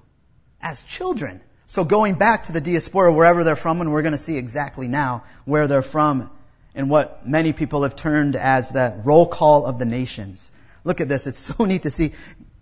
as 0.62 0.84
children. 0.84 1.42
So 1.74 1.84
going 1.84 2.14
back 2.14 2.44
to 2.44 2.52
the 2.52 2.62
diaspora, 2.62 3.12
wherever 3.12 3.44
they're 3.44 3.56
from, 3.56 3.82
and 3.82 3.92
we're 3.92 4.04
going 4.04 4.12
to 4.12 4.20
see 4.20 4.38
exactly 4.38 4.88
now 4.88 5.24
where 5.44 5.68
they're 5.68 5.82
from 5.82 6.30
and 6.76 6.88
what 6.88 7.28
many 7.28 7.52
people 7.52 7.82
have 7.82 7.96
termed 7.96 8.36
as 8.36 8.70
the 8.70 9.02
roll 9.04 9.26
call 9.26 9.66
of 9.66 9.80
the 9.80 9.86
nations. 9.86 10.52
Look 10.84 11.02
at 11.02 11.10
this. 11.10 11.26
It's 11.26 11.40
so 11.40 11.66
neat 11.66 11.82
to 11.82 11.90
see 11.90 12.12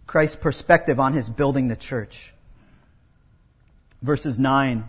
Christ's 0.07 0.37
perspective 0.37 0.97
on 1.01 1.11
his 1.11 1.27
building 1.27 1.67
the 1.67 1.75
church. 1.75 2.33
Verses 4.01 4.39
9 4.39 4.85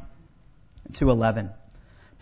to 0.93 1.11
11. 1.11 1.51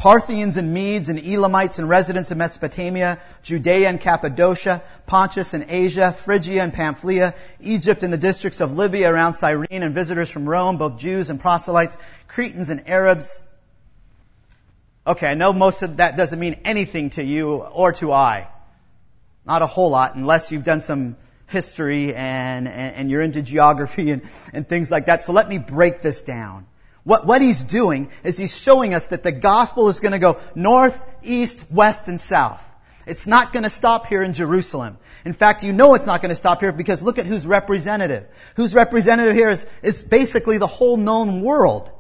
Parthians 0.01 0.57
and 0.57 0.73
Medes 0.73 1.11
and 1.11 1.19
Elamites 1.19 1.79
and 1.79 1.87
residents 1.87 2.31
of 2.31 2.39
Mesopotamia, 2.39 3.19
Judea 3.43 3.87
and 3.87 4.01
Cappadocia, 4.01 4.81
Pontus 5.05 5.53
and 5.53 5.67
Asia, 5.69 6.11
Phrygia 6.11 6.63
and 6.63 6.73
Pamphylia, 6.73 7.35
Egypt 7.61 8.03
and 8.03 8.11
the 8.11 8.17
districts 8.17 8.63
of 8.63 8.73
Libya 8.73 9.13
around 9.13 9.35
Cyrene, 9.35 9.83
and 9.83 9.95
visitors 9.95 10.31
from 10.31 10.49
Rome, 10.49 10.79
both 10.79 10.97
Jews 10.97 11.29
and 11.29 11.39
proselytes, 11.39 11.99
Cretans 12.29 12.71
and 12.71 12.89
Arabs. 12.89 13.43
Okay, 15.07 15.31
I 15.31 15.35
know 15.35 15.53
most 15.53 15.83
of 15.83 15.99
that 15.99 16.17
doesn't 16.17 16.41
mean 16.41 16.61
anything 16.65 17.11
to 17.11 17.23
you 17.23 17.57
or 17.57 17.93
to 17.93 18.11
I. 18.11 18.49
Not 19.45 19.61
a 19.61 19.67
whole 19.67 19.91
lot, 19.91 20.15
unless 20.15 20.51
you've 20.51 20.65
done 20.65 20.81
some 20.81 21.19
history 21.47 22.15
and, 22.15 22.67
and, 22.67 22.97
and 22.97 23.11
you're 23.11 23.21
into 23.21 23.43
geography 23.43 24.13
and, 24.13 24.23
and 24.55 24.67
things 24.67 24.91
like 24.91 25.07
that. 25.07 25.21
So 25.21 25.35
let 25.35 25.47
me 25.47 25.59
break 25.59 26.01
this 26.01 26.23
down. 26.23 26.67
What, 27.05 27.27
what 27.27 27.41
he's 27.41 27.65
doing 27.65 28.11
is 28.25 28.37
he's 28.37 28.57
showing 28.57 28.95
us 28.95 29.09
that 29.09 29.23
the 29.23 29.33
gospel 29.33 29.89
is 29.89 30.01
going 30.01 30.13
to 30.13 30.19
go 30.19 30.39
north, 30.55 31.01
east, 31.23 31.67
west, 31.71 32.09
and 32.09 32.21
south. 32.21 32.67
It's 33.07 33.27
not 33.27 33.53
going 33.53 33.63
to 33.63 33.71
stop 33.71 34.07
here 34.07 34.23
in 34.23 34.35
Jerusalem. 34.35 34.99
In 35.25 35.33
fact, 35.33 35.65
you 35.65 35.73
know 35.73 35.95
it's 35.95 36.07
not 36.07 36.23
going 36.23 36.31
to 36.31 36.37
stop 36.37 36.61
here 36.61 36.73
because 36.73 37.03
look 37.03 37.19
at 37.19 37.27
who's 37.27 37.47
representative. 37.47 38.27
Who's 38.57 38.75
representative 38.75 39.35
here 39.35 39.51
is, 39.51 39.67
is 39.83 40.03
basically 40.03 40.59
the 40.59 40.67
whole 40.67 40.97
known 40.97 41.41
world. 41.41 41.91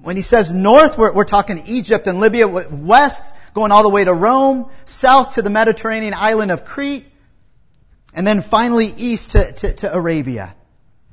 When 0.00 0.16
he 0.16 0.22
says 0.22 0.52
north, 0.52 0.98
we're, 0.98 1.12
we're 1.12 1.24
talking 1.24 1.62
Egypt 1.66 2.06
and 2.06 2.20
Libya, 2.20 2.46
west, 2.46 3.34
going 3.54 3.72
all 3.72 3.82
the 3.82 3.88
way 3.88 4.04
to 4.04 4.12
Rome, 4.12 4.68
south 4.84 5.34
to 5.34 5.42
the 5.42 5.50
Mediterranean 5.50 6.14
island 6.14 6.50
of 6.50 6.64
Crete, 6.64 7.06
and 8.12 8.26
then 8.26 8.42
finally 8.42 8.92
east 8.96 9.30
to, 9.32 9.52
to, 9.52 9.72
to 9.74 9.94
Arabia. 9.94 10.54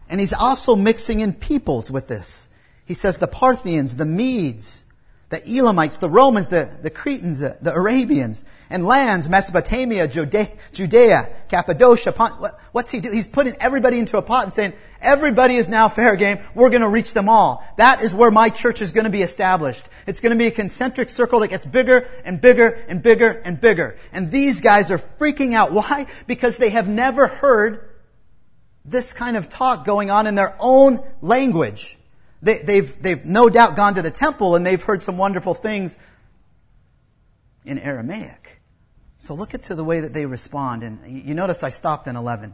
And 0.09 0.20
he's 0.20 0.34
also 0.34 0.76
mixing 0.76 1.22
in 1.22 1.34
peoples 1.34 1.89
with 1.89 2.07
this. 2.07 2.49
He 2.86 2.94
says 2.94 3.18
the 3.18 3.28
Parthians, 3.28 3.96
the 3.96 4.06
Medes, 4.06 4.84
the 5.30 5.42
Elamites, 5.58 5.98
the 5.98 6.10
Romans, 6.10 6.48
the, 6.48 6.70
the 6.84 6.92
Cretans, 6.92 7.40
the, 7.40 7.58
the 7.60 7.74
Arabians, 7.74 8.46
and 8.70 8.86
lands, 8.86 9.28
Mesopotamia, 9.28 10.08
Judea, 10.08 10.48
Judea 10.74 11.28
Cappadocia. 11.50 12.12
Pont, 12.12 12.40
what, 12.40 12.60
what's 12.72 12.92
he 12.92 13.00
doing? 13.00 13.16
He's 13.16 13.28
putting 13.28 13.56
everybody 13.60 13.98
into 13.98 14.18
a 14.18 14.22
pot 14.22 14.44
and 14.44 14.54
saying, 14.54 14.74
everybody 15.02 15.56
is 15.56 15.68
now 15.68 15.90
fair 15.90 16.16
game. 16.16 16.38
We're 16.54 16.70
going 16.70 16.84
to 16.84 16.90
reach 16.90 17.16
them 17.16 17.30
all. 17.30 17.66
That 17.78 18.04
is 18.04 18.14
where 18.14 18.30
my 18.30 18.50
church 18.50 18.84
is 18.84 18.92
going 18.92 19.06
to 19.06 19.10
be 19.10 19.24
established. 19.24 19.90
It's 20.06 20.20
going 20.20 20.34
to 20.34 20.38
be 20.38 20.46
a 20.46 20.52
concentric 20.52 21.10
circle 21.10 21.40
that 21.40 21.48
gets 21.48 21.66
bigger 21.66 22.08
and 22.26 22.40
bigger 22.40 22.68
and 22.88 23.02
bigger 23.02 23.30
and 23.30 23.60
bigger. 23.60 23.98
And 24.12 24.30
these 24.30 24.62
guys 24.62 24.92
are 24.92 25.00
freaking 25.00 25.54
out. 25.54 25.72
Why? 25.72 26.06
Because 26.28 26.58
they 26.58 26.70
have 26.70 26.88
never 26.88 27.28
heard 27.28 27.90
this 28.86 29.14
kind 29.14 29.36
of 29.36 29.50
talk 29.50 29.84
going 29.84 30.12
on 30.12 30.28
in 30.28 30.36
their 30.36 30.56
own 30.60 31.00
language. 31.22 31.98
They, 32.44 32.58
they've, 32.58 33.02
they've 33.02 33.24
no 33.24 33.50
doubt 33.50 33.78
gone 33.78 33.96
to 33.96 34.02
the 34.02 34.12
temple 34.12 34.56
and 34.58 34.66
they've 34.66 34.84
heard 34.84 35.02
some 35.02 35.18
wonderful 35.18 35.54
things 35.54 35.98
in 37.66 37.80
Aramaic. 37.80 38.62
So 39.18 39.34
look 39.34 39.54
at 39.54 39.64
to 39.64 39.76
the 39.76 39.84
way 39.86 40.02
that 40.02 40.14
they 40.14 40.26
respond. 40.26 40.84
And 40.84 41.26
you 41.26 41.36
notice 41.36 41.64
I 41.64 41.70
stopped 41.70 42.08
in 42.08 42.18
11. 42.18 42.54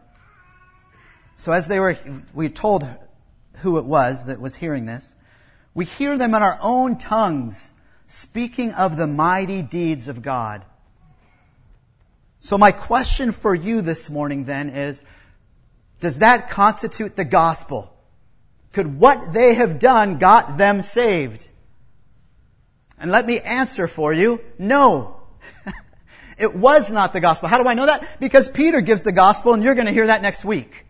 So 1.38 1.52
as 1.52 1.68
they 1.68 1.80
were, 1.80 1.98
we 2.36 2.50
told 2.50 2.88
who 3.62 3.80
it 3.80 3.86
was 3.86 4.28
that 4.28 4.40
was 4.40 4.54
hearing 4.54 4.86
this. 4.86 5.16
We 5.74 5.86
hear 5.86 6.20
them 6.20 6.36
in 6.36 6.44
our 6.44 6.60
own 6.62 7.00
tongues 7.00 7.74
speaking 8.08 8.74
of 8.74 8.96
the 8.96 9.08
mighty 9.08 9.64
deeds 9.64 10.08
of 10.08 10.22
God. 10.22 10.64
So 12.42 12.60
my 12.60 12.72
question 12.72 13.32
for 13.32 13.56
you 13.56 13.82
this 13.82 14.08
morning 14.08 14.44
then 14.44 14.70
is, 14.70 15.04
does 16.00 16.20
that 16.20 16.52
constitute 16.52 17.16
the 17.16 17.26
gospel? 17.26 17.92
Could 18.72 19.00
what 19.00 19.34
they 19.34 19.56
have 19.56 19.80
done 19.80 20.18
got 20.18 20.58
them 20.58 20.82
saved? 20.82 21.48
And 23.00 23.12
let 23.12 23.26
me 23.26 23.40
answer 23.40 23.88
for 23.88 24.14
you, 24.14 24.42
no. 24.58 25.22
it 26.38 26.54
was 26.54 26.92
not 26.92 27.14
the 27.14 27.22
gospel. 27.22 27.48
How 27.50 27.62
do 27.62 27.68
I 27.68 27.74
know 27.74 27.86
that? 27.86 28.20
Because 28.20 28.50
Peter 28.50 28.82
gives 28.82 29.04
the 29.04 29.12
gospel 29.12 29.54
and 29.54 29.64
you're 29.64 29.76
going 29.76 29.88
to 29.88 29.94
hear 29.94 30.08
that 30.08 30.22
next 30.22 30.44
week. 30.44 30.86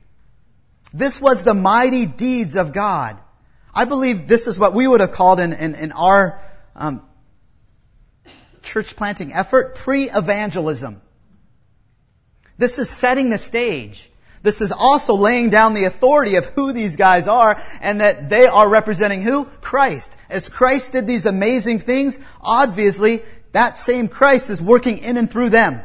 This 0.93 1.21
was 1.21 1.43
the 1.43 1.53
mighty 1.53 2.05
deeds 2.05 2.55
of 2.55 2.73
God. 2.73 3.17
I 3.73 3.85
believe 3.85 4.27
this 4.27 4.47
is 4.47 4.57
what 4.57 4.73
we 4.73 4.87
would 4.87 5.01
have 5.01 5.11
called 5.11 5.39
in, 5.39 5.53
in, 5.53 5.75
in 5.75 5.91
our 5.91 6.41
um, 6.75 7.03
church 8.63 8.95
planting 8.95 9.33
effort 9.33 9.75
pre-evangelism. 9.75 11.01
This 12.57 12.79
is 12.79 12.89
setting 12.89 13.29
the 13.29 13.37
stage. 13.37 14.08
This 14.41 14.61
is 14.61 14.71
also 14.71 15.15
laying 15.15 15.49
down 15.49 15.73
the 15.73 15.83
authority 15.83 16.35
of 16.35 16.45
who 16.45 16.71
these 16.71 16.95
guys 16.95 17.27
are 17.27 17.61
and 17.81 18.01
that 18.01 18.29
they 18.29 18.45
are 18.45 18.69
representing 18.69 19.21
who? 19.21 19.45
Christ. 19.61 20.15
As 20.29 20.49
Christ 20.49 20.93
did 20.93 21.07
these 21.07 21.25
amazing 21.25 21.79
things, 21.79 22.19
obviously 22.41 23.21
that 23.51 23.77
same 23.77 24.07
Christ 24.07 24.49
is 24.49 24.61
working 24.61 24.99
in 24.99 25.17
and 25.17 25.29
through 25.29 25.49
them. 25.49 25.81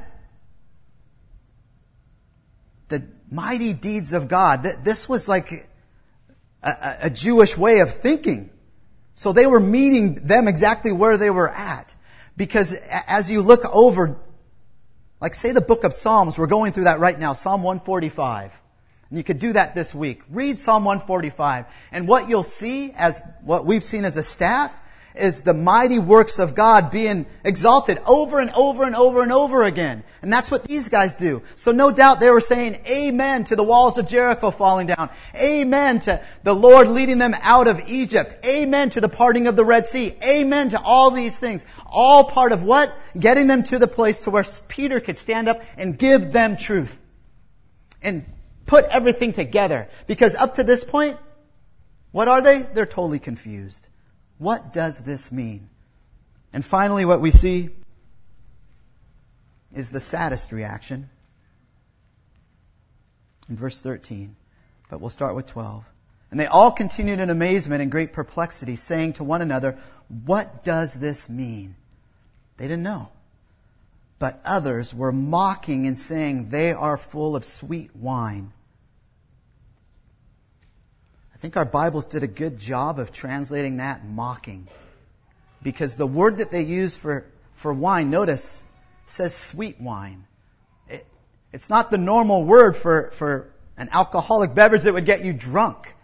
The 2.89 3.03
mighty 3.31 3.73
deeds 3.73 4.13
of 4.13 4.29
God. 4.29 4.63
This 4.63 5.09
was 5.09 5.29
like 5.29 5.69
a, 6.63 6.97
a 7.03 7.11
Jewish 7.11 7.57
way 7.57 7.81
of 7.81 7.91
thinking. 7.91 8.51
So 9.15 9.33
they 9.33 9.47
were 9.47 9.61
meeting 9.61 10.15
them 10.15 10.49
exactly 10.49 10.93
where 10.93 11.17
they 11.17 11.31
were 11.31 11.49
at. 11.49 11.95
Because 12.37 12.73
as 13.07 13.31
you 13.31 13.43
look 13.43 13.65
over 13.65 14.19
like 15.25 15.35
say 15.35 15.53
the 15.53 15.63
book 15.63 15.85
of 15.85 15.95
Psalms, 15.95 16.39
we're 16.39 16.47
going 16.47 16.73
through 16.73 16.85
that 16.85 17.01
right 17.01 17.19
now, 17.19 17.33
Psalm 17.33 17.63
145. 17.63 18.53
And 19.09 19.19
you 19.19 19.25
could 19.25 19.39
do 19.39 19.55
that 19.55 19.75
this 19.75 19.95
week. 19.95 20.21
Read 20.29 20.59
Psalm 20.59 20.85
145. 20.85 21.65
And 21.93 22.07
what 22.07 22.29
you'll 22.29 22.43
see 22.43 22.93
as 22.93 23.23
what 23.41 23.65
we've 23.65 23.83
seen 23.83 24.05
as 24.05 24.19
a 24.19 24.23
staff 24.23 24.71
is 25.15 25.43
the 25.43 25.55
mighty 25.55 25.99
works 25.99 26.39
of 26.41 26.55
God 26.55 26.91
being 26.91 27.27
exalted 27.45 28.01
over 28.07 28.41
and 28.41 28.51
over 28.51 28.83
and 28.85 28.97
over 28.97 29.23
and 29.23 29.31
over 29.31 29.63
again. 29.63 30.03
And 30.23 30.33
that's 30.33 30.51
what 30.51 30.65
these 30.65 30.89
guys 30.89 31.15
do. 31.15 31.43
So 31.55 31.71
no 31.71 31.93
doubt 31.93 32.19
they 32.19 32.31
were 32.31 32.41
saying 32.41 32.81
amen 32.87 33.45
to 33.45 33.57
the 33.57 33.63
walls 33.63 33.97
of 33.97 34.09
Jericho 34.09 34.51
falling 34.51 34.89
down. 34.89 35.11
Amen 35.37 36.01
to 36.01 36.21
the 36.43 36.55
Lord 36.55 36.89
leading 36.89 37.19
them 37.19 37.35
out 37.41 37.69
of 37.69 37.81
Egypt. 37.89 38.35
Amen 38.45 38.91
to 38.91 39.01
the 39.01 39.09
parting 39.09 39.47
of 39.47 39.55
the 39.55 39.65
Red 39.65 39.87
Sea. 39.87 40.17
Amen 40.23 40.71
to 40.71 40.81
all 40.81 41.13
these 41.13 41.39
things. 41.39 41.65
All 41.87 42.25
part 42.25 42.51
of 42.51 42.65
what? 42.65 42.93
Getting 43.19 43.47
them 43.47 43.63
to 43.65 43.79
the 43.79 43.87
place 43.87 44.25
to 44.25 44.31
where 44.31 44.45
Peter 44.67 44.99
could 44.99 45.19
stand 45.19 45.49
up 45.49 45.63
and 45.77 45.97
give 45.97 46.33
them 46.33 46.57
truth. 46.57 46.99
And 48.03 48.25
put 48.67 48.85
everything 48.87 49.33
together. 49.33 49.89
Because 50.07 50.35
up 50.35 50.57
to 50.57 50.65
this 50.65 50.83
point, 50.83 51.19
what 52.11 52.29
are 52.29 52.43
they? 52.43 52.63
They're 52.63 52.87
totally 52.87 53.19
confused. 53.21 53.89
What 54.39 54.73
does 54.73 55.01
this 55.01 55.31
mean? 55.31 55.69
And 56.53 56.65
finally, 56.65 57.05
what 57.05 57.21
we 57.21 57.31
see 57.31 57.71
is 59.75 59.91
the 59.91 60.01
saddest 60.01 60.53
reaction 60.53 61.09
in 63.49 63.57
verse 63.57 63.81
13. 63.81 64.37
But 64.89 65.01
we'll 65.01 65.11
start 65.11 65.35
with 65.35 65.47
12. 65.47 65.85
And 66.31 66.41
they 66.41 66.47
all 66.47 66.73
continued 66.73 67.21
in 67.21 67.31
amazement 67.31 67.83
and 67.83 67.91
great 67.91 68.13
perplexity, 68.13 68.77
saying 68.77 69.15
to 69.15 69.25
one 69.25 69.43
another, 69.43 69.79
What 70.25 70.65
does 70.65 70.95
this 70.95 71.29
mean? 71.29 71.77
They 72.57 72.65
didn't 72.65 72.83
know. 72.83 73.11
But 74.19 74.41
others 74.45 74.95
were 74.95 75.13
mocking 75.13 75.87
and 75.87 75.99
saying, 75.99 76.49
They 76.49 76.73
are 76.73 76.97
full 76.97 77.37
of 77.37 77.45
sweet 77.45 77.95
wine 77.95 78.53
think 81.45 81.59
our 81.59 81.67
Bibles 81.67 82.07
did 82.07 82.23
a 82.23 82.27
good 82.27 82.59
job 82.59 82.99
of 82.99 83.13
translating 83.13 83.77
that 83.77 84.03
mocking. 84.03 84.67
Because 85.63 85.95
the 85.95 86.07
word 86.07 86.39
that 86.39 86.49
they 86.49 86.63
use 86.63 86.97
for, 86.97 87.27
for 87.53 87.71
wine, 87.71 88.09
notice, 88.09 88.63
says 89.05 89.35
sweet 89.35 89.79
wine. 89.79 90.25
It, 90.89 91.05
it's 91.53 91.69
not 91.69 91.91
the 91.91 91.99
normal 91.99 92.45
word 92.45 92.79
for, 92.79 93.11
for 93.11 93.53
an 93.77 93.91
alcoholic 93.93 94.55
beverage 94.55 94.85
that 94.85 94.95
would 94.95 95.05
get 95.05 95.23
you 95.23 95.35
drunk. 95.35 95.95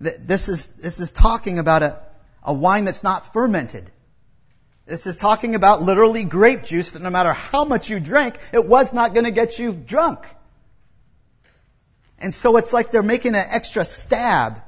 This 0.00 0.48
is, 0.48 0.68
this 0.68 0.98
is 0.98 1.12
talking 1.12 1.58
about 1.58 1.82
a, 1.82 2.00
a 2.42 2.54
wine 2.54 2.86
that's 2.86 3.04
not 3.04 3.34
fermented. 3.34 3.90
This 4.86 5.06
is 5.06 5.18
talking 5.18 5.56
about 5.56 5.82
literally 5.82 6.24
grape 6.24 6.64
juice 6.64 6.92
that 6.92 7.02
no 7.02 7.10
matter 7.10 7.34
how 7.34 7.66
much 7.66 7.90
you 7.90 8.00
drank, 8.00 8.38
it 8.50 8.66
was 8.66 8.94
not 8.94 9.12
going 9.12 9.24
to 9.24 9.30
get 9.30 9.58
you 9.58 9.74
drunk. 9.74 10.24
And 12.22 12.32
so 12.32 12.56
it's 12.56 12.72
like 12.72 12.92
they're 12.92 13.02
making 13.02 13.34
an 13.34 13.44
extra 13.48 13.84
stab 13.84 14.62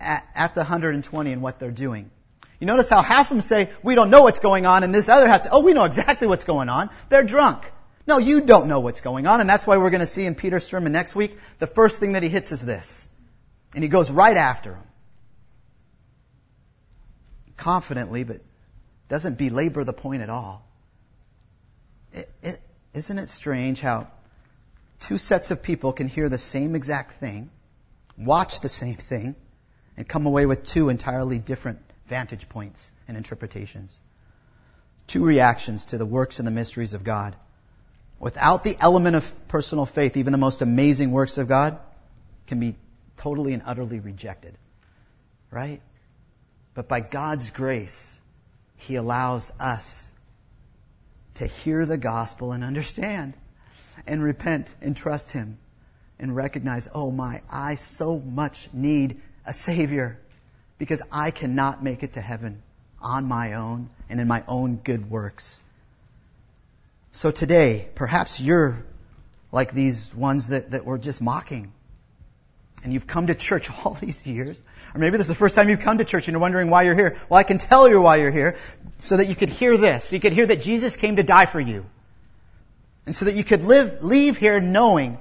at, 0.00 0.26
at 0.34 0.54
the 0.54 0.60
120 0.60 1.32
and 1.32 1.42
what 1.42 1.60
they're 1.60 1.70
doing. 1.70 2.10
You 2.58 2.66
notice 2.66 2.88
how 2.88 3.02
half 3.02 3.30
of 3.30 3.36
them 3.36 3.40
say, 3.42 3.70
we 3.82 3.94
don't 3.94 4.08
know 4.08 4.22
what's 4.22 4.40
going 4.40 4.64
on, 4.64 4.84
and 4.84 4.94
this 4.94 5.10
other 5.10 5.28
half 5.28 5.42
says, 5.42 5.50
oh, 5.52 5.60
we 5.60 5.74
know 5.74 5.84
exactly 5.84 6.26
what's 6.26 6.44
going 6.44 6.70
on. 6.70 6.88
They're 7.10 7.22
drunk. 7.22 7.70
No, 8.06 8.16
you 8.16 8.40
don't 8.40 8.68
know 8.68 8.80
what's 8.80 9.02
going 9.02 9.26
on, 9.26 9.42
and 9.42 9.48
that's 9.48 9.66
why 9.66 9.76
we're 9.76 9.90
going 9.90 10.00
to 10.00 10.06
see 10.06 10.24
in 10.24 10.34
Peter's 10.34 10.66
sermon 10.66 10.92
next 10.92 11.14
week, 11.14 11.36
the 11.58 11.66
first 11.66 12.00
thing 12.00 12.12
that 12.12 12.22
he 12.22 12.30
hits 12.30 12.52
is 12.52 12.64
this. 12.64 13.06
And 13.74 13.84
he 13.84 13.90
goes 13.90 14.10
right 14.10 14.36
after 14.36 14.72
him. 14.72 14.82
Confidently, 17.58 18.24
but 18.24 18.40
doesn't 19.08 19.36
belabor 19.36 19.84
the 19.84 19.92
point 19.92 20.22
at 20.22 20.30
all. 20.30 20.66
Isn't 22.94 23.18
it 23.18 23.28
strange 23.28 23.80
how 23.80 24.08
two 25.00 25.18
sets 25.18 25.50
of 25.50 25.62
people 25.62 25.92
can 25.92 26.08
hear 26.08 26.28
the 26.28 26.38
same 26.38 26.74
exact 26.74 27.14
thing, 27.14 27.50
watch 28.16 28.60
the 28.60 28.68
same 28.68 28.96
thing, 28.96 29.34
and 29.96 30.08
come 30.08 30.26
away 30.26 30.46
with 30.46 30.64
two 30.64 30.88
entirely 30.88 31.38
different 31.38 31.78
vantage 32.06 32.48
points 32.48 32.90
and 33.08 33.16
interpretations? 33.16 34.00
Two 35.06 35.24
reactions 35.24 35.86
to 35.86 35.98
the 35.98 36.06
works 36.06 36.38
and 36.38 36.46
the 36.46 36.52
mysteries 36.52 36.94
of 36.94 37.04
God. 37.04 37.36
Without 38.18 38.64
the 38.64 38.76
element 38.80 39.16
of 39.16 39.48
personal 39.48 39.86
faith, 39.86 40.16
even 40.16 40.32
the 40.32 40.38
most 40.38 40.62
amazing 40.62 41.10
works 41.10 41.36
of 41.36 41.48
God 41.48 41.78
can 42.46 42.60
be 42.60 42.76
totally 43.16 43.52
and 43.52 43.62
utterly 43.66 44.00
rejected. 44.00 44.56
Right? 45.50 45.82
But 46.74 46.88
by 46.88 47.00
God's 47.00 47.50
grace, 47.50 48.18
He 48.76 48.96
allows 48.96 49.52
us 49.60 50.06
to 51.34 51.46
hear 51.46 51.84
the 51.84 51.98
gospel 51.98 52.52
and 52.52 52.64
understand 52.64 53.34
and 54.06 54.22
repent 54.22 54.74
and 54.80 54.96
trust 54.96 55.32
Him 55.32 55.58
and 56.18 56.34
recognize, 56.34 56.88
oh 56.94 57.10
my, 57.10 57.42
I 57.50 57.74
so 57.74 58.18
much 58.18 58.68
need 58.72 59.20
a 59.46 59.52
Savior 59.52 60.18
because 60.78 61.02
I 61.10 61.30
cannot 61.30 61.82
make 61.82 62.02
it 62.02 62.14
to 62.14 62.20
heaven 62.20 62.62
on 63.00 63.26
my 63.26 63.54
own 63.54 63.90
and 64.08 64.20
in 64.20 64.28
my 64.28 64.44
own 64.48 64.76
good 64.76 65.10
works. 65.10 65.62
So 67.12 67.30
today, 67.30 67.88
perhaps 67.94 68.40
you're 68.40 68.84
like 69.52 69.72
these 69.72 70.12
ones 70.14 70.48
that, 70.48 70.72
that 70.72 70.84
were 70.84 70.98
just 70.98 71.22
mocking. 71.22 71.72
And 72.82 72.92
you've 72.92 73.06
come 73.06 73.28
to 73.28 73.34
church 73.34 73.70
all 73.84 73.94
these 73.94 74.26
years. 74.26 74.60
Or 74.94 74.98
maybe 74.98 75.16
this 75.16 75.26
is 75.26 75.28
the 75.28 75.34
first 75.34 75.54
time 75.54 75.68
you've 75.68 75.80
come 75.80 75.98
to 75.98 76.04
church 76.04 76.26
and 76.28 76.34
you're 76.34 76.40
wondering 76.40 76.70
why 76.70 76.82
you're 76.82 76.94
here. 76.94 77.16
Well, 77.28 77.38
I 77.38 77.44
can 77.44 77.58
tell 77.58 77.88
you 77.88 78.00
why 78.00 78.16
you're 78.16 78.30
here 78.30 78.56
so 78.98 79.16
that 79.16 79.28
you 79.28 79.34
could 79.34 79.48
hear 79.48 79.76
this. 79.76 80.12
You 80.12 80.20
could 80.20 80.32
hear 80.32 80.46
that 80.46 80.60
Jesus 80.60 80.96
came 80.96 81.16
to 81.16 81.22
die 81.22 81.46
for 81.46 81.60
you. 81.60 81.86
And 83.06 83.14
so 83.14 83.26
that 83.26 83.34
you 83.34 83.44
could 83.44 83.62
live, 83.62 84.02
leave 84.02 84.36
here 84.38 84.60
knowing 84.60 85.18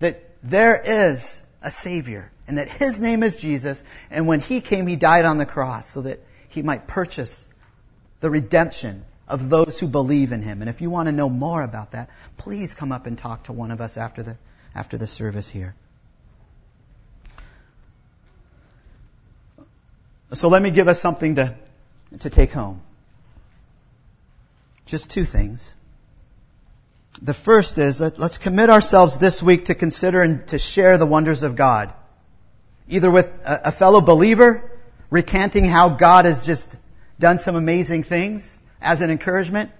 that 0.00 0.22
there 0.42 0.80
is 0.84 1.40
a 1.62 1.70
Savior 1.70 2.30
and 2.46 2.58
that 2.58 2.68
His 2.68 3.00
name 3.00 3.22
is 3.22 3.36
Jesus. 3.36 3.82
And 4.10 4.26
when 4.26 4.40
He 4.40 4.60
came, 4.60 4.86
He 4.86 4.96
died 4.96 5.24
on 5.24 5.38
the 5.38 5.46
cross 5.46 5.88
so 5.88 6.02
that 6.02 6.20
He 6.48 6.62
might 6.62 6.86
purchase 6.86 7.46
the 8.20 8.30
redemption 8.30 9.04
of 9.26 9.48
those 9.48 9.80
who 9.80 9.86
believe 9.86 10.32
in 10.32 10.42
him. 10.42 10.60
And 10.60 10.68
if 10.68 10.80
you 10.80 10.90
want 10.90 11.08
to 11.08 11.12
know 11.12 11.28
more 11.28 11.62
about 11.62 11.92
that, 11.92 12.10
please 12.36 12.74
come 12.74 12.92
up 12.92 13.06
and 13.06 13.16
talk 13.16 13.44
to 13.44 13.52
one 13.52 13.70
of 13.70 13.80
us 13.80 13.96
after 13.96 14.22
the, 14.22 14.36
after 14.74 14.98
the 14.98 15.06
service 15.06 15.48
here. 15.48 15.74
So 20.32 20.48
let 20.48 20.62
me 20.62 20.70
give 20.70 20.88
us 20.88 21.00
something 21.00 21.36
to, 21.36 21.54
to 22.20 22.30
take 22.30 22.52
home. 22.52 22.82
Just 24.86 25.10
two 25.10 25.24
things. 25.24 25.74
The 27.22 27.34
first 27.34 27.78
is 27.78 27.98
that 27.98 28.18
let's 28.18 28.38
commit 28.38 28.70
ourselves 28.70 29.18
this 29.18 29.42
week 29.42 29.66
to 29.66 29.74
consider 29.74 30.22
and 30.22 30.46
to 30.48 30.58
share 30.58 30.98
the 30.98 31.06
wonders 31.06 31.42
of 31.42 31.56
God. 31.56 31.92
Either 32.88 33.10
with 33.10 33.26
a, 33.44 33.68
a 33.68 33.72
fellow 33.72 34.00
believer, 34.00 34.70
recanting 35.10 35.64
how 35.64 35.90
God 35.90 36.24
has 36.24 36.44
just 36.44 36.74
done 37.18 37.38
some 37.38 37.54
amazing 37.54 38.02
things, 38.02 38.58
as 38.84 39.00
an 39.00 39.10
encouragement, 39.10 39.70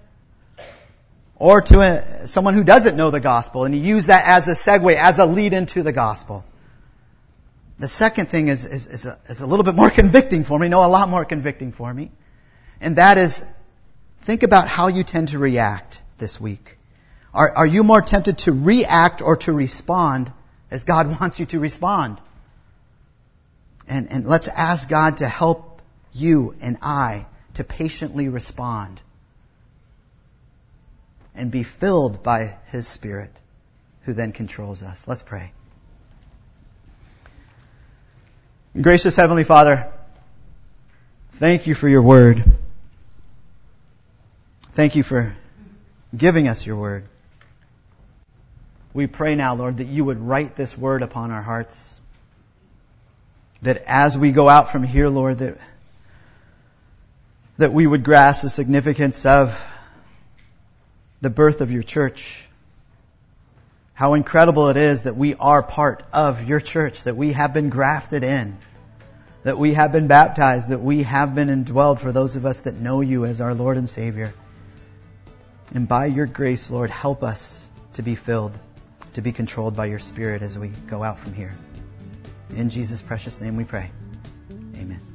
or 1.35 1.61
to 1.61 1.81
a, 1.81 2.27
someone 2.27 2.53
who 2.53 2.63
doesn't 2.63 2.95
know 2.95 3.11
the 3.11 3.19
gospel, 3.19 3.65
and 3.65 3.75
you 3.75 3.81
use 3.81 4.07
that 4.07 4.25
as 4.25 4.47
a 4.47 4.51
segue, 4.51 4.95
as 4.95 5.19
a 5.19 5.25
lead 5.25 5.53
into 5.53 5.83
the 5.83 5.91
gospel. 5.91 6.45
The 7.77 7.89
second 7.89 8.29
thing 8.29 8.47
is, 8.47 8.65
is, 8.65 8.87
is, 8.87 9.05
a, 9.05 9.19
is 9.27 9.41
a 9.41 9.47
little 9.47 9.65
bit 9.65 9.75
more 9.75 9.89
convicting 10.01 10.43
for 10.43 10.57
me, 10.57 10.69
no, 10.69 10.85
a 10.85 10.87
lot 10.87 11.09
more 11.09 11.25
convicting 11.25 11.71
for 11.71 11.93
me, 11.93 12.11
and 12.81 12.95
that 12.95 13.17
is 13.17 13.45
think 14.21 14.43
about 14.43 14.67
how 14.67 14.87
you 14.87 15.03
tend 15.03 15.29
to 15.29 15.37
react 15.37 16.01
this 16.17 16.39
week. 16.39 16.77
Are, 17.35 17.51
are 17.51 17.65
you 17.65 17.83
more 17.83 18.01
tempted 18.01 18.37
to 18.39 18.53
react 18.53 19.21
or 19.21 19.35
to 19.35 19.51
respond 19.51 20.31
as 20.71 20.85
God 20.85 21.07
wants 21.19 21.39
you 21.39 21.45
to 21.47 21.59
respond? 21.59 22.17
And, 23.87 24.09
and 24.09 24.25
let's 24.25 24.47
ask 24.47 24.87
God 24.87 25.17
to 25.17 25.27
help 25.27 25.81
you 26.13 26.55
and 26.61 26.77
I 26.81 27.25
to 27.55 27.63
patiently 27.63 28.29
respond 28.29 29.01
and 31.35 31.51
be 31.51 31.63
filled 31.63 32.23
by 32.23 32.57
His 32.67 32.87
Spirit 32.87 33.31
who 34.03 34.13
then 34.13 34.31
controls 34.31 34.81
us. 34.81 35.05
Let's 35.05 35.21
pray. 35.21 35.51
Gracious 38.79 39.15
Heavenly 39.15 39.43
Father, 39.43 39.91
thank 41.33 41.67
you 41.67 41.75
for 41.75 41.89
your 41.89 42.01
word. 42.01 42.43
Thank 44.71 44.95
you 44.95 45.03
for 45.03 45.35
giving 46.15 46.47
us 46.47 46.65
your 46.65 46.77
word. 46.77 47.07
We 48.95 49.07
pray 49.07 49.35
now, 49.35 49.55
Lord, 49.55 49.77
that 49.77 49.89
you 49.89 50.05
would 50.05 50.21
write 50.21 50.55
this 50.55 50.77
word 50.77 51.01
upon 51.01 51.29
our 51.31 51.41
hearts. 51.41 51.99
That 53.61 53.83
as 53.85 54.17
we 54.17 54.31
go 54.31 54.47
out 54.47 54.71
from 54.71 54.83
here, 54.83 55.09
Lord, 55.09 55.39
that 55.39 55.57
that 57.57 57.73
we 57.73 57.85
would 57.85 58.05
grasp 58.05 58.43
the 58.43 58.49
significance 58.49 59.25
of 59.25 59.61
the 61.19 61.29
birth 61.29 61.59
of 61.59 61.71
your 61.71 61.83
church. 61.83 62.41
How 63.93 64.13
incredible 64.13 64.69
it 64.69 64.77
is 64.77 65.03
that 65.03 65.17
we 65.17 65.35
are 65.35 65.61
part 65.61 66.05
of 66.13 66.45
your 66.45 66.61
church, 66.61 67.03
that 67.03 67.17
we 67.17 67.33
have 67.33 67.53
been 67.53 67.69
grafted 67.69 68.23
in, 68.23 68.57
that 69.43 69.57
we 69.57 69.73
have 69.73 69.91
been 69.91 70.07
baptized, 70.07 70.69
that 70.69 70.79
we 70.79 71.03
have 71.03 71.35
been 71.35 71.49
indwelled 71.49 71.99
for 71.99 72.13
those 72.13 72.37
of 72.37 72.45
us 72.45 72.61
that 72.61 72.75
know 72.75 73.01
you 73.01 73.25
as 73.25 73.41
our 73.41 73.53
Lord 73.53 73.75
and 73.75 73.89
Savior. 73.89 74.33
And 75.73 75.85
by 75.85 76.05
your 76.05 76.27
grace, 76.27 76.71
Lord, 76.71 76.91
help 76.91 77.23
us 77.23 77.61
to 77.93 78.01
be 78.01 78.15
filled, 78.15 78.57
to 79.15 79.21
be 79.21 79.31
controlled 79.31 79.75
by 79.75 79.85
your 79.85 79.99
Spirit 79.99 80.41
as 80.41 80.59
we 80.59 80.67
go 80.67 81.01
out 81.01 81.17
from 81.17 81.33
here. 81.33 81.57
In 82.55 82.69
Jesus' 82.69 83.01
precious 83.01 83.41
name 83.41 83.55
we 83.55 83.63
pray. 83.63 83.89
Amen. 84.75 85.14